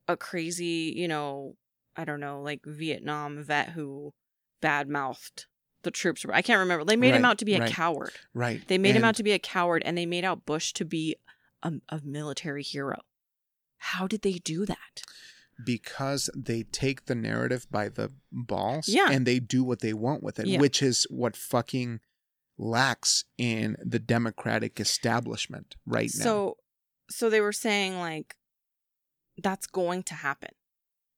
a 0.09 0.17
crazy, 0.17 0.93
you 0.97 1.07
know, 1.07 1.57
I 1.97 2.05
don't 2.05 2.21
know, 2.21 2.41
like 2.43 2.61
Vietnam 2.65 3.43
vet 3.43 3.71
who 3.71 4.15
bad 4.61 4.89
mouthed 4.89 5.47
the 5.83 5.91
troops. 5.91 6.25
I 6.33 6.43
can't 6.43 6.61
remember. 6.61 6.85
They 6.85 6.97
made 6.97 7.15
him 7.15 7.25
out 7.25 7.39
to 7.39 7.45
be 7.45 7.55
a 7.55 7.69
coward. 7.69 8.13
Right. 8.35 8.67
They 8.69 8.79
made 8.79 8.95
him 8.95 9.05
out 9.05 9.17
to 9.17 9.23
be 9.23 9.33
a 9.33 9.39
coward 9.39 9.83
and 9.85 9.99
they 9.99 10.07
made 10.07 10.25
out 10.25 10.47
Bush 10.47 10.73
to 10.75 10.85
be 10.85 11.17
a, 11.63 11.73
a 11.89 12.01
military 12.05 12.63
hero. 12.63 13.01
How 13.79 14.07
did 14.07 14.23
they 14.23 14.35
do 14.35 14.65
that? 14.67 15.03
because 15.65 16.29
they 16.35 16.63
take 16.65 17.05
the 17.05 17.15
narrative 17.15 17.67
by 17.71 17.89
the 17.89 18.11
balls 18.33 18.89
Yeah. 18.89 19.09
and 19.11 19.27
they 19.27 19.39
do 19.39 19.63
what 19.63 19.81
they 19.81 19.93
want 19.93 20.23
with 20.23 20.41
it, 20.41 20.47
Yeah. 20.47 20.59
which 20.59 20.83
is 20.83 21.07
what 21.11 21.37
fucking 21.37 22.01
lacks 22.59 23.25
in 23.39 23.77
the 23.85 23.99
democratic 23.99 24.81
establishment 24.81 25.77
right 25.87 26.11
now. 26.17 26.25
So, 26.25 26.57
so 27.11 27.31
they 27.31 27.41
were 27.41 27.53
saying 27.53 27.99
like 28.01 28.35
that's 29.41 29.67
going 29.67 30.03
to 30.05 30.15
happen. 30.15 30.51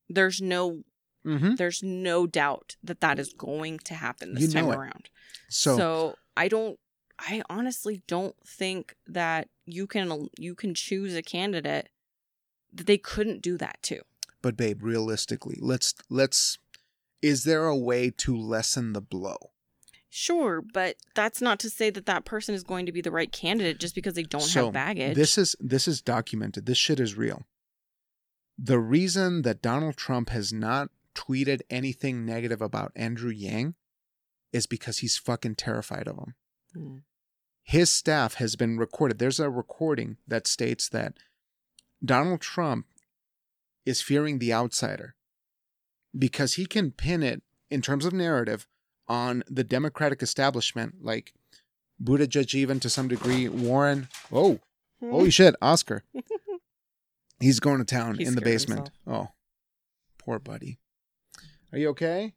There's 0.09 0.41
no, 0.41 0.83
hmm 1.25 1.55
there's 1.55 1.83
no 1.83 2.27
doubt 2.27 2.77
that 2.83 3.01
that 3.01 3.19
is 3.19 3.33
going 3.33 3.79
to 3.81 3.95
happen 3.95 4.35
this 4.35 4.43
You 4.43 4.49
time 4.49 4.71
around. 4.71 5.09
So, 5.49 5.77
so 5.77 6.15
I 6.37 6.49
don't 6.49 6.79
I 7.19 7.43
honestly 7.49 8.03
don't 8.09 8.35
think 8.47 8.95
that 9.07 9.49
you 9.67 9.87
can 9.87 10.29
you 10.39 10.55
can 10.55 10.75
choose 10.75 11.15
a 11.15 11.23
candidate 11.23 11.89
that 12.73 12.87
they 12.87 12.99
couldn't 12.99 13.41
do 13.41 13.57
that 13.59 13.79
too. 13.83 14.01
but 14.43 14.57
babe, 14.57 14.83
realistically, 14.83 15.57
let's 15.61 15.95
let's 16.11 16.59
is 17.23 17.45
there 17.45 17.65
a 17.67 17.77
way 17.77 18.11
to 18.11 18.37
lessen 18.37 18.93
the 18.93 19.01
blow? 19.01 19.39
Sure, 20.11 20.61
but 20.61 20.97
that's 21.15 21.41
not 21.41 21.59
to 21.61 21.71
say 21.71 21.91
that 21.91 22.07
that 22.07 22.25
person 22.25 22.55
is 22.55 22.63
going 22.63 22.87
to 22.87 22.93
be 22.93 23.01
the 23.01 23.11
right 23.11 23.33
candidate 23.33 23.79
just 23.81 23.95
because 23.95 24.15
they 24.15 24.23
don't 24.23 24.43
So, 24.43 24.67
have 24.67 24.75
baggage. 24.75 25.17
This 25.17 25.39
is 25.39 25.57
this 25.59 25.89
is 25.89 26.03
documented. 26.03 26.67
This 26.67 26.79
shit 26.79 27.01
is 27.01 27.17
real. 27.17 27.47
The 28.59 28.79
reason 28.79 29.43
that 29.43 29.63
Donald 29.63 29.97
Trump 29.97 30.31
has 30.31 30.53
not 30.53 30.91
tweeted 31.15 31.61
anything 31.71 32.25
negative 32.25 32.61
about 32.61 32.93
Andrew 32.95 33.31
Yang 33.31 33.75
is 34.53 34.67
because 34.67 34.99
he's 34.99 35.19
fucking 35.19 35.57
terrified 35.57 36.07
of 36.07 36.17
him. 36.19 36.35
Hmm. 36.73 36.97
His 37.63 37.91
staff 37.91 38.35
has 38.35 38.57
been 38.57 38.79
recorded. 38.79 39.19
There's 39.19 39.41
a 39.41 39.49
recording 39.49 40.19
that 40.29 40.47
states 40.47 40.89
that 40.91 41.15
Donald 42.05 42.41
Trump 42.41 42.87
is 43.87 44.03
fearing 44.03 44.39
the 44.39 44.53
outsider 44.53 45.15
because 46.17 46.55
he 46.55 46.67
can 46.67 46.91
pin 46.91 47.23
it 47.23 47.43
in 47.71 47.81
terms 47.81 48.05
of 48.05 48.13
narrative 48.13 48.67
on 49.09 49.43
the 49.49 49.65
Democratic 49.65 50.23
establishment, 50.23 50.97
like 51.03 51.33
Buttigieg, 52.03 52.55
even 52.55 52.81
to 52.81 52.91
some 52.91 53.09
degree, 53.09 53.49
Warren. 53.49 54.09
Oh, 54.33 54.61
holy 55.01 55.31
shit, 55.31 55.55
Oscar. 55.61 56.05
He's 57.45 57.61
going 57.61 57.79
to 57.79 57.85
town 57.85 58.17
He 58.17 58.25
in 58.25 58.35
the 58.35 58.41
basement. 58.41 58.91
Oh, 59.07 59.29
poor 60.19 60.39
buddy. 60.39 60.79
Are 61.73 61.79
you 61.79 61.89
okay? 61.91 62.35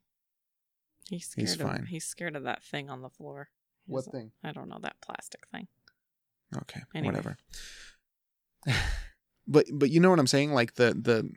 he's 1.09 1.29
scared 1.29 1.47
he's 1.47 1.53
of, 1.55 1.61
fine. 1.61 1.85
He's 1.85 2.05
scared 2.05 2.35
of 2.35 2.43
that 2.43 2.63
thing 2.63 2.89
on 2.89 3.01
the 3.01 3.09
floor. 3.09 3.49
What 3.85 4.03
He's- 4.03 4.11
thing? 4.11 4.31
I 4.43 4.51
don't 4.51 4.67
know 4.67 4.79
that 4.81 4.97
plastic 5.01 5.47
thing. 5.51 5.67
Okay, 6.63 6.81
Anyway. 6.95 7.13
whatever. 7.13 7.37
but 9.47 9.65
but 9.71 9.89
you 9.89 9.99
know 9.99 10.09
what 10.09 10.19
I'm 10.19 10.27
saying? 10.27 10.53
Like 10.53 10.75
the 10.75 10.93
the 10.93 11.29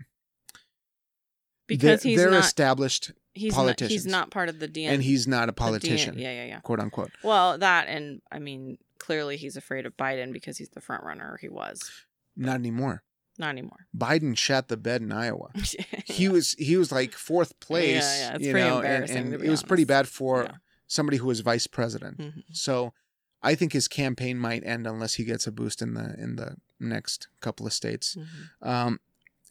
Because 1.67 2.03
they're, 2.03 2.11
he's 2.11 2.19
they're 2.21 2.31
not 2.31 2.45
established 2.45 3.13
he's 3.35 3.53
not, 3.53 3.59
politicians. 3.61 3.93
he's 3.93 4.07
not 4.07 4.31
part 4.31 4.49
of 4.49 4.59
the 4.59 4.69
DN 4.69 4.89
and 4.89 5.03
he's 5.03 5.27
not 5.29 5.45
a 5.45 5.47
the 5.47 5.53
DN 5.53 5.57
politician, 5.57 6.19
yeah, 6.19 6.33
yeah, 6.33 6.45
yeah. 6.47 6.61
quote 6.61 6.81
unquote. 6.81 7.11
Well, 7.23 7.59
that 7.59 7.87
and 7.89 8.23
I 8.33 8.39
mean, 8.39 8.79
clearly 8.99 9.37
he's 9.37 9.57
afraid 9.57 9.87
of 9.87 9.97
Biden 9.97 10.33
because 10.33 10.59
he's 10.59 10.71
the 10.71 10.81
front 10.81 11.05
runner. 11.05 11.39
He 11.41 11.49
was 11.49 11.91
Not 12.37 12.57
anymore. 12.57 13.03
Not 13.41 13.51
anymore. 13.51 13.87
Biden 13.97 14.37
shat 14.37 14.69
the 14.69 14.77
bed 14.77 15.03
in 15.03 15.11
Iowa. 15.13 15.51
He 16.05 16.29
was 16.29 16.53
he 16.59 16.77
was 16.77 16.93
like 16.93 17.13
fourth 17.15 17.59
place. 17.61 18.03
Yeah, 18.05 18.19
yeah, 18.31 18.35
it's 18.37 18.45
you 18.47 18.53
pretty 18.53 18.69
know, 18.69 18.77
and, 18.79 18.87
embarrassing, 18.87 19.17
and 19.33 19.41
be 19.41 19.47
it 19.47 19.51
was 19.51 19.63
pretty 19.63 19.85
bad 19.85 20.07
for 20.09 20.45
Yeah. 20.45 20.57
somebody 20.87 21.17
who 21.19 21.27
was 21.27 21.41
vice 21.41 21.67
president. 21.67 22.19
Mhm. 22.19 22.43
So 22.53 22.93
I 23.43 23.55
think 23.55 23.73
his 23.73 23.89
campaign 23.89 24.37
might 24.39 24.63
end 24.65 24.87
unless 24.87 25.15
he 25.15 25.25
gets 25.25 25.47
a 25.47 25.53
boost 25.53 25.81
in 25.83 25.95
the 25.95 26.15
in 26.19 26.37
the 26.37 26.57
next 26.79 27.29
couple 27.41 27.67
of 27.67 27.73
states. 27.73 28.17
Mhm. 28.17 28.67
Um, 28.73 29.01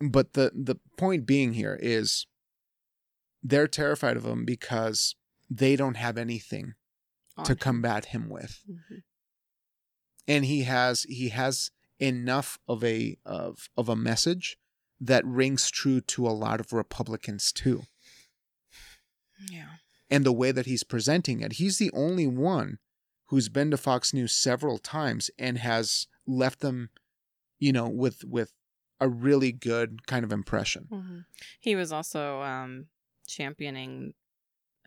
but 0.02 0.34
the 0.34 0.52
the 0.54 0.76
point 0.98 1.26
being 1.26 1.54
here 1.54 1.78
is 1.82 2.28
they're 3.42 3.68
terrified 3.68 4.18
of 4.18 4.26
him 4.26 4.46
because 4.46 5.16
they 5.50 5.76
don't 5.76 5.98
have 5.98 6.18
anything 6.18 6.76
to 7.46 7.56
combat 7.56 8.06
him 8.14 8.30
with, 8.30 8.64
Mhm. 8.70 9.04
and 10.28 10.46
he 10.46 10.64
has 10.64 11.04
he 11.04 11.30
has 11.30 11.72
enough 12.00 12.60
of 12.68 12.84
a 12.84 13.18
of 13.26 13.70
of 13.78 13.90
a 13.90 13.96
message 13.96 14.58
that 15.02 15.26
rings 15.26 15.70
true 15.70 16.02
to 16.02 16.28
a 16.28 16.32
lot 16.32 16.60
of 16.60 16.74
Republicans 16.74 17.52
too. 17.52 17.84
Yeah. 19.50 19.68
and 20.10 20.26
the 20.26 20.34
way 20.34 20.52
that 20.52 20.66
he's 20.66 20.84
presenting 20.84 21.40
it. 21.42 21.54
He's 21.54 21.78
the 21.78 21.92
only 21.94 22.28
one 22.28 22.80
who's 23.28 23.48
been 23.48 23.72
to 23.72 23.78
Fox 23.78 24.14
News 24.14 24.34
several 24.34 24.78
times 24.80 25.30
and 25.40 25.58
has 25.60 26.08
left 26.28 26.60
them, 26.60 26.90
you 27.60 27.72
know, 27.72 27.88
with 27.88 28.24
with 28.26 28.52
a 29.00 29.08
really 29.08 29.54
good 29.54 30.06
kind 30.08 30.26
of 30.26 30.32
impression. 30.34 30.88
Mhm. 30.92 31.26
He 31.60 31.76
was 31.76 31.94
also 31.94 32.42
um, 32.42 32.88
championing 33.28 34.14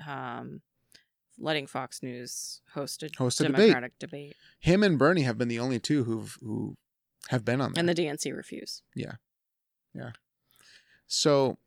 um, 0.06 0.60
letting 1.38 1.66
Fox 1.66 2.02
News 2.02 2.60
host 2.74 3.02
a 3.02 3.10
Host 3.16 3.40
a 3.40 3.44
debate. 3.44 3.58
Democratic 3.68 3.98
debate. 3.98 4.36
Him 4.60 4.82
and 4.82 4.98
Bernie 4.98 5.22
have 5.22 5.38
been 5.38 5.48
the 5.48 5.58
only 5.60 5.78
two 5.78 6.04
who've 6.04 6.36
who 6.42 6.76
have 7.28 7.44
been 7.44 7.60
on 7.60 7.72
there. 7.72 7.80
And 7.80 7.88
the 7.88 7.94
DNC 7.94 8.34
refuse. 8.36 8.82
Yeah. 8.94 9.12
Yeah. 9.94 10.12
so 11.06 11.58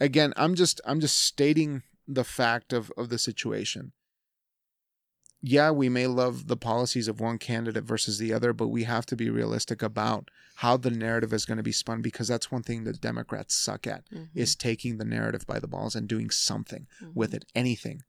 again, 0.00 0.32
I'm 0.36 0.54
just 0.54 0.80
I'm 0.84 1.00
just 1.00 1.18
stating 1.18 1.82
the 2.06 2.24
fact 2.24 2.72
of 2.72 2.92
of 2.96 3.08
the 3.08 3.18
situation. 3.18 3.92
Yeah, 5.46 5.72
we 5.72 5.90
may 5.90 6.06
love 6.06 6.46
the 6.46 6.56
policies 6.56 7.06
of 7.06 7.20
one 7.20 7.36
candidate 7.38 7.84
versus 7.84 8.16
the 8.18 8.32
other, 8.32 8.54
but 8.54 8.68
we 8.68 8.84
have 8.84 9.04
to 9.06 9.16
be 9.16 9.28
realistic 9.28 9.82
about 9.82 10.30
how 10.56 10.78
the 10.78 10.90
narrative 10.90 11.34
is 11.34 11.44
going 11.44 11.58
to 11.58 11.62
be 11.62 11.72
spun 11.72 12.00
because 12.00 12.28
that's 12.28 12.50
one 12.50 12.62
thing 12.62 12.84
that 12.84 13.00
Democrats 13.02 13.54
suck 13.54 13.86
at 13.86 14.08
Mhm. 14.10 14.28
is 14.34 14.54
taking 14.56 14.96
the 14.96 15.04
narrative 15.04 15.46
by 15.46 15.58
the 15.58 15.66
balls 15.68 15.94
and 15.94 16.08
doing 16.08 16.30
something 16.30 16.86
with 17.12 17.32
Mhm. 17.32 17.34
it, 17.34 17.44
anything. 17.54 18.02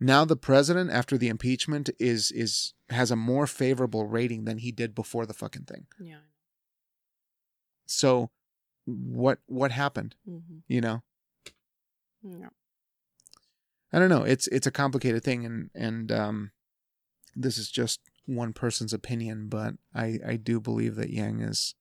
Now 0.00 0.24
the 0.24 0.36
president 0.36 0.90
after 0.90 1.18
the 1.18 1.28
impeachment 1.28 1.90
is 1.98 2.30
is 2.30 2.72
has 2.88 3.10
a 3.10 3.16
more 3.16 3.46
favorable 3.46 4.06
rating 4.06 4.44
than 4.46 4.58
he 4.58 4.72
did 4.72 4.94
before 4.94 5.26
the 5.26 5.34
fucking 5.34 5.64
thing. 5.64 5.86
Yeah. 6.00 6.20
So 7.86 8.30
what 8.86 9.38
what 9.46 9.72
happened, 9.72 10.14
Mm-hmm. 10.28 10.58
you 10.68 10.80
know? 10.80 11.02
Yeah. 12.22 12.48
I 13.92 13.98
don't 13.98 14.08
know. 14.08 14.22
It's 14.22 14.46
it's 14.48 14.66
a 14.66 14.70
complicated 14.70 15.22
thing, 15.24 15.44
and 15.44 15.70
and 15.74 16.12
um, 16.12 16.50
this 17.34 17.58
is 17.58 17.70
just 17.70 18.00
one 18.26 18.52
person's 18.52 18.92
opinion, 18.92 19.48
but 19.48 19.74
I 19.94 20.18
I 20.26 20.36
do 20.36 20.60
believe 20.60 20.94
that 20.96 21.10
Yang 21.10 21.40
is 21.42 21.74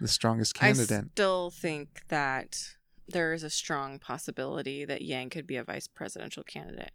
the 0.00 0.08
strongest 0.08 0.54
candidate. 0.54 1.04
I 1.06 1.08
still 1.12 1.50
think 1.50 2.02
that 2.08 2.74
there 3.08 3.32
is 3.32 3.42
a 3.42 3.50
strong 3.50 3.98
possibility 3.98 4.84
that 4.84 5.02
Yang 5.02 5.30
could 5.30 5.46
be 5.46 5.56
a 5.56 5.64
vice 5.64 5.88
presidential 5.88 6.42
candidate. 6.42 6.92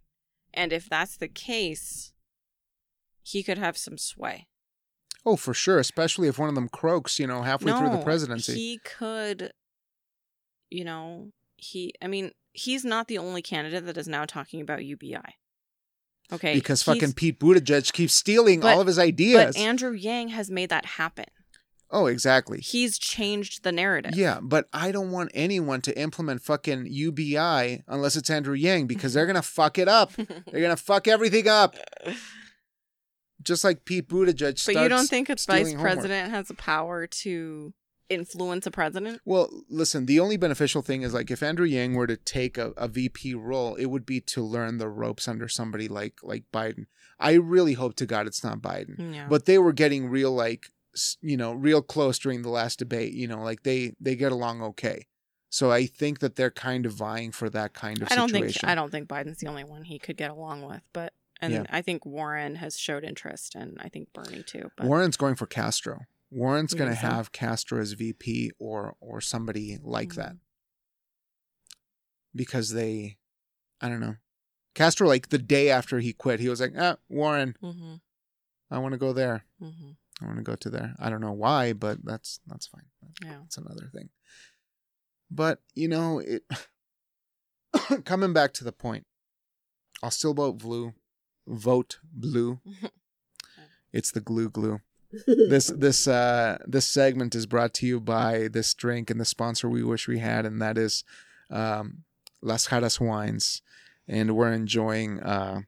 And 0.58 0.72
if 0.72 0.88
that's 0.88 1.16
the 1.16 1.28
case, 1.28 2.12
he 3.22 3.44
could 3.44 3.58
have 3.58 3.76
some 3.78 3.96
sway. 3.96 4.48
oh, 5.24 5.36
for 5.36 5.54
sure, 5.54 5.78
especially 5.78 6.26
if 6.26 6.36
one 6.38 6.48
of 6.48 6.54
them 6.56 6.68
croaks, 6.68 7.18
you 7.20 7.26
know, 7.28 7.42
halfway 7.42 7.70
through 7.70 7.90
the 7.90 8.02
presidency. 8.02 8.54
He 8.54 8.80
could, 8.82 9.52
you 10.70 10.84
know, 10.84 11.30
he, 11.56 11.92
I 12.02 12.08
mean, 12.08 12.32
he's 12.52 12.84
not 12.84 13.06
the 13.06 13.18
only 13.18 13.42
candidate 13.42 13.86
that 13.86 13.96
is 13.96 14.08
now 14.08 14.24
talking 14.24 14.60
about 14.60 14.84
UBI. 14.84 15.36
Okay. 16.30 16.54
because 16.54 16.82
fucking 16.82 17.12
Pete 17.14 17.38
Buttigieg 17.40 17.90
keeps 17.92 18.12
stealing 18.14 18.60
But- 18.60 18.74
all 18.74 18.80
of 18.80 18.86
his 18.86 18.98
ideas. 18.98 19.54
But 19.54 19.62
Andrew 19.62 19.92
Yang 19.92 20.28
has 20.28 20.50
made 20.50 20.70
that 20.70 20.84
happen. 20.84 21.24
Oh, 21.90 22.06
exactly. 22.06 22.60
He's 22.60 22.98
changed 22.98 23.64
the 23.64 23.72
narrative. 23.72 24.12
Yeah, 24.14 24.40
but 24.42 24.68
I 24.72 24.92
don't 24.92 25.10
want 25.10 25.30
anyone 25.34 25.80
to 25.82 25.98
implement 25.98 26.42
fucking 26.42 26.86
UBI 26.90 27.82
unless 27.86 28.16
it's 28.16 28.30
Andrew 28.30 28.54
Yang 28.54 28.86
because 28.86 29.14
they're 29.14 29.26
gonna 29.26 29.42
fuck 29.42 29.78
it 29.78 29.88
up. 29.88 30.12
They're 30.14 30.60
gonna 30.60 30.76
fuck 30.76 31.08
everything 31.08 31.48
up. 31.48 31.76
Just 33.42 33.62
like 33.62 33.84
Pete 33.84 34.08
Buttigieg. 34.08 34.66
But 34.66 34.82
you 34.82 34.88
don't 34.88 35.08
think 35.08 35.28
a 35.28 35.32
vice 35.32 35.42
stealing 35.42 35.76
homework. 35.76 35.92
president 35.94 36.30
has 36.30 36.48
the 36.48 36.54
power 36.54 37.06
to 37.06 37.72
influence 38.08 38.66
a 38.66 38.70
president? 38.70 39.20
Well, 39.24 39.50
listen, 39.68 40.06
the 40.06 40.20
only 40.20 40.36
beneficial 40.36 40.82
thing 40.82 41.02
is 41.02 41.14
like 41.14 41.30
if 41.30 41.42
Andrew 41.42 41.66
Yang 41.66 41.94
were 41.94 42.06
to 42.06 42.16
take 42.16 42.58
a, 42.58 42.72
a 42.76 42.88
VP 42.88 43.34
role, 43.34 43.74
it 43.76 43.86
would 43.86 44.06
be 44.06 44.20
to 44.22 44.42
learn 44.42 44.78
the 44.78 44.88
ropes 44.88 45.28
under 45.28 45.48
somebody 45.48 45.88
like 45.88 46.18
like 46.22 46.44
Biden. 46.52 46.86
I 47.18 47.32
really 47.34 47.74
hope 47.74 47.94
to 47.96 48.06
God 48.06 48.26
it's 48.26 48.44
not 48.44 48.60
Biden. 48.60 49.14
Yeah. 49.14 49.26
But 49.28 49.46
they 49.46 49.58
were 49.58 49.72
getting 49.72 50.08
real 50.08 50.32
like 50.32 50.70
you 51.20 51.36
know, 51.36 51.52
real 51.52 51.82
close 51.82 52.18
during 52.18 52.42
the 52.42 52.48
last 52.50 52.78
debate, 52.78 53.12
you 53.12 53.26
know, 53.28 53.42
like 53.42 53.62
they 53.62 53.94
they 54.00 54.16
get 54.16 54.32
along 54.32 54.62
okay. 54.62 55.06
So 55.50 55.70
I 55.70 55.86
think 55.86 56.18
that 56.18 56.36
they're 56.36 56.50
kind 56.50 56.84
of 56.84 56.92
vying 56.92 57.32
for 57.32 57.48
that 57.50 57.72
kind 57.72 58.02
of 58.02 58.08
I 58.12 58.16
don't 58.16 58.28
situation. 58.28 58.60
think 58.60 58.70
I 58.70 58.74
don't 58.74 58.90
think 58.90 59.08
Biden's 59.08 59.38
the 59.38 59.46
only 59.48 59.64
one 59.64 59.82
he 59.84 59.98
could 59.98 60.16
get 60.16 60.30
along 60.30 60.62
with, 60.62 60.82
but 60.92 61.12
and 61.40 61.52
Yeah. 61.52 61.64
I 61.70 61.80
think 61.82 62.04
Warren 62.04 62.56
has 62.56 62.78
showed 62.78 63.04
interest, 63.04 63.54
and 63.54 63.78
I 63.80 63.88
think 63.88 64.12
Bernie 64.12 64.42
too. 64.42 64.70
But 64.76 64.86
Warren's 64.86 65.16
going 65.16 65.36
for 65.36 65.46
Castro. 65.46 66.00
Warren's 66.30 66.74
going 66.74 66.90
to 66.90 66.96
so? 66.96 67.06
have 67.06 67.32
Castro 67.32 67.80
as 67.80 67.92
VP 67.92 68.52
or 68.58 68.94
or 69.00 69.20
somebody 69.22 69.78
like 69.82 70.14
that. 70.16 70.32
Mhm. 70.32 70.38
Because 72.34 72.70
they 72.72 73.16
I 73.80 73.88
don't 73.88 74.00
know. 74.00 74.16
Castro 74.74 75.08
like 75.08 75.28
the 75.30 75.38
day 75.38 75.70
after 75.70 75.98
he 76.00 76.12
quit, 76.12 76.40
he 76.40 76.48
was 76.48 76.60
like, 76.60 76.74
"Ah, 76.78 76.96
Warren, 77.08 77.56
mm-hmm. 77.62 77.94
I 78.70 78.78
want 78.78 78.92
to 78.92 78.98
go 78.98 79.12
there. 79.12 79.44
hmm 79.58 79.92
I 80.20 80.26
want 80.26 80.38
to 80.38 80.42
go 80.42 80.56
to 80.56 80.70
there." 80.70 80.94
I 80.98 81.10
don't 81.10 81.20
know 81.20 81.32
why, 81.32 81.72
but 81.72 82.04
that's 82.04 82.40
that's 82.46 82.66
fine. 82.66 82.86
yeah, 83.24 83.38
That's 83.40 83.58
another 83.58 83.90
thing. 83.94 84.10
But, 85.30 85.60
you 85.74 85.88
know, 85.88 86.20
it 86.20 86.42
coming 88.04 88.32
back 88.32 88.52
to 88.54 88.64
the 88.64 88.72
point. 88.72 89.06
I'll 90.02 90.10
still 90.10 90.34
vote 90.34 90.58
blue. 90.58 90.94
Vote 91.46 91.98
blue. 92.04 92.60
It's 93.90 94.10
the 94.12 94.20
glue 94.20 94.50
glue. 94.50 94.80
this 95.26 95.68
this 95.68 96.06
uh 96.06 96.58
this 96.66 96.84
segment 96.86 97.34
is 97.34 97.46
brought 97.46 97.72
to 97.74 97.86
you 97.86 97.98
by 98.00 98.48
this 98.48 98.74
drink 98.74 99.08
and 99.10 99.18
the 99.18 99.24
sponsor 99.24 99.66
we 99.66 99.82
wish 99.82 100.06
we 100.06 100.18
had 100.18 100.44
and 100.44 100.60
that 100.60 100.76
is 100.76 101.02
um 101.50 102.04
Las 102.42 102.68
Jaras 102.68 103.00
wines 103.00 103.62
and 104.06 104.36
we're 104.36 104.52
enjoying 104.52 105.20
uh 105.20 105.62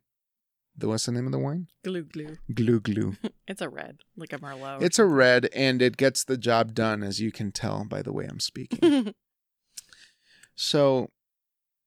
the 0.77 0.89
what's 0.89 1.07
the 1.07 1.13
name 1.13 1.27
of 1.27 1.33
the 1.33 1.39
wine? 1.39 1.69
Glou 1.85 2.05
Glou. 2.05 2.37
glou 2.53 2.81
glou. 2.81 3.17
It's 3.49 3.61
a 3.61 3.69
red, 3.69 3.99
like 4.17 4.33
a 4.33 4.39
Merlot. 4.39 4.83
it's 4.83 4.99
a 4.99 5.05
red 5.05 5.49
and 5.55 5.83
it 5.83 5.97
gets 5.97 6.23
the 6.25 6.37
job 6.37 6.73
done 6.75 7.03
as 7.03 7.21
you 7.21 7.33
can 7.33 7.51
tell 7.53 7.85
by 7.85 8.01
the 8.03 8.13
way 8.13 8.27
i'm 8.27 8.41
speaking. 8.41 9.15
So 10.55 11.11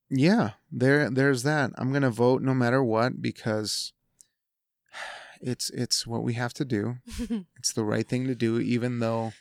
yeah 0.09 0.51
there 0.71 1.09
there's 1.09 1.43
that. 1.43 1.71
I'm 1.77 1.91
gonna 1.93 2.09
vote 2.09 2.41
no 2.41 2.53
matter 2.53 2.83
what 2.83 3.21
because 3.21 3.93
it's 5.41 5.69
it's 5.71 6.05
what 6.07 6.23
we 6.23 6.33
have 6.33 6.53
to 6.55 6.65
do. 6.65 6.95
It's 7.57 7.73
the 7.73 7.83
right 7.85 8.07
thing 8.07 8.27
to 8.27 8.35
do 8.35 8.59
even 8.59 8.99
though 8.99 9.33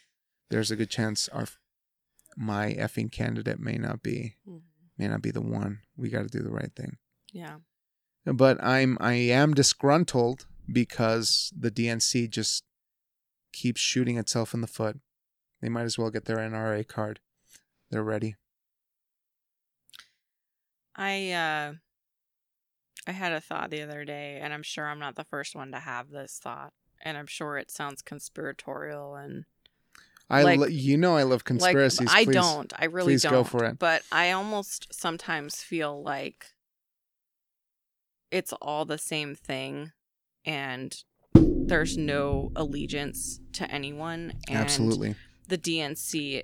there's 0.50 0.70
a 0.70 0.76
good 0.76 0.90
chance 0.90 1.28
our 1.30 1.46
my 2.36 2.72
effing 2.74 3.10
candidate 3.10 3.58
may 3.58 3.76
not 3.78 4.02
be 4.02 4.36
Mhm. 4.48 4.62
may 4.98 5.08
not 5.08 5.22
be 5.22 5.30
the 5.30 5.40
one. 5.42 5.80
We 5.96 6.08
got 6.10 6.22
to 6.22 6.28
do 6.38 6.42
the 6.44 6.50
right 6.52 6.72
thing. 6.74 6.98
Yeah, 7.32 7.56
but 8.26 8.62
i'm 8.62 8.96
i 9.00 9.14
am 9.14 9.54
disgruntled 9.54 10.46
because 10.72 11.52
the 11.58 11.70
dnc 11.70 12.28
just 12.30 12.62
keeps 13.52 13.80
shooting 13.80 14.16
itself 14.18 14.54
in 14.54 14.60
the 14.60 14.66
foot 14.66 14.98
they 15.60 15.68
might 15.68 15.82
as 15.84 15.98
well 15.98 16.10
get 16.10 16.24
their 16.26 16.36
nra 16.38 16.86
card 16.86 17.20
they're 17.90 18.02
ready 18.02 18.36
I 20.94 21.30
uh, 21.32 21.72
I 23.06 23.12
had 23.12 23.32
a 23.32 23.40
thought 23.40 23.70
the 23.70 23.80
other 23.82 24.04
day, 24.04 24.38
and 24.42 24.52
I'm 24.52 24.62
sure 24.62 24.86
I'm 24.86 24.98
not 24.98 25.16
the 25.16 25.24
first 25.24 25.56
one 25.56 25.72
to 25.72 25.78
have 25.78 26.10
this 26.10 26.38
thought, 26.42 26.72
and 27.00 27.16
I'm 27.16 27.26
sure 27.26 27.56
it 27.56 27.70
sounds 27.70 28.02
conspiratorial 28.02 29.14
and 29.16 29.44
i 30.30 30.42
Like- 30.42 30.60
lo- 30.60 30.66
you 30.66 30.96
know 30.96 31.16
i 31.16 31.24
love 31.24 31.44
conspiracies 31.44 32.06
Like, 32.08 32.16
I 32.16 32.24
please. 32.24 32.34
don't. 32.34 32.72
I 32.78 32.84
really 32.84 33.14
please 33.14 33.22
don't. 33.22 33.32
go 33.32 33.44
for 33.44 33.64
it. 33.64 33.78
But 33.78 34.02
I 34.12 34.30
almost 34.32 34.92
sometimes 34.94 35.56
feel 35.62 36.02
like 36.02 36.46
it's 38.32 38.52
all 38.54 38.84
the 38.84 38.98
same 38.98 39.34
thing, 39.34 39.92
and 40.44 40.96
there's 41.34 41.96
no 41.96 42.50
allegiance 42.56 43.40
to 43.52 43.70
anyone. 43.70 44.32
And 44.48 44.58
absolutely 44.58 45.14
The 45.48 45.58
DNC 45.58 46.42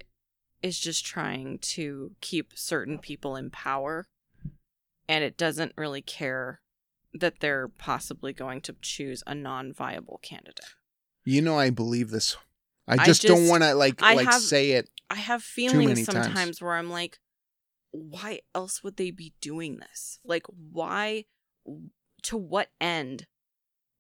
is 0.63 0.79
just 0.79 1.05
trying 1.05 1.59
to 1.61 2.13
keep 2.21 2.53
certain 2.57 2.99
people 2.99 3.35
in 3.37 3.51
power, 3.51 4.07
and 5.09 5.25
it 5.25 5.37
doesn't 5.37 5.73
really 5.77 6.03
care 6.03 6.61
that 7.15 7.41
they're 7.41 7.69
possibly 7.69 8.33
going 8.33 8.61
to 8.61 8.77
choose 8.83 9.23
a 9.27 9.35
non-viable 9.35 10.21
candidate. 10.23 10.75
you 11.25 11.41
know 11.41 11.59
i 11.59 11.71
believe 11.71 12.11
this 12.11 12.37
i 12.87 12.95
I 13.03 13.07
just, 13.07 13.23
don't 13.23 13.49
want 13.49 13.63
to 13.63 13.75
like 13.75 14.03
I 14.03 14.15
like 14.15 14.27
have- 14.27 14.43
say 14.43 14.73
it 14.73 14.91
I 15.11 15.15
have 15.17 15.43
feelings 15.43 16.05
times. 16.07 16.25
sometimes 16.27 16.61
where 16.61 16.75
I'm 16.75 16.91
like, 16.91 17.19
why 17.93 18.41
else 18.55 18.83
would 18.85 18.99
they 18.99 19.11
be 19.11 19.33
doing 19.41 19.79
this? 19.79 20.19
Like, 20.23 20.45
why, 20.49 21.25
to 22.23 22.37
what 22.37 22.69
end 22.81 23.27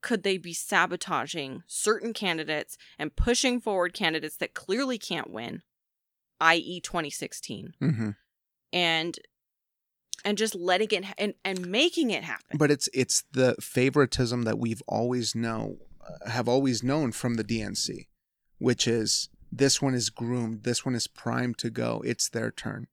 could 0.00 0.22
they 0.22 0.38
be 0.38 0.52
sabotaging 0.52 1.62
certain 1.66 2.12
candidates 2.12 2.78
and 2.98 3.16
pushing 3.16 3.60
forward 3.60 3.94
candidates 3.94 4.36
that 4.36 4.54
clearly 4.54 4.98
can't 4.98 5.30
win, 5.30 5.62
i.e., 6.40 6.80
2016, 6.80 7.74
hmm 7.80 8.10
and 8.72 9.18
and 10.24 10.36
just 10.36 10.54
letting 10.54 10.88
it 10.90 11.04
ha- 11.04 11.14
and 11.16 11.34
and 11.44 11.66
making 11.66 12.10
it 12.10 12.22
happen? 12.24 12.56
but 12.58 12.70
it's 12.70 12.88
it's 12.92 13.24
the 13.32 13.54
favoritism 13.60 14.42
that 14.42 14.58
we've 14.58 14.82
always 14.86 15.34
know 15.34 15.78
uh, 16.06 16.28
have 16.30 16.48
always 16.48 16.82
known 16.82 17.12
from 17.12 17.34
the 17.34 17.44
DNC, 17.44 18.06
which 18.58 18.86
is 18.86 19.28
this 19.50 19.80
one 19.80 19.94
is 19.94 20.10
groomed, 20.10 20.64
this 20.64 20.84
one 20.84 20.94
is 20.94 21.06
primed 21.06 21.58
to 21.58 21.70
go. 21.70 22.02
It's 22.04 22.28
their 22.28 22.50
turn. 22.50 22.88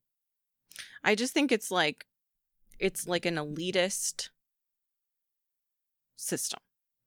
I 1.04 1.16
just 1.16 1.34
think 1.34 1.52
it's 1.52 1.70
like, 1.70 2.06
it's 2.80 3.08
like 3.08 3.26
an 3.26 3.36
elitist 3.36 4.30
system, 6.16 6.60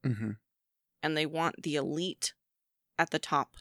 hmm 0.05 0.31
and 1.03 1.17
they 1.17 1.27
want 1.27 1.63
the 1.63 1.77
elite 1.77 2.33
at 2.99 3.11
the 3.11 3.19
top 3.21 3.55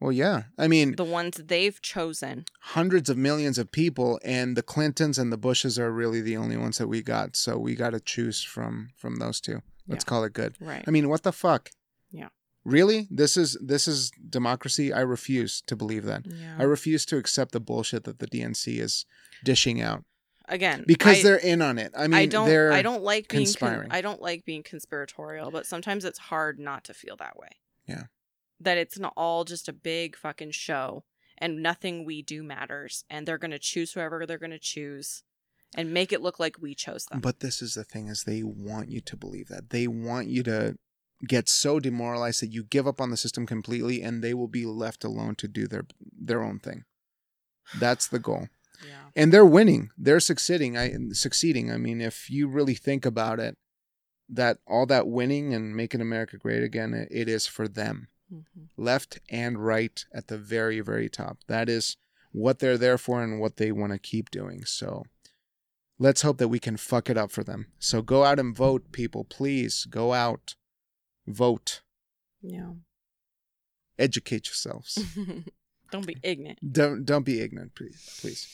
Well, 0.00 0.12
yeah, 0.12 0.42
I 0.58 0.68
mean, 0.68 0.94
the 0.96 1.04
ones 1.04 1.36
they've 1.46 1.80
chosen. 1.80 2.44
hundreds 2.60 3.08
of 3.10 3.16
millions 3.16 3.56
of 3.58 3.72
people, 3.72 4.20
and 4.22 4.56
the 4.56 4.62
Clintons 4.62 5.18
and 5.18 5.32
the 5.32 5.38
Bushes 5.38 5.78
are 5.78 5.90
really 5.90 6.20
the 6.20 6.36
only 6.36 6.56
ones 6.56 6.78
that 6.78 6.86
we 6.86 7.02
got. 7.02 7.34
So 7.36 7.56
we 7.58 7.74
got 7.74 7.90
to 7.90 8.00
choose 8.00 8.42
from 8.42 8.90
from 8.96 9.16
those 9.16 9.40
two. 9.40 9.62
Let's 9.88 10.04
Yeah. 10.04 10.08
call 10.10 10.24
it 10.24 10.34
good. 10.34 10.56
Right. 10.60 10.84
I 10.86 10.90
mean, 10.90 11.08
what 11.08 11.22
the 11.22 11.32
fuck? 11.32 11.70
Yeah. 12.10 12.28
Really? 12.64 13.08
This 13.10 13.36
is 13.36 13.56
this 13.60 13.88
is 13.88 14.10
democracy? 14.28 14.92
I 14.92 15.00
refuse 15.00 15.62
to 15.62 15.74
believe 15.74 16.04
that. 16.04 16.26
Yeah. 16.26 16.56
I 16.58 16.64
refuse 16.64 17.04
to 17.06 17.16
accept 17.16 17.52
the 17.52 17.60
bullshit 17.60 18.04
that 18.04 18.18
the 18.18 18.26
DNC 18.28 18.78
is 18.78 19.06
dishing 19.42 19.80
out 19.80 20.04
Again, 20.48 20.84
because 20.86 21.20
I, 21.20 21.22
they're 21.22 21.36
in 21.36 21.60
on 21.60 21.78
it. 21.78 21.92
I 21.96 22.06
mean, 22.06 22.14
I 22.14 22.26
don't 22.26 22.48
they're 22.48 22.72
I 22.72 22.82
don't 22.82 23.02
like 23.02 23.28
being 23.28 23.44
con- 23.44 23.44
conspiring. 23.44 23.88
I 23.90 24.00
don't 24.00 24.22
like 24.22 24.44
being 24.44 24.62
conspiratorial, 24.62 25.50
but 25.50 25.66
sometimes 25.66 26.04
it's 26.04 26.18
hard 26.18 26.58
not 26.58 26.84
to 26.84 26.94
feel 26.94 27.16
that 27.16 27.38
way. 27.38 27.50
Yeah. 27.86 28.04
That 28.60 28.78
it's 28.78 28.98
not 28.98 29.12
all 29.16 29.44
just 29.44 29.68
a 29.68 29.72
big 29.72 30.16
fucking 30.16 30.52
show 30.52 31.04
and 31.36 31.62
nothing 31.62 32.04
we 32.04 32.22
do 32.22 32.42
matters 32.42 33.04
and 33.08 33.26
they're 33.26 33.38
going 33.38 33.50
to 33.52 33.58
choose 33.58 33.92
whoever 33.92 34.26
they're 34.26 34.38
going 34.38 34.50
to 34.50 34.58
choose 34.58 35.22
and 35.76 35.92
make 35.92 36.12
it 36.12 36.22
look 36.22 36.40
like 36.40 36.56
we 36.60 36.74
chose 36.74 37.04
them. 37.06 37.20
But 37.20 37.40
this 37.40 37.60
is 37.62 37.74
the 37.74 37.84
thing: 37.84 38.08
is 38.08 38.24
they 38.24 38.42
want 38.42 38.90
you 38.90 39.00
to 39.02 39.16
believe 39.16 39.48
that 39.48 39.70
they 39.70 39.86
want 39.86 40.28
you 40.28 40.42
to 40.44 40.76
get 41.26 41.48
so 41.48 41.80
demoralized 41.80 42.40
that 42.42 42.52
you 42.52 42.62
give 42.62 42.86
up 42.86 43.00
on 43.00 43.10
the 43.10 43.16
system 43.16 43.46
completely, 43.46 44.02
and 44.02 44.22
they 44.22 44.34
will 44.34 44.48
be 44.48 44.64
left 44.64 45.04
alone 45.04 45.34
to 45.36 45.48
do 45.48 45.66
their 45.66 45.84
their 46.00 46.42
own 46.42 46.58
thing. 46.58 46.84
That's 47.78 48.06
the 48.08 48.18
goal. 48.18 48.48
Yeah. 48.86 49.10
and 49.16 49.32
they're 49.32 49.44
winning. 49.44 49.90
They're 49.96 50.20
succeeding. 50.20 50.76
I 50.76 50.92
succeeding. 51.12 51.70
I 51.70 51.76
mean 51.76 52.00
if 52.00 52.30
you 52.30 52.48
really 52.48 52.74
think 52.74 53.06
about 53.06 53.38
it 53.40 53.56
that 54.28 54.58
all 54.66 54.84
that 54.86 55.08
winning 55.08 55.54
and 55.54 55.74
making 55.74 56.02
america 56.02 56.36
great 56.36 56.62
again 56.62 56.92
it, 56.92 57.08
it 57.10 57.28
is 57.28 57.46
for 57.46 57.66
them. 57.68 58.08
Mhm. 58.30 58.68
left 58.76 59.20
and 59.30 59.64
right 59.64 60.04
at 60.12 60.26
the 60.28 60.36
very 60.36 60.80
very 60.80 61.08
top. 61.08 61.38
That 61.46 61.68
is 61.70 61.96
what 62.30 62.58
they're 62.58 62.76
there 62.76 62.98
for 62.98 63.22
and 63.22 63.40
what 63.40 63.56
they 63.56 63.72
want 63.72 63.92
to 63.94 63.98
keep 63.98 64.30
doing. 64.30 64.66
So 64.66 65.04
let's 65.98 66.20
hope 66.20 66.36
that 66.36 66.48
we 66.48 66.58
can 66.58 66.76
fuck 66.76 67.08
it 67.08 67.16
up 67.16 67.30
for 67.32 67.42
them. 67.42 67.68
So 67.78 68.02
go 68.02 68.24
out 68.24 68.38
and 68.38 68.54
vote 68.54 68.92
people. 68.92 69.24
Please 69.24 69.86
go 69.86 70.12
out. 70.12 70.56
Vote. 71.26 71.80
Yeah. 72.42 72.72
educate 73.98 74.46
yourselves 74.46 74.98
don't 75.90 76.06
be 76.06 76.16
ignorant. 76.22 76.58
don't 76.72 77.04
don't 77.04 77.24
be 77.24 77.40
ignorant 77.40 77.74
please 77.74 78.18
please 78.20 78.46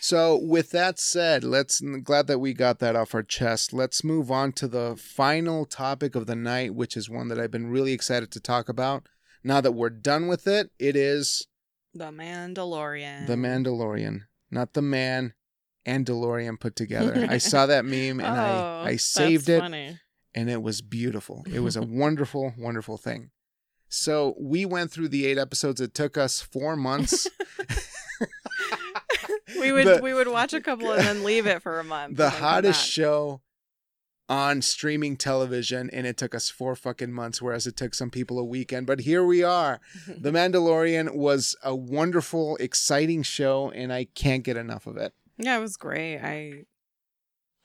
so 0.00 0.36
with 0.36 0.70
that 0.70 0.98
said 0.98 1.44
let's 1.44 1.80
glad 2.02 2.26
that 2.26 2.38
we 2.38 2.54
got 2.54 2.78
that 2.78 2.96
off 2.96 3.14
our 3.14 3.22
chest 3.22 3.72
let's 3.72 4.02
move 4.02 4.30
on 4.30 4.52
to 4.52 4.66
the 4.66 4.96
final 4.96 5.64
topic 5.66 6.14
of 6.14 6.26
the 6.26 6.36
night 6.36 6.74
which 6.74 6.96
is 6.96 7.10
one 7.10 7.28
that 7.28 7.38
i've 7.38 7.50
been 7.50 7.68
really 7.70 7.92
excited 7.92 8.30
to 8.30 8.40
talk 8.40 8.68
about 8.68 9.06
now 9.44 9.60
that 9.60 9.72
we're 9.72 9.90
done 9.90 10.26
with 10.26 10.46
it 10.46 10.70
it 10.78 10.96
is 10.96 11.46
The 11.94 12.10
Mandalorian. 12.10 13.26
the 13.26 13.36
mandalorian 13.36 14.20
not 14.50 14.72
the 14.74 14.82
man 14.82 15.34
and 15.86 16.04
delorean 16.06 16.58
put 16.60 16.76
together 16.76 17.26
i 17.28 17.38
saw 17.52 17.66
that 17.66 17.84
meme 17.84 18.20
and 18.20 18.38
Oh, 18.38 18.82
i 18.84 18.90
i 18.90 18.96
saved 18.96 19.48
it 19.48 19.60
Funny. 19.60 19.98
and 20.34 20.48
it 20.50 20.62
was 20.62 20.80
beautiful. 20.82 21.44
It 21.52 21.60
was 21.60 21.76
a 21.76 21.82
wonderful, 22.02 22.54
wonderful 22.58 22.96
thing. 22.98 23.30
So 23.92 24.36
we 24.38 24.64
went 24.64 24.92
through 24.92 25.08
the 25.08 25.26
eight 25.26 25.36
episodes. 25.36 25.80
It 25.80 25.94
took 25.94 26.16
us 26.16 26.40
four 26.40 26.76
months. 26.76 27.26
we 29.60 29.72
would 29.72 29.86
The- 29.86 30.00
we 30.02 30.14
would 30.14 30.28
watch 30.28 30.52
a 30.52 30.60
couple 30.60 30.90
and 30.92 31.02
then 31.02 31.24
leave 31.24 31.46
it 31.46 31.62
for 31.62 31.78
a 31.78 31.84
month. 31.84 32.16
the 32.16 32.24
and 32.24 32.32
then 32.32 32.38
come 32.40 32.48
hottest 32.48 32.86
show 32.88 33.40
on 34.28 34.62
streaming 34.62 35.16
television, 35.16 35.90
and 35.92 36.06
it 36.06 36.16
took 36.16 36.36
us 36.36 36.48
four 36.48 36.76
fucking 36.76 37.12
months, 37.12 37.42
whereas 37.42 37.66
it 37.66 37.76
took 37.76 37.94
some 37.94 38.10
people 38.10 38.38
a 38.38 38.44
weekend. 38.44 38.86
But 38.86 39.00
here 39.00 39.24
we 39.24 39.42
are. 39.42 39.80
The 40.06 40.30
Mandalorian 40.30 41.16
was 41.16 41.56
a 41.64 41.74
wonderful, 41.74 42.56
exciting 42.58 43.24
show, 43.24 43.70
and 43.72 43.92
I 43.92 44.04
can't 44.14 44.44
get 44.44 44.56
enough 44.56 44.86
of 44.86 44.96
it. 44.96 45.12
yeah, 45.36 45.58
it 45.58 45.60
was 45.60 45.76
great. 45.76 46.18
I 46.20 46.64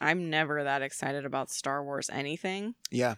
I'm 0.01 0.29
never 0.31 0.63
that 0.63 0.81
excited 0.81 1.23
about 1.23 1.51
Star 1.51 1.83
Wars 1.83 2.09
anything, 2.11 2.73
Yeah, 2.89 3.15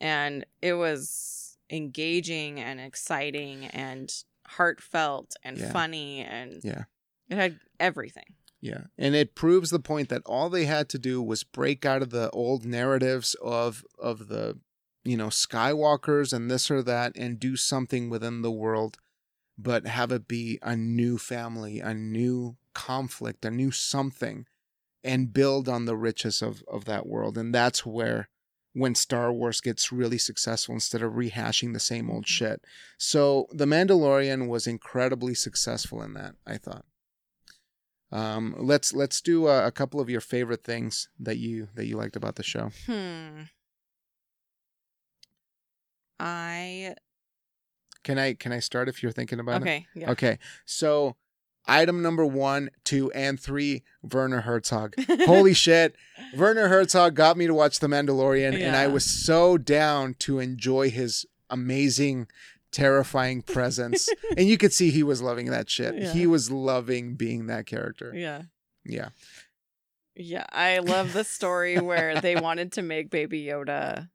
and 0.00 0.44
it 0.60 0.74
was 0.74 1.41
engaging 1.72 2.60
and 2.60 2.80
exciting 2.80 3.64
and 3.66 4.12
heartfelt 4.46 5.34
and 5.42 5.58
Yeah. 5.58 5.72
funny 5.72 6.20
and 6.20 6.60
Yeah. 6.62 6.84
it 7.28 7.36
had 7.36 7.60
everything. 7.80 8.34
yeah. 8.60 8.84
And 8.96 9.14
it 9.16 9.34
proves 9.34 9.70
the 9.70 9.80
point 9.80 10.08
that 10.10 10.22
all 10.26 10.48
they 10.50 10.66
had 10.66 10.88
to 10.90 10.98
do 10.98 11.20
was 11.22 11.42
break 11.42 11.84
out 11.84 12.02
of 12.02 12.10
the 12.10 12.30
old 12.30 12.64
narratives 12.64 13.34
of 13.42 13.84
of 13.98 14.28
the 14.28 14.60
you 15.04 15.16
know 15.16 15.28
Skywalkers 15.28 16.32
and 16.32 16.48
this 16.50 16.70
or 16.70 16.82
that, 16.82 17.16
and 17.16 17.40
do 17.40 17.56
something 17.56 18.08
within 18.10 18.42
the 18.42 18.52
world, 18.52 18.98
but 19.58 19.86
have 19.86 20.12
it 20.12 20.28
be 20.28 20.58
a 20.62 20.76
new 20.76 21.18
family, 21.18 21.80
a 21.80 21.92
new 21.94 22.56
conflict, 22.74 23.44
a 23.44 23.50
new 23.50 23.70
something, 23.72 24.46
and 25.02 25.32
build 25.32 25.68
on 25.68 25.86
the 25.86 25.96
riches 25.96 26.42
of 26.42 26.62
of 26.68 26.84
that 26.84 27.06
world. 27.06 27.36
And 27.38 27.52
that's 27.54 27.84
where 27.84 28.28
when 28.74 28.94
Star 28.94 29.32
Wars 29.32 29.60
gets 29.60 29.92
really 29.92 30.18
successful 30.18 30.74
instead 30.74 31.02
of 31.02 31.12
rehashing 31.12 31.72
the 31.74 31.80
same 31.80 32.10
old 32.10 32.24
Mhm. 32.24 32.28
shit. 32.28 32.64
So 32.98 33.46
The 33.52 33.66
Mandalorian 33.66 34.48
was 34.48 34.66
incredibly 34.66 35.34
successful 35.34 36.02
in 36.02 36.14
that, 36.14 36.36
I 36.46 36.56
thought. 36.58 36.84
Um, 38.10 38.54
let's 38.58 38.92
let's 38.92 39.20
do 39.22 39.46
a, 39.48 39.66
a 39.66 39.70
couple 39.72 39.98
of 40.00 40.10
your 40.10 40.20
favorite 40.20 40.64
things 40.64 41.08
that 41.18 41.38
you 41.38 41.68
that 41.74 41.86
you 41.86 41.96
liked 41.96 42.16
about 42.16 42.36
the 42.36 42.42
show. 42.42 42.70
Hmm. 42.86 43.42
I 46.20 46.94
Can 48.04 48.18
I 48.18 48.34
can 48.34 48.52
I 48.52 48.58
start 48.60 48.88
if 48.88 49.02
you're 49.02 49.12
thinking 49.12 49.40
about 49.40 49.62
it? 49.62 49.64
okay. 49.64 49.86
Yeah. 49.94 50.10
Okay. 50.10 50.38
So 50.66 51.16
item 51.66 52.02
number 52.02 52.24
one, 52.24 52.70
two, 52.84 53.10
and 53.12 53.38
three, 53.38 53.82
Werner 54.02 54.42
Herzog. 54.42 54.94
Holy 55.26 55.54
shit. 55.54 55.94
Werner 56.36 56.68
Herzog 56.68 57.14
got 57.14 57.36
me 57.36 57.46
to 57.46 57.54
watch 57.54 57.78
The 57.78 57.86
Mandalorian, 57.86 58.60
and 58.60 58.76
I 58.76 58.86
was 58.86 59.04
so 59.04 59.58
down 59.58 60.14
to 60.20 60.38
enjoy 60.38 60.90
his 60.90 61.26
amazing, 61.50 62.28
terrifying 62.70 63.42
presence. 63.46 64.08
and 64.36 64.48
you 64.48 64.58
could 64.58 64.72
see 64.72 64.90
he 64.90 65.02
was 65.02 65.22
loving 65.22 65.50
that 65.50 65.70
shit. 65.70 65.94
Yeah. 65.94 66.12
He 66.12 66.26
was 66.26 66.50
loving 66.50 67.14
being 67.14 67.46
that 67.46 67.66
character. 67.66 68.12
Yeah. 68.14 68.42
Yeah. 68.84 69.10
Yeah, 70.14 70.44
I 70.52 70.78
love 70.78 71.14
the 71.14 71.24
story 71.24 71.78
where 71.78 72.20
they 72.20 72.36
wanted 72.36 72.72
to 72.72 72.82
make 72.82 73.08
Baby 73.08 73.44
Yoda 73.44 74.10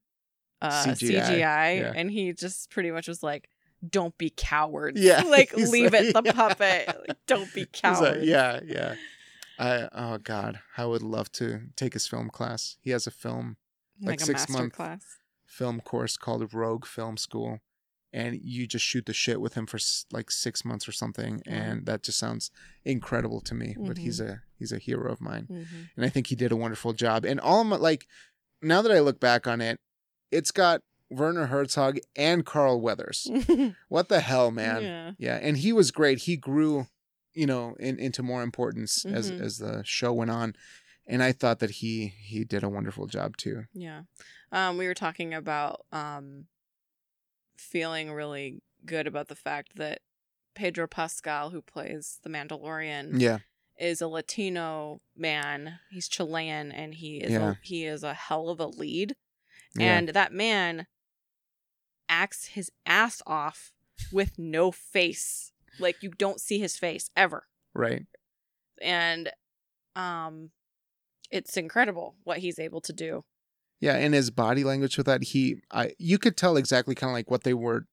uh, 0.62 0.70
CGI, 0.86 1.24
CGI, 1.24 1.80
yeah. 1.80 1.93
and 1.95 2.12
he 2.12 2.34
just 2.34 2.70
pretty 2.70 2.91
much 2.91 3.08
was 3.08 3.24
like, 3.24 3.50
"Don't 3.88 4.18
be 4.18 4.30
cowards. 4.36 5.00
Yeah, 5.00 5.22
like 5.28 5.54
leave 5.58 5.94
like- 5.94 6.02
it 6.04 6.14
the 6.14 6.22
yeah. 6.26 6.32
puppet. 6.34 6.88
Like, 7.08 7.18
Don't 7.28 7.54
be 7.54 7.66
He's 7.74 8.02
like, 8.02 8.20
yeah, 8.22 8.60
yeah. 8.66 8.96
I 9.60 9.90
oh 9.92 10.18
god, 10.20 10.60
I 10.78 10.86
would 10.86 11.02
love 11.02 11.32
to 11.34 11.62
take 11.76 11.94
his 11.94 12.08
film 12.08 12.30
class. 12.30 12.78
He 12.82 12.92
has 12.92 13.08
a 13.08 13.12
film 13.12 13.58
like 14.02 14.20
like, 14.20 14.22
a 14.22 14.26
six 14.26 14.50
month- 14.50 14.74
class. 14.74 15.04
film 15.46 15.82
course 15.82 16.18
called 16.18 16.54
Rogue 16.54 16.86
Film 16.86 17.18
School, 17.18 17.60
and 18.14 18.40
you 18.40 18.68
just 18.68 18.86
shoot 18.86 19.06
the 19.08 19.14
shit 19.14 19.42
with 19.42 19.56
him 19.56 19.66
for 19.66 19.80
like 20.12 20.30
six 20.30 20.64
months 20.64 20.88
or 20.88 20.92
something, 20.92 21.42
and 21.48 21.86
that 21.88 22.04
just 22.04 22.20
sounds 22.20 22.52
incredible 22.86 23.42
to 23.42 23.56
me. 23.56 23.76
But 23.80 23.98
he's 23.98 24.20
a 24.20 24.42
he's 24.60 24.72
a 24.72 24.78
hero 24.78 25.12
of 25.12 25.22
mine, 25.22 25.46
hmm 25.50 25.64
and 25.96 26.06
I 26.06 26.10
think 26.10 26.28
he 26.28 26.36
did 26.36 26.52
a 26.52 26.56
wonderful 26.56 26.94
job. 26.94 27.26
And 27.26 27.40
all 27.40 27.64
my 27.64 27.78
like, 27.78 28.06
now 28.62 28.84
that 28.84 28.92
I 28.92 29.00
look 29.00 29.20
back 29.20 29.48
on 29.48 29.60
it, 29.62 29.80
it's 30.32 30.52
got 30.52 30.82
Werner 31.10 31.45
Herzog 31.47 31.99
and 32.16 32.45
Carl 32.45 32.82
Weathers. 32.82 33.28
What 33.89 34.10
the 34.10 34.20
hell, 34.20 34.51
man? 34.51 34.84
Yeah. 34.84 35.12
Yeah, 35.18 35.36
and 35.41 35.58
he 35.58 35.72
was 35.74 35.91
great. 35.91 36.20
He 36.20 36.36
grew, 36.38 36.88
you 37.34 37.45
know, 37.45 37.76
in, 37.80 37.97
into 37.99 38.22
more 38.24 38.43
importance 38.43 39.05
as 39.05 39.32
Mhm. 39.32 39.41
as 39.41 39.58
the 39.60 39.84
show 39.86 40.12
went 40.14 40.32
on, 40.32 40.55
and 41.05 41.24
I 41.24 41.32
thought 41.32 41.60
that 41.60 41.72
he 41.72 42.08
he 42.08 42.43
did 42.43 42.64
a 42.64 42.70
wonderful 42.70 43.08
job 43.08 43.38
too. 43.38 43.66
Yeah. 43.74 44.01
Um, 44.51 44.78
we 44.78 44.88
were 44.88 44.93
talking 44.93 45.34
about 45.34 45.86
um, 45.91 46.47
feeling 47.58 48.12
really 48.12 48.62
good 48.86 49.08
about 49.08 49.28
the 49.28 49.36
fact 49.36 49.76
that 49.78 50.01
Pedro 50.55 50.88
Pascal, 50.88 51.49
who 51.51 51.62
plays 51.62 52.20
the 52.24 52.30
Mandalorian, 52.30 53.20
Yeah, 53.20 53.39
is 53.80 54.01
a 54.01 54.08
Latino 54.08 55.01
man. 55.16 55.80
He's 55.91 56.08
Chilean, 56.08 56.72
and 56.72 56.95
he 56.95 57.18
is 57.18 57.32
Yeah. 57.32 57.51
a, 57.51 57.55
he 57.62 57.86
is 57.86 58.03
a 58.03 58.14
hell 58.14 58.49
of 58.49 58.60
a 58.60 58.68
lead. 58.68 59.16
yeah, 59.76 59.97
And 59.97 60.10
that 60.10 60.32
man 60.34 60.88
acts 62.10 62.47
his 62.47 62.72
ass 62.86 63.22
off 63.26 63.72
with 64.12 64.38
no 64.38 64.72
face. 64.72 65.51
Like 65.80 66.01
you 66.01 66.12
don't 66.18 66.39
see 66.39 66.60
his 66.60 66.78
face 66.78 67.10
ever. 67.16 67.47
right. 67.74 68.05
And 68.82 69.30
um 69.95 70.51
it's 71.32 71.58
incredible 71.58 72.16
what 72.24 72.39
he's 72.39 72.60
able 72.60 72.82
to 72.82 72.93
do. 72.93 73.24
Yeah, 73.80 73.95
and 73.95 74.14
his 74.14 74.32
body 74.32 74.64
language 74.64 74.97
with 74.97 75.05
that, 75.05 75.24
he, 75.24 75.58
I, 75.72 75.91
you 75.99 76.18
could 76.18 76.36
tell 76.36 76.58
exactly 76.58 76.95
kind 76.95 77.12
of 77.12 77.14
like 77.14 77.30
what 77.30 77.43
they 77.43 77.53
were 77.53 77.86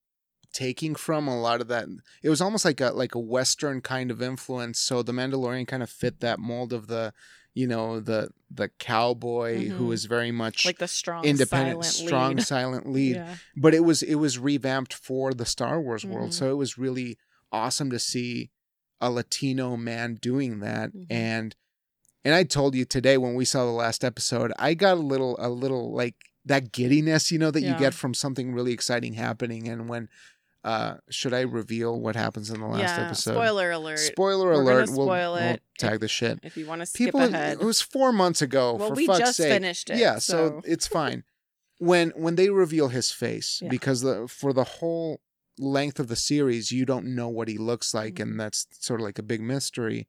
taking 0.53 0.95
from 0.95 1.29
a 1.29 1.39
lot 1.39 1.61
of 1.61 1.69
that. 1.69 1.89
It 2.23 2.31
was 2.31 2.41
almost 2.41 2.65
like 2.65 2.81
a 2.81 2.91
like 2.91 3.15
a 3.15 3.19
Western 3.19 3.81
kind 3.81 4.11
of 4.11 4.23
influence. 4.23 4.79
So 4.79 5.03
the 5.03 5.13
Mandalorian 5.13 5.67
kind 5.67 5.83
of 5.83 5.91
fit 5.91 6.21
that 6.21 6.39
mold 6.39 6.73
of 6.73 6.87
the, 6.87 7.13
you 7.55 7.67
know, 7.67 8.01
the 8.01 8.31
the 8.51 8.69
cowboy 8.79 9.69
who 9.69 9.89
Mhm. 9.89 9.95
is 9.95 10.05
very 10.05 10.31
much 10.31 10.65
Like 10.65 10.79
the 10.79 10.87
strong 10.89 11.25
independent, 11.25 11.85
silent 11.85 12.09
strong, 12.09 12.35
lead. 12.37 12.45
silent 12.47 12.87
lead. 12.93 13.17
Yeah. 13.17 13.37
But 13.57 13.75
it 13.75 13.81
was 13.81 14.03
it 14.03 14.17
was 14.17 14.39
revamped 14.39 14.93
for 14.93 15.33
the 15.35 15.47
Star 15.47 15.81
Wars 15.81 16.05
world, 16.05 16.31
Mhm. 16.31 16.35
so 16.35 16.51
it 16.51 16.57
was 16.57 16.79
really 16.79 17.19
awesome 17.53 17.91
to 17.91 17.99
see 17.99 18.51
a 19.01 19.11
Latino 19.11 19.77
man 19.77 20.15
doing 20.17 20.61
that 20.61 20.93
Mhm. 20.93 21.07
and 21.11 21.57
and 22.25 22.35
I 22.35 22.43
told 22.45 22.75
you 22.75 22.85
today 22.87 23.19
when 23.19 23.35
we 23.35 23.45
saw 23.45 23.65
the 23.67 23.71
last 23.73 24.03
episode, 24.03 24.51
I 24.59 24.73
got 24.75 24.97
a 24.97 25.01
little 25.01 25.37
a 25.39 25.49
little 25.51 25.93
like 25.93 26.15
that 26.47 26.73
giddiness, 26.73 27.31
you 27.33 27.39
know, 27.39 27.51
that 27.51 27.63
you 27.63 27.75
get 27.79 27.93
from 27.95 28.15
something 28.15 28.53
really 28.53 28.73
exciting 28.73 29.15
happening. 29.15 29.67
And 29.69 29.89
when, 29.89 30.09
uh, 30.65 30.95
should 31.11 31.35
I 31.35 31.43
reveal 31.43 32.01
what 32.01 32.17
happens 32.17 32.51
in 32.51 32.61
the 32.61 32.67
last 32.67 32.81
yeah. 32.97 33.07
episode? 33.07 33.33
Spoiler 33.35 33.71
alert. 33.71 33.99
Spoiler 33.99 34.47
We're 34.47 34.53
alert. 34.63 34.89
We'll, 34.89 35.07
spoil 35.07 35.33
we'll 35.35 35.37
it. 35.37 35.63
tag 35.79 36.01
the 36.01 36.09
shit. 36.09 36.41
if 36.43 36.57
you 36.57 36.67
want 36.67 36.81
to 36.81 36.87
skip 36.87 37.07
People, 37.09 37.21
ahead. 37.23 37.61
it 37.61 37.65
was 37.65 37.81
four 37.83 38.13
months 38.13 38.41
ago. 38.43 38.75
Well, 38.75 38.89
for 38.89 38.95
we 38.95 39.07
fuck's 39.07 39.19
just 39.21 39.37
sake. 39.37 39.53
finished 39.53 39.91
it, 39.91 39.99
Yeah, 39.99 40.19
so, 40.19 40.49
so- 40.49 40.63
it's 40.65 40.87
fine. 41.01 41.25
When 41.79 42.11
when 42.17 42.37
they 42.37 42.49
reveal 42.51 42.89
his 42.89 43.11
face, 43.11 43.61
Yeah. 43.63 43.69
because 43.69 44.01
the 44.03 44.27
for 44.29 44.53
the 44.53 44.65
whole 44.65 45.21
length 45.59 45.99
of 46.01 46.09
the 46.09 46.17
series, 46.17 46.71
you 46.73 46.87
don't 46.87 47.15
know 47.15 47.29
what 47.29 47.49
he 47.49 47.59
looks 47.59 47.93
like, 47.93 48.15
Mhm. 48.15 48.23
and 48.23 48.41
that's 48.41 48.67
sort 48.81 49.01
of 49.01 49.05
like 49.05 49.19
a 49.19 49.23
big 49.25 49.41
mystery. 49.41 50.09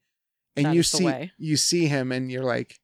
And 0.56 0.68
That 0.68 0.76
you 0.76 0.84
see 0.84 1.32
you 1.38 1.58
see 1.58 1.88
him, 1.88 2.12
and 2.12 2.32
you're 2.32 2.43
like, 2.45 2.80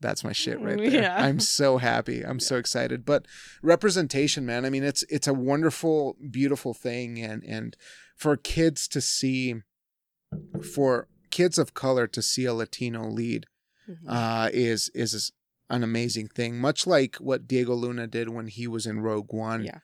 "That's 0.00 0.24
my 0.24 0.32
shit 0.32 0.60
right 0.60 0.76
there." 0.76 1.02
Yeah. 1.02 1.16
I'm 1.24 1.40
so 1.40 1.78
happy. 1.78 2.22
I'm 2.22 2.40
so 2.40 2.56
excited. 2.56 3.04
But 3.04 3.26
representation, 3.62 4.44
man. 4.46 4.64
I 4.64 4.70
mean, 4.70 4.84
it's 4.84 5.02
it's 5.08 5.26
a 5.28 5.34
wonderful, 5.34 6.16
beautiful 6.30 6.74
thing, 6.74 7.20
and 7.20 7.42
and 7.44 7.76
for 8.16 8.36
kids 8.36 8.86
to 8.88 9.00
see, 9.00 9.56
for 10.74 11.08
kids 11.30 11.58
of 11.58 11.74
color 11.74 12.06
to 12.06 12.22
see 12.22 12.44
a 12.44 12.54
Latino 12.54 13.08
lead 13.08 13.46
Mhm. 13.88 13.96
uh, 14.08 14.50
is 14.52 14.90
is 14.94 15.32
an 15.70 15.82
amazing 15.82 16.28
thing. 16.28 16.58
Much 16.58 16.86
like 16.86 17.16
what 17.16 17.46
Diego 17.48 17.74
Luna 17.74 18.06
did 18.06 18.28
when 18.28 18.46
he 18.46 18.66
was 18.68 18.86
in 18.86 19.00
Rogue 19.00 19.32
One, 19.32 19.64
Yeah. 19.64 19.78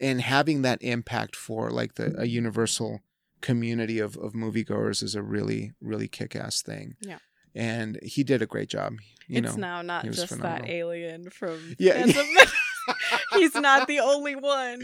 and 0.00 0.20
having 0.20 0.62
that 0.62 0.82
impact 0.82 1.36
for 1.36 1.70
like 1.70 1.94
the 1.94 2.18
a 2.20 2.24
universal 2.26 3.00
community 3.42 3.98
of 3.98 4.16
of 4.16 4.32
moviegoers 4.32 5.02
is 5.02 5.14
a 5.14 5.22
really 5.22 5.72
really 5.80 6.08
kick 6.08 6.34
ass 6.34 6.62
thing. 6.62 6.96
Yeah. 7.00 7.18
And 7.56 7.98
he 8.02 8.22
did 8.22 8.42
a 8.42 8.46
great 8.46 8.68
job. 8.68 8.96
You 9.26 9.38
it's 9.38 9.56
know, 9.56 9.60
now 9.60 9.82
not 9.82 10.04
just 10.04 10.38
that 10.38 10.68
alien 10.68 11.30
from 11.30 11.74
Yeah. 11.78 12.06
He's 13.32 13.54
not 13.54 13.88
the 13.88 13.98
only 13.98 14.36
one. 14.36 14.80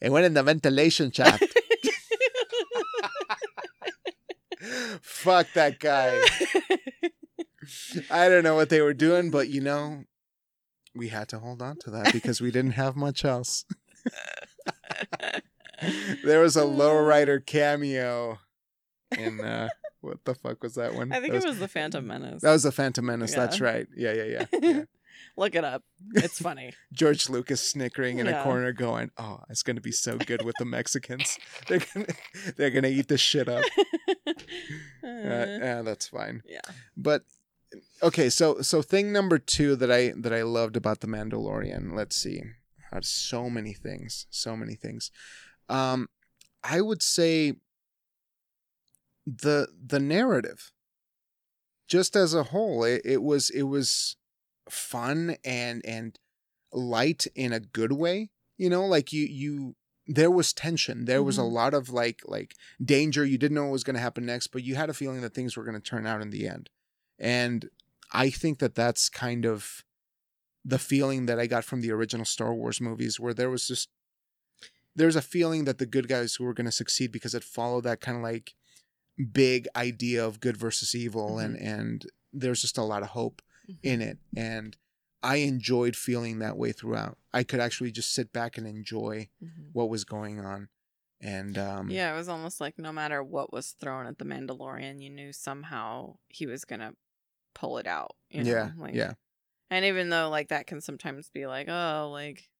It 0.00 0.10
went 0.10 0.24
in 0.24 0.32
the 0.32 0.42
ventilation 0.42 1.10
shaft. 1.10 1.44
Fuck 5.02 5.48
that 5.54 5.78
guy. 5.78 6.18
I 8.10 8.30
don't 8.30 8.44
know 8.44 8.54
what 8.54 8.70
they 8.70 8.80
were 8.80 8.94
doing, 8.94 9.30
but 9.30 9.50
you 9.50 9.60
know, 9.60 10.04
we 10.94 11.08
had 11.08 11.28
to 11.30 11.38
hold 11.38 11.60
on 11.60 11.76
to 11.80 11.90
that 11.90 12.14
because 12.14 12.40
we 12.40 12.50
didn't 12.50 12.72
have 12.72 12.96
much 12.96 13.26
else. 13.26 13.66
there 16.24 16.40
was 16.40 16.56
a 16.56 16.62
lowrider 16.62 17.44
cameo 17.44 18.38
in 19.18 19.40
uh 19.40 19.68
what 20.04 20.24
the 20.24 20.34
fuck 20.34 20.62
was 20.62 20.74
that 20.74 20.94
one? 20.94 21.12
I 21.12 21.20
think 21.20 21.32
that 21.32 21.44
it 21.44 21.48
was 21.48 21.58
the 21.58 21.68
Phantom 21.68 22.06
Menace. 22.06 22.42
that 22.42 22.52
was 22.52 22.62
the 22.62 22.72
Phantom 22.72 23.04
Menace. 23.04 23.34
That's 23.34 23.60
right. 23.60 23.86
Yeah, 23.96 24.12
yeah, 24.12 24.24
yeah. 24.24 24.46
yeah. 24.62 24.82
Look 25.36 25.54
it 25.54 25.64
up. 25.64 25.82
It's 26.14 26.40
funny. 26.40 26.72
George 26.92 27.28
Lucas 27.28 27.60
snickering 27.60 28.18
in 28.18 28.26
a 28.28 28.42
corner, 28.42 28.72
going, 28.72 29.10
"Oh, 29.16 29.40
it's 29.48 29.62
gonna 29.62 29.80
be 29.80 29.92
so 29.92 30.16
good 30.16 30.44
with 30.44 30.54
the 30.58 30.64
Mexicans. 30.64 31.38
They're 31.68 31.80
gonna, 31.92 32.06
they're 32.56 32.70
gonna 32.70 32.88
eat 32.88 33.08
this 33.08 33.20
shit 33.20 33.48
up." 33.48 33.64
Uh, 34.26 34.30
Uh, 35.06 35.46
yeah, 35.60 35.82
that's 35.82 36.08
fine. 36.08 36.42
yeah. 36.46 36.60
But 36.96 37.22
okay, 38.02 38.28
so 38.28 38.60
so 38.60 38.82
thing 38.82 39.12
number 39.12 39.38
two 39.38 39.76
that 39.76 39.90
I 39.90 40.12
that 40.16 40.32
I 40.32 40.42
loved 40.42 40.76
about 40.76 41.00
the 41.00 41.06
Mandalorian. 41.06 41.94
Let's 41.94 42.16
see, 42.16 42.42
so 43.02 43.50
many 43.50 43.72
things, 43.72 44.26
so 44.30 44.56
many 44.56 44.74
things. 44.74 45.10
Um, 45.68 46.08
I 46.62 46.80
would 46.80 47.02
say 47.02 47.54
the 49.26 49.68
the 49.84 50.00
narrative, 50.00 50.72
just 51.88 52.16
as 52.16 52.34
a 52.34 52.44
whole, 52.44 52.84
it, 52.84 53.02
it 53.04 53.22
was 53.22 53.50
it 53.50 53.62
was 53.64 54.16
fun 54.70 55.36
and 55.44 55.84
and 55.84 56.18
light 56.72 57.26
in 57.34 57.52
a 57.52 57.60
good 57.60 57.92
way. 57.92 58.30
You 58.56 58.70
know, 58.70 58.84
like 58.86 59.12
you 59.12 59.24
you 59.26 59.76
there 60.06 60.30
was 60.30 60.52
tension. 60.52 61.06
There 61.06 61.22
was 61.22 61.38
a 61.38 61.42
Mhm. 61.42 61.52
lot 61.52 61.74
of 61.74 61.90
like 61.90 62.22
like 62.26 62.54
danger. 62.82 63.24
You 63.24 63.38
didn't 63.38 63.54
know 63.54 63.64
what 63.64 63.72
was 63.72 63.84
going 63.84 63.94
to 63.96 64.00
happen 64.00 64.26
next, 64.26 64.48
but 64.48 64.62
you 64.64 64.74
had 64.76 64.90
a 64.90 64.94
feeling 64.94 65.20
that 65.22 65.34
things 65.34 65.56
were 65.56 65.64
going 65.64 65.80
to 65.80 65.80
turn 65.80 66.06
out 66.06 66.22
in 66.22 66.30
the 66.30 66.48
end. 66.48 66.70
And 67.18 67.70
I 68.12 68.30
think 68.30 68.58
that 68.58 68.74
that's 68.74 69.08
kind 69.08 69.44
of 69.46 69.84
the 70.64 70.78
feeling 70.78 71.26
that 71.26 71.38
I 71.38 71.46
got 71.46 71.64
from 71.64 71.80
the 71.82 71.92
original 71.92 72.24
Star 72.26 72.54
Wars 72.54 72.80
movies, 72.80 73.20
where 73.20 73.34
there 73.34 73.50
was 73.50 73.68
just 73.68 73.88
there's 74.96 75.16
a 75.16 75.22
feeling 75.22 75.64
that 75.64 75.78
the 75.78 75.86
good 75.86 76.08
guys 76.08 76.38
were 76.38 76.54
going 76.54 76.66
to 76.66 76.72
succeed 76.72 77.10
because 77.10 77.34
it 77.34 77.42
followed 77.44 77.84
that 77.84 78.00
kind 78.00 78.16
of 78.16 78.22
like 78.22 78.54
big 79.32 79.68
idea 79.76 80.24
of 80.26 80.40
good 80.40 80.56
versus 80.56 80.94
evil, 80.94 81.38
and 81.38 81.56
and 81.56 82.06
there's 82.32 82.60
just 82.62 82.78
a 82.78 82.82
lot 82.82 83.02
of 83.02 83.10
hope 83.10 83.42
in 83.82 84.00
it, 84.02 84.18
and 84.36 84.76
I 85.22 85.36
enjoyed 85.36 85.96
feeling 85.96 86.38
that 86.40 86.56
way 86.56 86.72
throughout. 86.72 87.16
I 87.32 87.44
could 87.44 87.60
actually 87.60 87.92
just 87.92 88.12
sit 88.12 88.32
back 88.32 88.58
and 88.58 88.66
enjoy 88.66 89.28
Mhm. 89.42 89.70
what 89.72 89.88
was 89.88 90.04
going 90.04 90.38
on, 90.40 90.68
and 91.20 91.56
um, 91.56 91.90
Yeah, 91.90 92.12
it 92.12 92.16
was 92.16 92.28
almost 92.28 92.60
like 92.60 92.78
no 92.78 92.92
matter 92.92 93.22
what 93.22 93.52
was 93.52 93.70
thrown 93.80 94.06
at 94.06 94.18
the 94.18 94.24
Mandalorian, 94.24 95.02
you 95.02 95.10
knew 95.10 95.32
somehow 95.32 96.18
he 96.28 96.46
was 96.46 96.64
gonna 96.64 96.94
pull 97.54 97.78
it 97.78 97.86
out. 97.86 98.16
You 98.28 98.42
know? 98.42 98.50
yeah, 98.50 98.70
like, 98.76 98.94
yeah, 98.94 99.14
And 99.70 99.84
even 99.84 100.08
though 100.10 100.28
like 100.28 100.48
that 100.48 100.66
can 100.66 100.80
sometimes 100.80 101.30
be 101.30 101.46
like, 101.46 101.68
oh, 101.68 102.10
like 102.12 102.50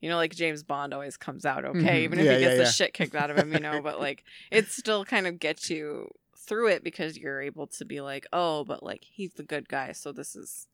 you 0.00 0.08
know, 0.08 0.16
like 0.16 0.34
James 0.34 0.62
Bond 0.62 0.92
always 0.94 1.16
comes 1.16 1.44
out 1.44 1.64
okay, 1.64 1.78
Mhm. 2.00 2.04
even 2.04 2.18
if 2.18 2.24
Yeah, 2.26 2.36
he 2.36 2.42
yeah, 2.42 2.48
gets 2.48 2.56
the 2.58 2.64
yeah. 2.64 2.70
shit 2.86 2.94
kicked 2.94 3.14
out 3.14 3.30
of 3.30 3.36
him, 3.38 3.52
you 3.52 3.60
know, 3.60 3.80
but 3.82 4.00
like 4.00 4.24
it 4.50 4.66
still 4.68 5.04
kind 5.04 5.26
of 5.26 5.38
gets 5.38 5.68
you 5.70 6.08
through 6.36 6.68
it 6.68 6.82
because 6.82 7.16
you're 7.18 7.40
able 7.42 7.66
to 7.68 7.84
be 7.84 8.00
like, 8.00 8.26
oh, 8.32 8.64
but 8.64 8.82
like 8.82 9.04
he's 9.04 9.34
the 9.34 9.42
good 9.44 9.68
guy, 9.68 9.92
so 9.92 10.12
this 10.12 10.34
is 10.36 10.66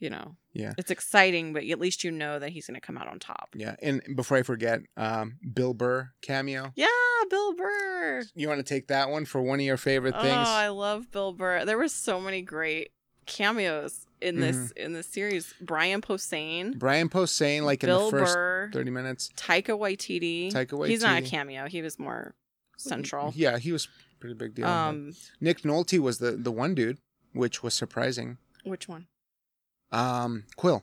you 0.00 0.10
know. 0.10 0.36
Yeah. 0.52 0.72
It's 0.76 0.90
exciting, 0.90 1.52
but 1.54 1.64
at 1.64 1.78
least 1.78 2.04
you 2.04 2.10
know 2.10 2.38
that 2.38 2.50
he's 2.50 2.66
gonna 2.66 2.80
come 2.80 2.98
out 2.98 3.08
on 3.08 3.18
top. 3.20 3.50
yeah. 3.54 3.76
And 3.80 4.02
before 4.16 4.36
I 4.36 4.42
forget, 4.42 4.80
um, 4.96 5.36
Bill 5.54 5.72
Burr 5.72 6.10
cameo. 6.20 6.72
Yeah, 6.74 6.88
Bill 7.30 7.54
Burr. 7.54 8.24
You 8.34 8.48
want 8.48 8.58
to 8.58 8.64
take 8.64 8.88
that 8.88 9.08
one 9.08 9.24
for 9.24 9.40
one 9.40 9.60
of 9.60 9.64
your 9.64 9.76
favorite 9.78 10.14
things? 10.20 10.26
Oh. 10.46 10.50
I 10.50 10.68
love 10.68 11.10
Bill 11.10 11.32
Burr. 11.32 11.64
There 11.64 11.78
were 11.78 11.88
so 11.88 12.20
many 12.20 12.42
great 12.42 12.90
cameos 13.24 14.03
in 14.24 14.40
this 14.40 14.56
Mm-hmm. 14.56 14.78
in 14.84 14.92
this 14.92 15.06
series. 15.06 15.54
Brian 15.60 16.00
Posehn, 16.00 16.78
Brian 16.78 17.08
Posehn, 17.08 17.62
like 17.62 17.84
in 17.84 17.90
the 17.90 18.10
first 18.10 18.34
Burr, 18.34 18.70
thirty 18.72 18.90
minutes. 18.90 19.30
Taika 19.36 19.78
Waititi. 19.78 20.52
Taika 20.52 20.72
Waititi. 20.78 20.88
He's 20.88 21.02
not 21.02 21.18
a 21.18 21.22
cameo. 21.22 21.66
He 21.68 21.82
was 21.82 21.98
more 21.98 22.34
central. 22.76 23.32
Yeah, 23.36 23.58
he 23.58 23.70
was 23.72 23.88
pretty 24.20 24.34
big 24.34 24.54
deal. 24.54 24.66
Um, 24.66 25.14
Nick 25.40 25.62
Nolte 25.62 25.98
was 25.98 26.18
the 26.18 26.32
the 26.32 26.50
one 26.52 26.74
dude, 26.74 26.98
which 27.32 27.62
was 27.62 27.74
surprising. 27.74 28.38
which 28.64 28.88
one? 28.88 29.06
Um, 29.92 30.44
Kuiil, 30.58 30.82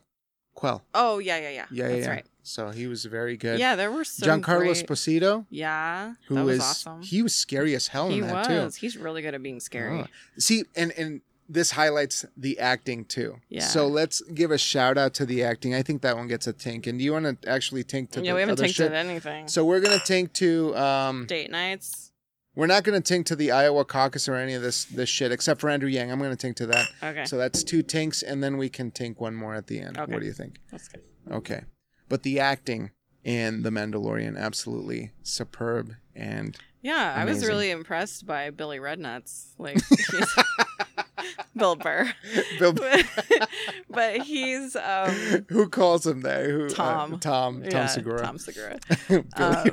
Kuiil. 0.56 0.80
Oh 0.94 1.18
yeah, 1.18 1.36
yeah, 1.38 1.50
yeah. 1.50 1.66
Yeah, 1.70 1.88
That's 1.88 2.06
yeah, 2.06 2.10
right. 2.10 2.26
So 2.44 2.70
he 2.70 2.86
was 2.86 3.04
very 3.04 3.36
good. 3.36 3.58
Yeah, 3.60 3.76
there 3.76 3.90
were 3.92 4.04
so 4.04 4.26
Giancarlo 4.26 4.60
great- 4.60 4.86
Esposito, 4.86 5.46
Yeah, 5.50 6.14
who 6.26 6.34
that 6.36 6.44
was 6.44 6.56
is- 6.56 6.62
awesome. 6.62 7.02
he 7.02 7.22
was 7.22 7.34
scary 7.34 7.74
as 7.74 7.88
hell 7.88 8.08
He 8.08 8.18
in 8.18 8.26
that 8.26 8.48
was. 8.48 8.74
too. 8.76 8.80
He's 8.80 8.96
really 8.96 9.22
good 9.22 9.34
at 9.34 9.42
being 9.42 9.60
scary. 9.60 10.00
Oh. 10.00 10.06
See, 10.38 10.64
and 10.74 10.92
and 10.92 11.20
this 11.52 11.72
highlights 11.72 12.24
the 12.36 12.58
acting 12.58 13.04
too. 13.04 13.36
Yeah. 13.48 13.62
So 13.62 13.86
let's 13.86 14.20
give 14.22 14.50
a 14.50 14.58
shout 14.58 14.96
out 14.96 15.14
to 15.14 15.26
the 15.26 15.42
acting. 15.42 15.74
I 15.74 15.82
think 15.82 16.02
that 16.02 16.16
one 16.16 16.28
gets 16.28 16.46
a 16.46 16.52
tink. 16.52 16.86
And 16.86 16.98
do 16.98 17.04
you 17.04 17.12
want 17.12 17.42
to 17.42 17.48
actually 17.48 17.84
tink 17.84 18.10
to 18.12 18.22
yeah, 18.22 18.34
we 18.34 18.40
haven't 18.40 18.56
tanked 18.56 18.74
shit? 18.74 18.92
anything. 18.92 19.48
So 19.48 19.64
we're 19.64 19.80
gonna 19.80 19.96
tink 19.96 20.32
to 20.34 20.76
um. 20.76 21.26
Date 21.26 21.50
nights. 21.50 22.12
We're 22.54 22.66
not 22.66 22.84
gonna 22.84 23.00
tink 23.00 23.26
to 23.26 23.36
the 23.36 23.50
Iowa 23.50 23.84
caucus 23.84 24.28
or 24.28 24.34
any 24.34 24.54
of 24.54 24.62
this 24.62 24.84
this 24.84 25.08
shit 25.08 25.32
except 25.32 25.60
for 25.60 25.70
Andrew 25.70 25.88
Yang. 25.88 26.10
I'm 26.12 26.18
gonna 26.18 26.36
tink 26.36 26.56
to 26.56 26.66
that. 26.66 26.86
Okay, 27.02 27.24
So 27.24 27.36
that's 27.38 27.62
two 27.64 27.82
tinks, 27.82 28.22
and 28.22 28.42
then 28.42 28.56
we 28.56 28.68
can 28.68 28.90
tink 28.90 29.18
one 29.20 29.34
more 29.34 29.54
at 29.54 29.66
the 29.66 29.80
end. 29.80 29.98
Okay. 29.98 30.12
What 30.12 30.20
do 30.20 30.26
you 30.26 30.32
think? 30.32 30.58
that's 30.70 30.88
good. 30.88 31.02
Okay. 31.30 31.62
But 32.08 32.24
the 32.24 32.40
acting 32.40 32.90
in 33.24 33.62
The 33.62 33.70
Mandalorian 33.70 34.36
absolutely 34.36 35.12
superb 35.22 35.94
and 36.14 36.56
Yeah, 36.82 37.14
I 37.16 37.24
was 37.24 37.46
really 37.46 37.70
impressed 37.70 38.26
by 38.26 38.50
Billy 38.50 38.78
Rednuts. 38.78 39.52
Like 39.58 39.78
Bill 41.56 41.76
Burr. 41.76 42.12
Bill 42.58 42.72
but 43.90 44.20
he's 44.22 44.76
um 44.76 45.10
Who 45.48 45.68
calls 45.68 46.06
him 46.06 46.22
that? 46.22 46.44
Who 46.46 46.66
uh, 46.66 46.70
Tom. 46.70 47.10
Tom 47.18 47.62
Tom 47.62 47.64
yeah, 47.64 47.86
Segura. 47.86 48.22
Tom 48.22 48.38
Segura. 48.38 48.78
Um, 49.36 49.70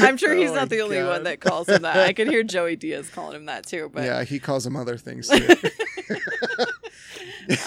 I'm 0.00 0.16
sure 0.16 0.34
he's 0.34 0.50
Oh 0.50 0.54
not 0.54 0.68
the 0.70 0.80
only 0.80 0.96
God. 0.96 1.08
one 1.08 1.22
that 1.24 1.40
calls 1.40 1.68
him 1.68 1.82
that. 1.82 1.96
I 1.96 2.12
can 2.14 2.28
hear 2.28 2.42
Joey 2.42 2.76
Diaz 2.76 3.10
calling 3.10 3.36
him 3.36 3.46
that 3.46 3.66
too. 3.66 3.90
But 3.92 4.04
yeah, 4.04 4.24
he 4.24 4.38
calls 4.38 4.64
him 4.66 4.76
other 4.76 4.96
things 4.96 5.28
too. 5.28 5.46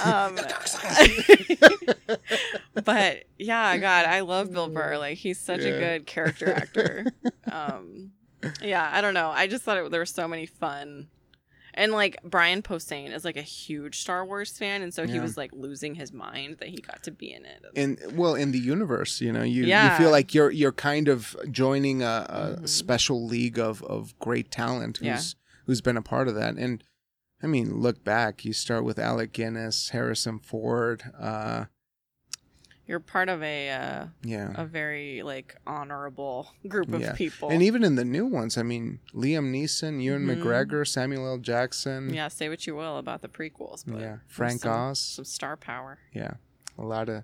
um, 0.04 0.36
but 2.84 3.24
yeah, 3.38 3.78
God, 3.78 4.06
I 4.06 4.22
love 4.22 4.52
Bill 4.52 4.70
Burr. 4.70 4.98
Like 4.98 5.18
he's 5.18 5.40
such 5.40 5.62
Yeah. 5.62 5.68
a 5.68 5.80
good 5.80 6.06
character 6.08 6.52
actor. 6.54 7.06
Um, 7.52 8.12
yeah, 8.62 8.90
I 8.92 9.02
don't 9.02 9.14
know. 9.14 9.30
I 9.30 9.48
just 9.48 9.64
thought 9.64 9.78
it, 9.78 9.92
there 9.92 10.00
were 10.02 10.06
so 10.06 10.28
many 10.28 10.46
fun. 10.46 11.08
And 11.74 11.92
like 11.92 12.18
Brian 12.24 12.64
Posehn 12.64 13.14
is 13.14 13.24
like 13.24 13.38
a 13.38 13.42
huge 13.44 14.00
Star 14.00 14.26
Wars 14.26 14.58
fan, 14.58 14.82
and 14.82 14.92
so 14.92 15.06
he 15.06 15.14
Yeah. 15.16 15.22
was 15.22 15.38
like 15.38 15.52
losing 15.54 15.94
his 15.94 16.12
mind 16.12 16.58
that 16.60 16.70
he 16.70 16.78
got 16.82 17.04
to 17.04 17.12
be 17.12 17.32
in 17.32 17.46
it. 17.46 17.64
in 17.76 17.98
well 18.16 18.34
in 18.34 18.52
the 18.52 18.58
universe 18.58 19.22
you 19.22 19.32
know 19.32 19.44
you, 19.44 19.66
you 19.66 19.90
feel 19.92 20.10
like 20.10 20.34
you're 20.34 20.50
you're 20.50 20.72
kind 20.72 21.08
of 21.08 21.36
joining 21.52 22.02
a, 22.02 22.26
a 22.30 22.62
Mhm. 22.62 22.68
special 22.68 23.24
league 23.28 23.60
of 23.60 23.84
of 23.84 24.18
great 24.18 24.50
talent 24.50 24.98
who's 24.98 25.06
Yeah. 25.06 25.22
who's 25.68 25.82
been 25.82 25.98
a 25.98 26.02
part 26.02 26.28
of 26.28 26.34
that 26.36 26.56
and 26.56 26.84
I 27.44 27.46
mean, 27.46 27.80
look 27.82 28.04
back. 28.04 28.44
You 28.46 28.52
start 28.54 28.84
with 28.84 28.98
Alec 28.98 29.32
Guinness, 29.32 29.90
Harrison 29.90 30.40
Ford. 30.40 31.04
Uh, 31.20 31.66
You're 32.88 33.02
part 33.02 33.28
of 33.28 33.44
a 33.44 33.70
uh, 33.70 34.06
yeah. 34.24 34.54
a 34.56 34.66
very 34.66 35.22
like 35.22 35.56
honorable 35.68 36.48
group 36.68 36.94
of 36.94 37.02
Yeah. 37.02 37.14
people. 37.14 37.50
And 37.50 37.62
even 37.62 37.84
in 37.84 37.96
the 37.96 38.06
new 38.06 38.26
ones, 38.26 38.58
I 38.58 38.64
mean, 38.64 39.00
Liam 39.14 39.52
Neeson, 39.52 40.02
Ewan 40.02 40.26
Mhm. 40.26 40.42
McGregor, 40.42 40.88
Samuel 40.88 41.28
L. 41.28 41.38
Jackson. 41.38 42.14
yeah, 42.14 42.30
say 42.30 42.48
what 42.48 42.66
you 42.66 42.76
will 42.76 42.98
about 42.98 43.22
the 43.22 43.28
prequels, 43.28 43.84
but 43.86 44.00
Yeah. 44.00 44.18
Frank 44.28 44.62
some, 44.62 44.72
Oz. 44.72 45.00
some 45.00 45.26
star 45.26 45.58
power. 45.58 46.00
Yeah. 46.14 46.36
A 46.78 46.84
lot 46.84 47.10
of 47.10 47.24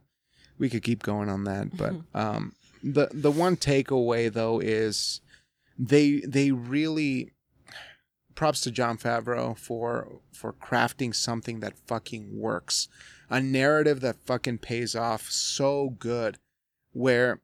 we 0.57 0.69
could 0.69 0.83
keep 0.83 1.01
going 1.01 1.29
on 1.29 1.45
that, 1.45 1.75
but 1.77 1.93
um 2.13 2.53
the 2.83 3.07
the 3.13 3.31
one 3.31 3.55
takeaway 3.55 4.31
though 4.31 4.59
is 4.59 5.21
they 5.79 6.19
they 6.27 6.51
really 6.51 7.31
props 8.35 8.59
to 8.61 8.71
Jon 8.71 8.97
Favreau 8.97 9.57
for 9.57 10.19
for 10.33 10.51
crafting 10.51 11.15
something 11.15 11.61
that 11.61 11.77
fucking 11.87 12.37
works. 12.37 12.89
A 13.29 13.41
narrative 13.41 14.01
that 14.01 14.25
fucking 14.25 14.59
pays 14.59 14.95
off 14.95 15.29
so 15.31 15.89
good 15.97 16.37
where 16.91 17.41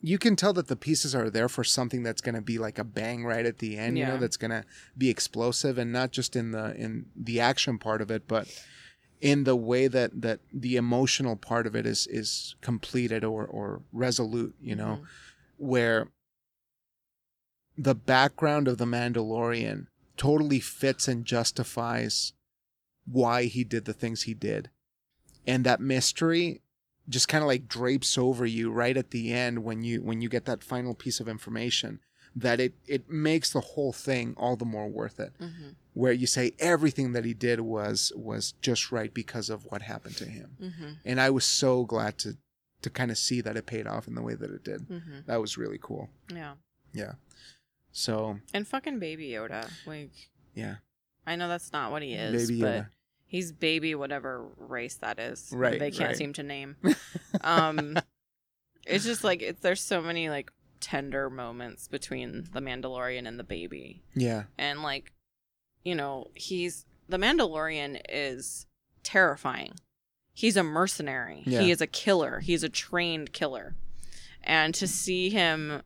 you 0.00 0.16
can 0.18 0.36
tell 0.36 0.52
that 0.52 0.68
the 0.68 0.76
pieces 0.76 1.14
are 1.14 1.28
there 1.28 1.48
for 1.48 1.64
something 1.64 2.02
that's 2.02 2.20
going 2.20 2.34
to 2.34 2.40
be 2.40 2.56
like 2.58 2.78
a 2.78 2.84
bang 2.84 3.24
right 3.24 3.44
at 3.44 3.58
the 3.58 3.76
end, 3.76 3.98
you 3.98 4.04
know, 4.06 4.16
that's 4.20 4.36
going 4.36 4.50
to 4.52 4.64
be 4.96 5.10
explosive 5.10 5.76
and 5.76 5.92
not 5.92 6.12
just 6.12 6.36
in 6.36 6.52
the 6.52 6.74
in 6.76 7.06
the 7.16 7.40
action 7.40 7.78
part 7.78 8.00
of 8.00 8.10
it, 8.10 8.28
but 8.28 8.46
in 9.20 9.42
the 9.44 9.56
way 9.56 9.88
that 9.88 10.22
that 10.22 10.38
the 10.52 10.76
emotional 10.76 11.34
part 11.34 11.66
of 11.66 11.74
it 11.74 11.84
is 11.84 12.06
is 12.08 12.54
completed 12.60 13.24
or 13.24 13.44
or 13.44 13.82
resolute, 13.92 14.54
you 14.60 14.76
know, 14.76 15.00
Mhm. 15.02 15.06
where 15.56 16.08
the 17.76 17.94
background 17.94 18.68
of 18.68 18.78
the 18.78 18.84
Mandalorian 18.86 19.86
totally 20.16 20.60
fits 20.60 21.08
and 21.08 21.24
justifies 21.24 22.32
why 23.10 23.44
he 23.44 23.64
did 23.64 23.84
the 23.84 23.92
things 23.92 24.22
he 24.22 24.34
did. 24.34 24.70
And 25.46 25.64
that 25.64 25.80
mystery 25.80 26.60
just 27.08 27.28
kind 27.28 27.42
of 27.42 27.48
like 27.48 27.68
drapes 27.68 28.18
over 28.18 28.44
you 28.44 28.70
right 28.70 28.96
at 28.96 29.10
the 29.12 29.32
end 29.32 29.64
when 29.64 29.82
you 29.82 30.02
when 30.02 30.20
you 30.20 30.28
get 30.28 30.44
that 30.44 30.62
final 30.62 30.94
piece 30.94 31.20
of 31.20 31.28
information 31.28 32.00
that 32.36 32.60
it 32.60 32.74
it 32.86 33.08
makes 33.08 33.50
the 33.50 33.60
whole 33.60 33.92
thing 33.94 34.34
all 34.36 34.56
the 34.56 34.64
more 34.66 34.88
worth 34.88 35.18
it 35.18 35.32
Mhm. 35.40 35.74
where 35.94 36.12
you 36.12 36.26
say 36.26 36.52
everything 36.58 37.12
that 37.12 37.24
he 37.24 37.32
did 37.32 37.60
was 37.60 38.12
was 38.14 38.52
just 38.60 38.92
right 38.92 39.12
because 39.14 39.48
of 39.48 39.64
what 39.64 39.80
happened 39.80 40.16
to 40.18 40.26
him 40.26 40.50
Mhm. 40.60 40.96
and 41.06 41.18
i 41.18 41.30
was 41.30 41.46
so 41.46 41.86
glad 41.86 42.18
to 42.18 42.36
to 42.82 42.90
kind 42.90 43.10
of 43.10 43.16
see 43.16 43.40
that 43.40 43.56
it 43.56 43.64
paid 43.64 43.86
off 43.86 44.06
in 44.06 44.14
the 44.14 44.22
way 44.22 44.34
that 44.34 44.50
it 44.50 44.62
did 44.62 44.86
Mhm. 44.86 45.24
that 45.24 45.40
was 45.40 45.56
really 45.56 45.78
cool 45.80 46.10
Yeah. 46.30 46.56
yeah 46.92 47.14
so 47.90 48.38
And 48.52 48.68
fucking 48.68 48.98
Baby 48.98 49.30
Yoda. 49.30 49.70
Like, 49.86 50.12
yeah 50.54 50.76
I 51.26 51.36
know 51.36 51.48
that's 51.48 51.72
not 51.72 51.90
what 51.90 52.02
he 52.02 52.12
is, 52.14 52.48
Baby 52.48 52.60
but 52.60 52.68
Yoda. 52.82 52.88
He's 53.28 53.52
baby 53.52 53.94
whatever 53.94 54.44
race 54.56 54.96
that 54.96 55.20
is. 55.20 55.50
Right, 55.52 55.78
They 55.78 55.92
can't 55.92 56.08
right. 56.08 56.16
seem 56.16 56.32
to 56.32 56.42
name. 56.42 56.76
um, 57.42 57.96
it's 58.86 59.04
just 59.04 59.22
like 59.22 59.42
it's 59.42 59.60
there's 59.60 59.82
so 59.82 60.02
many 60.02 60.28
like 60.28 60.50
tender 60.80 61.30
moments 61.30 61.86
between 61.86 62.48
the 62.52 62.60
Mandalorian 62.60 63.28
and 63.28 63.38
the 63.38 63.44
baby, 63.44 64.02
yeah 64.14 64.44
and 64.56 64.82
like, 64.82 65.12
you 65.84 65.94
know, 65.94 66.28
he's 66.34 66.86
the 67.08 67.18
Mandalorian 67.18 68.00
is 68.08 68.66
terrifying. 69.04 69.72
He's 70.32 70.56
a 70.56 70.62
mercenary. 70.62 71.42
Yeah. 71.46 71.60
He 71.60 71.70
is 71.70 71.80
a 71.80 71.86
killer. 71.86 72.40
He's 72.40 72.62
a 72.62 72.68
trained 72.68 73.32
killer, 73.32 73.74
and 74.42 74.74
to 74.74 74.88
see 74.88 75.30
him 75.30 75.82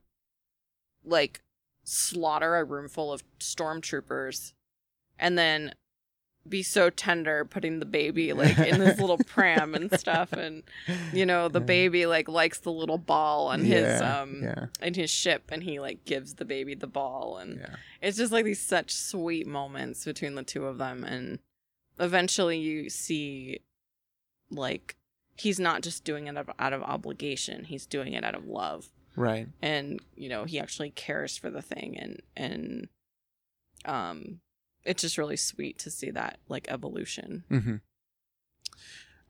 like 1.04 1.42
slaughter 1.84 2.56
a 2.56 2.64
room 2.64 2.88
full 2.88 3.12
of 3.12 3.24
stormtroopers 3.40 4.52
and 5.18 5.36
then 5.36 5.74
be 6.48 6.62
so 6.62 6.90
tender 6.90 7.44
putting 7.44 7.78
the 7.78 7.86
baby 7.86 8.32
like 8.32 8.58
in 8.58 8.80
this 8.80 8.98
little 8.98 9.18
pram 9.26 9.74
and 9.74 9.96
stuff 9.98 10.32
and 10.32 10.64
you 11.12 11.24
know 11.24 11.48
the 11.48 11.60
Yeah. 11.60 11.66
baby 11.66 12.06
like 12.06 12.28
likes 12.28 12.58
the 12.58 12.72
little 12.72 12.98
ball 12.98 13.46
on 13.48 13.64
his 13.64 14.00
um 14.02 14.42
yeah. 14.42 14.66
in 14.80 14.94
his 14.94 15.08
ship 15.08 15.44
and 15.52 15.62
he 15.62 15.78
like 15.78 16.04
gives 16.04 16.34
the 16.34 16.44
baby 16.44 16.74
the 16.74 16.88
ball 16.88 17.38
and 17.38 17.60
yeah. 17.60 17.76
it's 18.00 18.16
just 18.16 18.32
like 18.32 18.44
these 18.44 18.60
such 18.60 18.92
sweet 18.92 19.46
moments 19.46 20.04
between 20.04 20.34
the 20.34 20.42
two 20.42 20.66
of 20.66 20.78
them 20.78 21.04
and 21.04 21.38
eventually 22.00 22.58
you 22.58 22.90
see 22.90 23.60
like 24.50 24.96
he's 25.36 25.60
not 25.60 25.82
just 25.82 26.02
doing 26.04 26.26
it 26.26 26.36
out 26.58 26.72
of 26.72 26.82
obligation 26.82 27.64
he's 27.64 27.86
doing 27.86 28.12
it 28.14 28.24
out 28.24 28.34
of 28.34 28.46
love. 28.46 28.88
Right. 29.14 29.46
And 29.60 30.00
you 30.16 30.28
know 30.28 30.44
he 30.44 30.58
actually 30.58 30.90
cares 30.90 31.36
for 31.36 31.50
the 31.50 31.62
thing 31.62 31.96
and 31.98 32.20
and 32.36 32.88
um 33.84 34.40
it's 34.84 35.02
just 35.02 35.18
really 35.18 35.36
sweet 35.36 35.78
to 35.78 35.90
see 35.90 36.10
that 36.10 36.38
like 36.48 36.66
evolution 36.70 37.44
hmm 37.48 37.76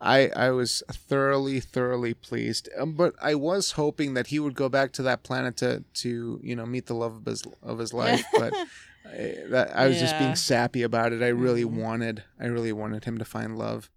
I 0.00 0.30
I 0.34 0.50
was 0.50 0.82
thoroughly 0.90 1.60
thoroughly 1.60 2.12
pleased, 2.12 2.68
um, 2.76 2.94
but 2.94 3.14
I 3.22 3.36
was 3.36 3.72
hoping 3.72 4.14
that 4.14 4.26
he 4.28 4.40
would 4.40 4.54
go 4.56 4.68
back 4.68 4.90
to 4.94 5.02
that 5.04 5.22
planet 5.22 5.56
to 5.58 5.84
to 5.94 6.40
you 6.42 6.56
know 6.56 6.66
meet 6.66 6.86
the 6.86 6.94
love 6.94 7.14
of 7.18 7.24
his 7.24 7.44
of 7.62 7.78
his 7.78 7.94
life, 7.94 8.26
but 8.36 8.52
I, 9.06 9.34
that, 9.50 9.70
I 9.76 9.86
was 9.86 10.00
just 10.00 10.18
being 10.18 10.34
sappy 10.34 10.82
about 10.82 11.12
it. 11.12 11.22
I 11.22 11.28
really 11.28 11.64
Mhm. 11.64 11.80
wanted 11.80 12.24
I 12.40 12.46
really 12.46 12.72
wanted 12.72 13.04
him 13.04 13.16
to 13.18 13.24
find 13.24 13.56
love. 13.56 13.90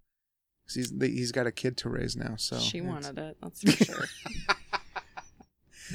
He's 0.72 0.92
he's 1.00 1.32
got 1.32 1.48
a 1.48 1.52
kid 1.52 1.76
to 1.78 1.88
raise 1.88 2.14
now, 2.14 2.36
so 2.36 2.56
she 2.58 2.80
wanted 2.80 3.18
it 3.18 3.36
that's 3.42 3.62
for 3.64 3.72
sure 3.84 4.08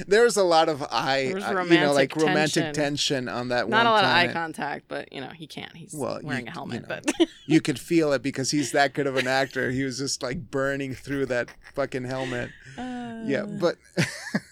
There's 0.06 0.36
a 0.36 0.42
lot 0.42 0.68
of 0.68 0.82
eye, 0.90 1.32
uh, 1.34 1.62
you 1.64 1.78
know, 1.80 1.92
like 1.92 2.16
romantic 2.16 2.54
tension. 2.54 2.74
tension 2.74 3.28
on 3.28 3.48
that 3.48 3.68
not 3.68 3.78
one 3.78 3.86
a 3.86 3.90
lot 3.90 4.00
planet. 4.04 4.30
of 4.30 4.30
eye 4.30 4.32
contact 4.40 4.84
but 4.88 5.12
you 5.12 5.20
know 5.20 5.28
he 5.28 5.46
can't 5.46 5.76
he's 5.76 5.92
Well, 5.94 6.18
wearing 6.22 6.46
you 6.46 6.50
a 6.50 6.54
helmet 6.54 6.82
know. 6.88 6.88
but 6.88 7.28
you 7.46 7.60
could 7.60 7.78
feel 7.90 8.12
it 8.12 8.22
because 8.22 8.50
he's 8.50 8.72
that 8.72 8.94
good 8.94 9.06
of 9.06 9.16
an 9.16 9.26
actor. 9.26 9.70
He 9.70 9.84
was 9.84 9.98
just 9.98 10.22
like 10.22 10.50
burning 10.50 10.94
through 10.94 11.26
that 11.26 11.48
fucking 11.74 12.04
helmet. 12.04 12.50
yeah, 12.78 13.42
Uh, 13.42 13.46
but 13.46 13.76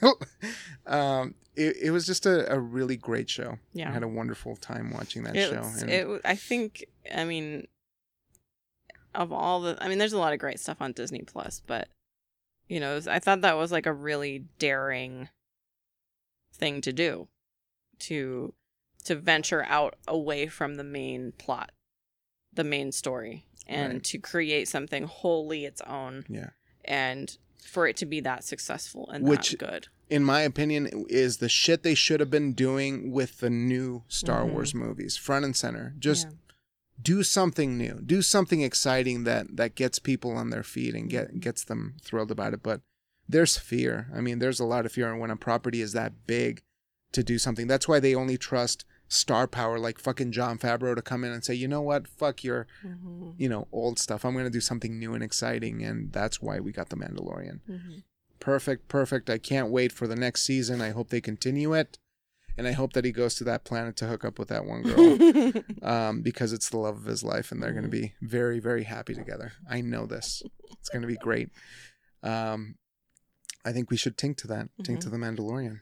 um, 0.87 1.35
it, 1.57 1.77
it 1.85 1.91
was 1.91 2.07
just 2.07 2.27
a, 2.27 2.53
a 2.53 2.59
really 2.59 2.97
great 2.97 3.29
show. 3.31 3.59
Yeah, 3.73 3.89
I 3.91 3.93
had 3.93 4.03
a 4.03 4.09
wonderful 4.09 4.57
time 4.57 4.91
watching 4.93 5.25
that 5.25 5.37
It's- 5.37 5.51
show. 5.81 5.81
And 5.83 5.91
it 5.91 6.21
I 6.25 6.35
think 6.37 6.85
I 7.15 7.25
mean 7.25 7.67
of 9.15 9.33
all 9.33 9.61
the 9.63 9.77
I 9.83 9.89
mean 9.89 9.99
there's 9.99 10.13
a 10.13 10.19
lot 10.19 10.33
of 10.33 10.39
great 10.39 10.61
stuff 10.61 10.77
on 10.81 10.93
Disney 10.93 11.23
Plus, 11.23 11.63
but 11.67 11.89
you 12.71 12.79
know, 12.81 13.01
I 13.09 13.19
thought 13.19 13.41
that 13.41 13.57
was 13.57 13.73
like 13.73 13.87
a 13.87 13.93
really 13.93 14.45
daring 14.59 15.29
thing 16.55 16.81
to 16.83 16.93
do 16.93 17.29
to 18.01 18.55
to 19.05 19.15
venture 19.17 19.65
out 19.65 19.97
away 20.07 20.47
from 20.47 20.75
the 20.77 20.85
main 20.85 21.33
plot, 21.33 21.73
the 22.53 22.65
main 22.65 22.93
story 22.93 23.47
and 23.67 23.95
Right. 23.95 24.05
to 24.05 24.19
create 24.19 24.69
something 24.69 25.05
wholly 25.05 25.65
its 25.65 25.81
own 25.83 26.25
yeah, 26.29 26.51
and 26.85 27.37
for 27.63 27.87
it 27.87 27.97
to 27.99 28.07
be 28.07 28.21
that 28.21 28.45
successful 28.45 29.09
and 29.11 29.27
Which- 29.27 29.51
that 29.53 29.59
good. 29.59 29.89
in 30.09 30.23
my 30.25 30.43
opinion, 30.43 31.07
is 31.09 31.39
the 31.39 31.49
shit 31.49 31.83
they 31.83 31.95
should 31.95 32.21
have 32.21 32.31
been 32.31 32.53
doing 32.53 33.11
with 33.11 33.39
the 33.39 33.51
new 33.51 34.03
Star 34.09 34.45
Mhm. 34.45 34.53
Wars 34.53 34.75
movies, 34.75 35.17
front 35.17 35.45
and 35.45 35.57
center. 35.57 35.95
Just 35.99 36.27
Yeah. 36.29 36.33
Do 37.01 37.23
something 37.23 37.79
new, 37.79 38.01
do 38.05 38.21
something 38.23 38.61
exciting 38.63 39.25
that 39.25 39.57
that 39.57 39.75
gets 39.75 39.99
people 39.99 40.33
on 40.33 40.51
their 40.51 40.63
feet 40.63 40.95
and 40.95 41.09
get 41.09 41.41
gets 41.41 41.65
them 41.65 41.95
thrilled 42.03 42.31
about 42.31 42.53
it. 42.55 42.63
But 42.63 42.81
there's 43.29 43.57
fear. 43.57 44.09
I 44.15 44.21
mean, 44.21 44.39
there's 44.41 44.61
a 44.61 44.65
lot 44.65 44.85
of 44.87 44.93
fear 44.93 45.17
when 45.17 45.31
a 45.31 45.37
property 45.37 45.81
is 45.81 45.93
that 45.93 46.27
big 46.27 46.63
to 47.13 47.23
do 47.23 47.39
something. 47.39 47.67
That's 47.67 47.87
why 47.89 48.01
they 48.01 48.15
only 48.15 48.37
trust 48.37 48.85
star 49.09 49.47
power 49.49 49.79
like 49.79 49.99
fucking 49.99 50.31
Jon 50.33 50.59
Favreau 50.59 50.95
to 50.95 51.03
come 51.03 51.25
in 51.25 51.33
and 51.33 51.45
say, 51.45 51.55
you 51.55 51.67
know 51.67 51.83
what, 51.83 52.07
fuck 52.07 52.45
your 52.45 52.67
Mhm. 52.85 53.35
you 53.39 53.49
know 53.49 53.67
old 53.73 53.99
stuff. 53.99 54.25
I'm 54.25 54.35
gonna 54.37 54.51
do 54.51 54.61
something 54.61 54.99
new 54.99 55.15
and 55.15 55.23
exciting, 55.23 55.83
and 55.83 56.13
that's 56.13 56.41
why 56.43 56.61
we 56.61 56.71
got 56.73 56.91
the 56.91 56.97
Mandalorian. 56.97 57.61
Mhm. 57.69 58.03
Perfect, 58.39 58.89
perfect. 58.89 59.29
I 59.29 59.39
can't 59.39 59.71
wait 59.71 59.93
for 59.93 60.07
the 60.07 60.17
next 60.17 60.43
season. 60.43 60.81
I 60.81 60.91
hope 60.91 61.11
they 61.11 61.21
continue 61.21 61.75
it. 61.75 61.99
And 62.61 62.69
I 62.69 62.73
hope 62.73 62.93
that 62.93 63.07
he 63.07 63.11
goes 63.11 63.37
to 63.37 63.45
that 63.45 63.65
planet 63.65 63.97
to 63.97 64.07
hook 64.07 64.23
up 64.23 64.39
with 64.39 64.49
that 64.49 64.67
one 64.67 64.83
girl. 64.83 65.63
um, 65.83 66.21
because 66.21 66.53
it's 66.53 66.69
the 66.69 66.77
love 66.77 66.99
of 66.99 67.05
his 67.07 67.25
life, 67.25 67.51
and 67.51 67.63
they're 67.63 67.73
going 67.73 67.85
to 67.85 67.89
be 67.89 68.13
very, 68.21 68.59
very 68.61 68.85
happy 68.85 69.15
together. 69.15 69.53
I 69.67 69.81
know 69.81 70.05
this. 70.05 70.43
It's 70.73 70.91
going 70.91 71.01
to 71.01 71.09
be 71.09 71.17
great. 71.17 71.49
Um, 72.23 72.75
I 73.65 73.73
think 73.73 73.91
we 73.91 73.97
should 73.97 74.19
tink 74.19 74.37
to 74.43 74.47
that. 74.49 74.69
Tink 74.83 74.99
Mhm. 74.99 75.01
to 75.01 75.09
the 75.09 75.17
Mandalorian. 75.17 75.81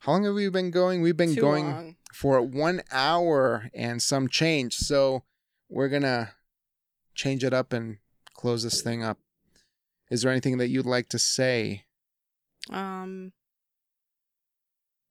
How 0.00 0.12
long 0.12 0.24
have 0.24 0.34
we 0.34 0.50
been 0.50 0.70
going? 0.70 1.00
We've 1.00 1.16
been 1.16 1.34
Too 1.34 1.40
going 1.40 1.64
long. 1.70 1.96
for 2.12 2.42
one 2.42 2.82
hour 2.92 3.70
and 3.72 4.02
some 4.02 4.28
change. 4.28 4.74
So 4.74 5.24
we're 5.70 5.88
gonna 5.88 6.34
change 7.14 7.42
it 7.42 7.54
up 7.54 7.72
and 7.72 7.96
close 8.34 8.64
this 8.64 8.82
thing 8.82 9.02
up. 9.02 9.18
Is 10.10 10.20
there 10.20 10.30
anything 10.30 10.58
that 10.58 10.68
you'd 10.68 10.84
like 10.84 11.08
to 11.08 11.18
say? 11.18 11.86
Um. 12.68 13.32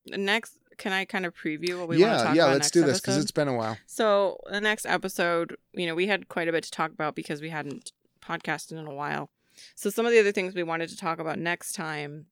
Next, 0.08 0.58
can 0.78 0.92
I 0.92 1.06
kind 1.06 1.26
of 1.26 1.36
preview 1.36 1.80
what 1.80 1.88
we 1.88 1.98
want 1.98 1.98
to 1.98 2.00
yeah, 2.00 2.18
talk 2.24 2.36
yeah. 2.36 2.44
about? 2.44 2.54
Let's 2.54 2.66
next 2.66 2.72
do 2.72 2.84
this 2.84 3.00
because 3.00 3.18
it's 3.18 3.32
been 3.32 3.48
a 3.48 3.54
while. 3.54 3.78
So 3.86 4.40
the 4.50 4.62
next 4.62 4.86
episode, 4.86 5.56
you 5.74 5.86
know, 5.86 5.96
we 5.96 6.08
had 6.08 6.28
quite 6.28 6.48
a 6.48 6.52
bit 6.52 6.64
to 6.64 6.72
talk 6.72 6.92
about 6.92 7.16
because 7.16 7.42
we 7.42 7.50
hadn't 7.50 7.92
podcasted 8.22 8.74
in 8.74 8.88
a 8.88 8.94
while. 8.94 9.30
So 9.76 9.90
some 9.90 10.06
of 10.06 10.12
the 10.12 10.20
other 10.20 10.32
things 10.32 10.56
we 10.56 10.64
wanted 10.64 10.90
to 10.90 10.98
talk 10.98 11.20
about 11.20 11.38
next 11.38 11.74
time, 11.74 12.28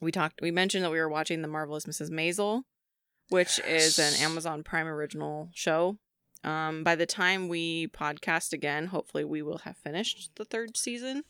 we 0.00 0.12
talked. 0.12 0.40
We 0.40 0.50
mentioned 0.50 0.84
that 0.84 0.90
we 0.90 0.98
were 0.98 1.08
watching 1.08 1.42
the 1.42 1.48
marvelous 1.48 1.84
Mrs. 1.84 2.10
Maisel, 2.10 2.62
which 3.28 3.58
is 3.60 3.98
an 3.98 4.14
Amazon 4.20 4.62
Prime 4.62 4.86
original 4.86 5.50
show. 5.54 5.98
Um, 6.42 6.84
by 6.84 6.94
the 6.94 7.06
time 7.06 7.48
we 7.48 7.88
podcast 7.88 8.52
again, 8.52 8.88
hopefully 8.88 9.24
we 9.24 9.42
will 9.42 9.58
have 9.58 9.76
finished 9.76 10.30
the 10.36 10.44
third 10.44 10.76
season. 10.76 11.24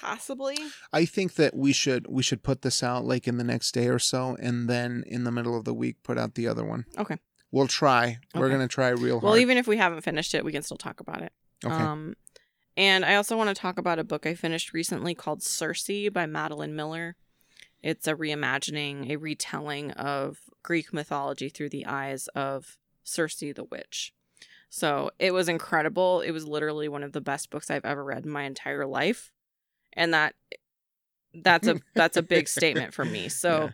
Possibly. 0.00 0.56
I 0.92 1.04
think 1.04 1.34
that 1.34 1.54
we 1.54 1.72
should 1.72 2.06
we 2.08 2.22
should 2.22 2.42
put 2.42 2.62
this 2.62 2.82
out 2.82 3.04
like 3.04 3.26
in 3.26 3.38
the 3.38 3.44
next 3.44 3.72
day 3.72 3.88
or 3.88 3.98
so, 3.98 4.36
and 4.40 4.68
then 4.68 5.04
in 5.06 5.24
the 5.24 5.32
middle 5.32 5.56
of 5.56 5.64
the 5.64 5.74
week 5.74 6.02
put 6.02 6.18
out 6.18 6.34
the 6.34 6.46
other 6.46 6.64
one. 6.64 6.84
Okay. 6.96 7.16
We'll 7.50 7.66
try. 7.66 8.18
We're 8.34 8.50
gonna 8.50 8.68
try 8.68 8.88
real 8.88 9.20
hard. 9.20 9.24
Well, 9.24 9.38
even 9.38 9.56
if 9.56 9.66
we 9.66 9.76
haven't 9.76 10.02
finished 10.02 10.34
it, 10.34 10.44
we 10.44 10.52
can 10.52 10.62
still 10.62 10.76
talk 10.76 11.00
about 11.00 11.22
it. 11.22 11.32
okay. 11.64 11.74
Um, 11.74 12.14
and 12.76 13.04
I 13.04 13.16
also 13.16 13.36
want 13.36 13.48
to 13.48 13.60
talk 13.60 13.76
about 13.78 13.98
a 13.98 14.04
book 14.04 14.24
I 14.24 14.34
finished 14.34 14.72
recently 14.72 15.12
called 15.12 15.42
Circe 15.42 15.90
by 16.12 16.26
Madeline 16.26 16.76
Miller. 16.76 17.16
It's 17.82 18.06
a 18.06 18.14
reimagining, 18.14 19.10
a 19.10 19.16
retelling 19.16 19.90
of 19.92 20.38
Greek 20.62 20.92
mythology 20.92 21.48
through 21.48 21.70
the 21.70 21.86
eyes 21.86 22.28
of 22.36 22.78
Circe 23.02 23.36
the 23.40 23.66
witch. 23.68 24.12
So 24.70 25.10
it 25.18 25.32
was 25.32 25.48
incredible. 25.48 26.20
It 26.20 26.30
was 26.30 26.46
literally 26.46 26.88
one 26.88 27.02
of 27.02 27.12
the 27.12 27.20
best 27.20 27.50
books 27.50 27.70
I've 27.70 27.84
ever 27.84 28.04
read 28.04 28.24
in 28.24 28.30
my 28.30 28.42
entire 28.42 28.86
life, 28.86 29.32
and 29.98 30.14
that 30.14 30.34
that's 31.34 31.68
a 31.68 31.80
that's 31.94 32.16
a 32.16 32.22
big 32.22 32.48
statement 32.48 32.94
for 32.94 33.04
me. 33.04 33.28
So, 33.28 33.70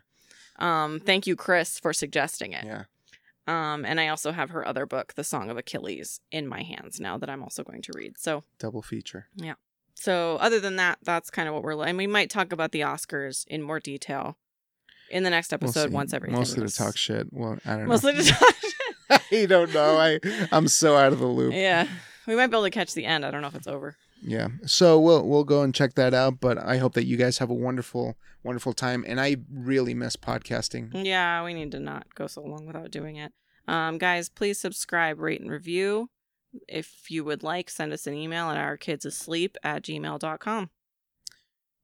um, 0.59 1.01
thank 1.01 1.27
you, 1.27 1.37
Chris, 1.37 1.79
for 1.79 1.93
suggesting 1.93 2.53
it. 2.53 2.64
yeah. 2.64 2.85
Um, 3.47 3.85
and 3.85 4.01
I 4.01 4.09
also 4.09 4.33
have 4.33 4.51
her 4.51 4.66
other 4.66 4.87
book, 4.87 5.12
The 5.14 5.22
Song 5.25 5.51
of 5.51 5.59
Achilles, 5.59 6.20
in 6.33 6.49
my 6.49 6.62
hands 6.62 6.99
now 6.99 7.18
that 7.18 7.29
I'm 7.29 7.43
also 7.43 7.62
going 7.62 7.83
to 7.83 7.93
read. 7.95 8.16
So, 8.18 8.43
Double 8.59 8.81
feature. 8.81 9.27
Yeah. 9.37 9.55
So 9.95 10.39
other 10.41 10.59
than 10.61 10.77
that, 10.77 10.99
that's 11.03 11.31
kind 11.31 11.47
of 11.49 11.55
what 11.55 11.62
we're. 11.62 11.85
And 11.85 11.99
we 11.99 12.07
might 12.07 12.31
talk 12.31 12.53
about 12.53 12.72
the 12.72 12.81
Oscars 12.81 13.47
in 13.47 13.62
more 13.62 13.79
detail 13.81 14.39
in 15.11 15.22
the 15.22 15.31
next 15.31 15.53
episode 15.53 15.91
see. 15.91 15.95
once 15.95 16.12
everything. 16.14 16.37
Mostly 16.39 16.66
to 16.66 16.75
talk 16.75 16.97
shit. 16.97 17.29
Well, 17.33 17.59
I 17.66 17.77
don't 17.77 17.87
Mostly 17.87 18.12
know. 18.12 18.18
Mostly 18.18 18.33
to 18.33 18.39
talk. 18.39 19.20
shit. 19.20 19.22
I 19.43 19.47
don't 19.47 19.72
know. 19.75 19.99
I 19.99 20.20
I'm 20.51 20.66
so 20.66 20.97
out 20.97 21.12
of 21.12 21.18
the 21.20 21.27
loop. 21.27 21.53
yeah, 21.55 21.87
we 22.27 22.35
might 22.35 22.47
be 22.49 22.57
able 22.57 22.64
to 22.64 22.70
catch 22.70 22.95
the 22.95 23.05
end. 23.05 23.25
I 23.27 23.31
don't 23.31 23.43
know 23.43 23.49
if 23.49 23.55
it's 23.55 23.66
over. 23.68 23.95
Yeah. 24.27 24.49
So 24.66 24.99
we'll 24.99 25.27
we'll 25.29 25.45
go 25.45 25.62
and 25.62 25.75
check 25.75 25.95
that 25.95 26.14
out. 26.14 26.41
But 26.41 26.59
I 26.59 26.79
hope 26.79 26.95
that 26.95 27.05
you 27.05 27.16
guys 27.16 27.39
have 27.39 27.51
a 27.51 27.55
wonderful 27.55 28.16
wonderful 28.43 28.72
time. 28.72 29.05
And 29.07 29.20
I 29.20 29.37
really 29.53 29.95
miss 29.95 30.16
podcasting. 30.16 30.91
Yeah, 31.05 31.45
we 31.45 31.55
need 31.55 31.70
to 31.72 31.81
not 31.81 32.14
go 32.14 32.27
so 32.27 32.43
long 32.43 32.66
without 32.66 32.91
doing 32.91 33.16
it. 33.16 33.33
Um, 33.68 33.99
guys, 33.99 34.29
please 34.29 34.59
subscribe, 34.59 35.18
rate, 35.20 35.41
and 35.41 35.51
review. 35.51 36.11
If 36.68 37.11
you 37.11 37.25
would 37.25 37.43
like, 37.43 37.68
send 37.68 37.93
us 37.93 38.07
an 38.07 38.14
email 38.14 38.51
at 38.51 38.57
ourkidsasleep 38.57 39.57
at 39.62 39.83
gmail.com. 39.83 40.70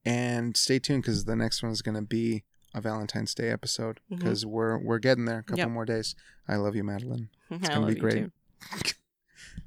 And 0.04 0.56
stay 0.56 0.78
tuned 0.78 1.02
because 1.02 1.24
the 1.24 1.36
next 1.36 1.62
one 1.62 1.72
is 1.72 1.82
gonna 1.82 2.02
be 2.02 2.44
a 2.74 2.80
Valentine's 2.80 3.34
Day 3.34 3.50
episode 3.50 4.00
because 4.08 4.46
we're 4.46 4.78
we're 4.78 4.98
getting 4.98 5.24
there. 5.26 5.40
A 5.40 5.42
couple 5.42 5.58
Yep. 5.58 5.70
more 5.70 5.84
days. 5.84 6.14
I 6.48 6.56
love 6.56 6.74
you, 6.76 6.84
Madeline. 6.84 7.28
It's 7.50 7.68
gonna 7.74 7.86
be 7.86 7.94
great. 7.96 8.30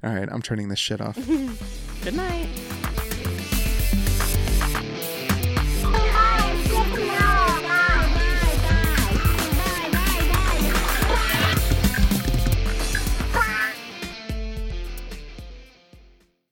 All 0.04 0.14
right, 0.14 0.28
I'm 0.30 0.42
turning 0.42 0.68
this 0.68 0.78
shit 0.78 1.00
off. 1.00 1.16
Good 2.04 2.14
night. 2.14 2.48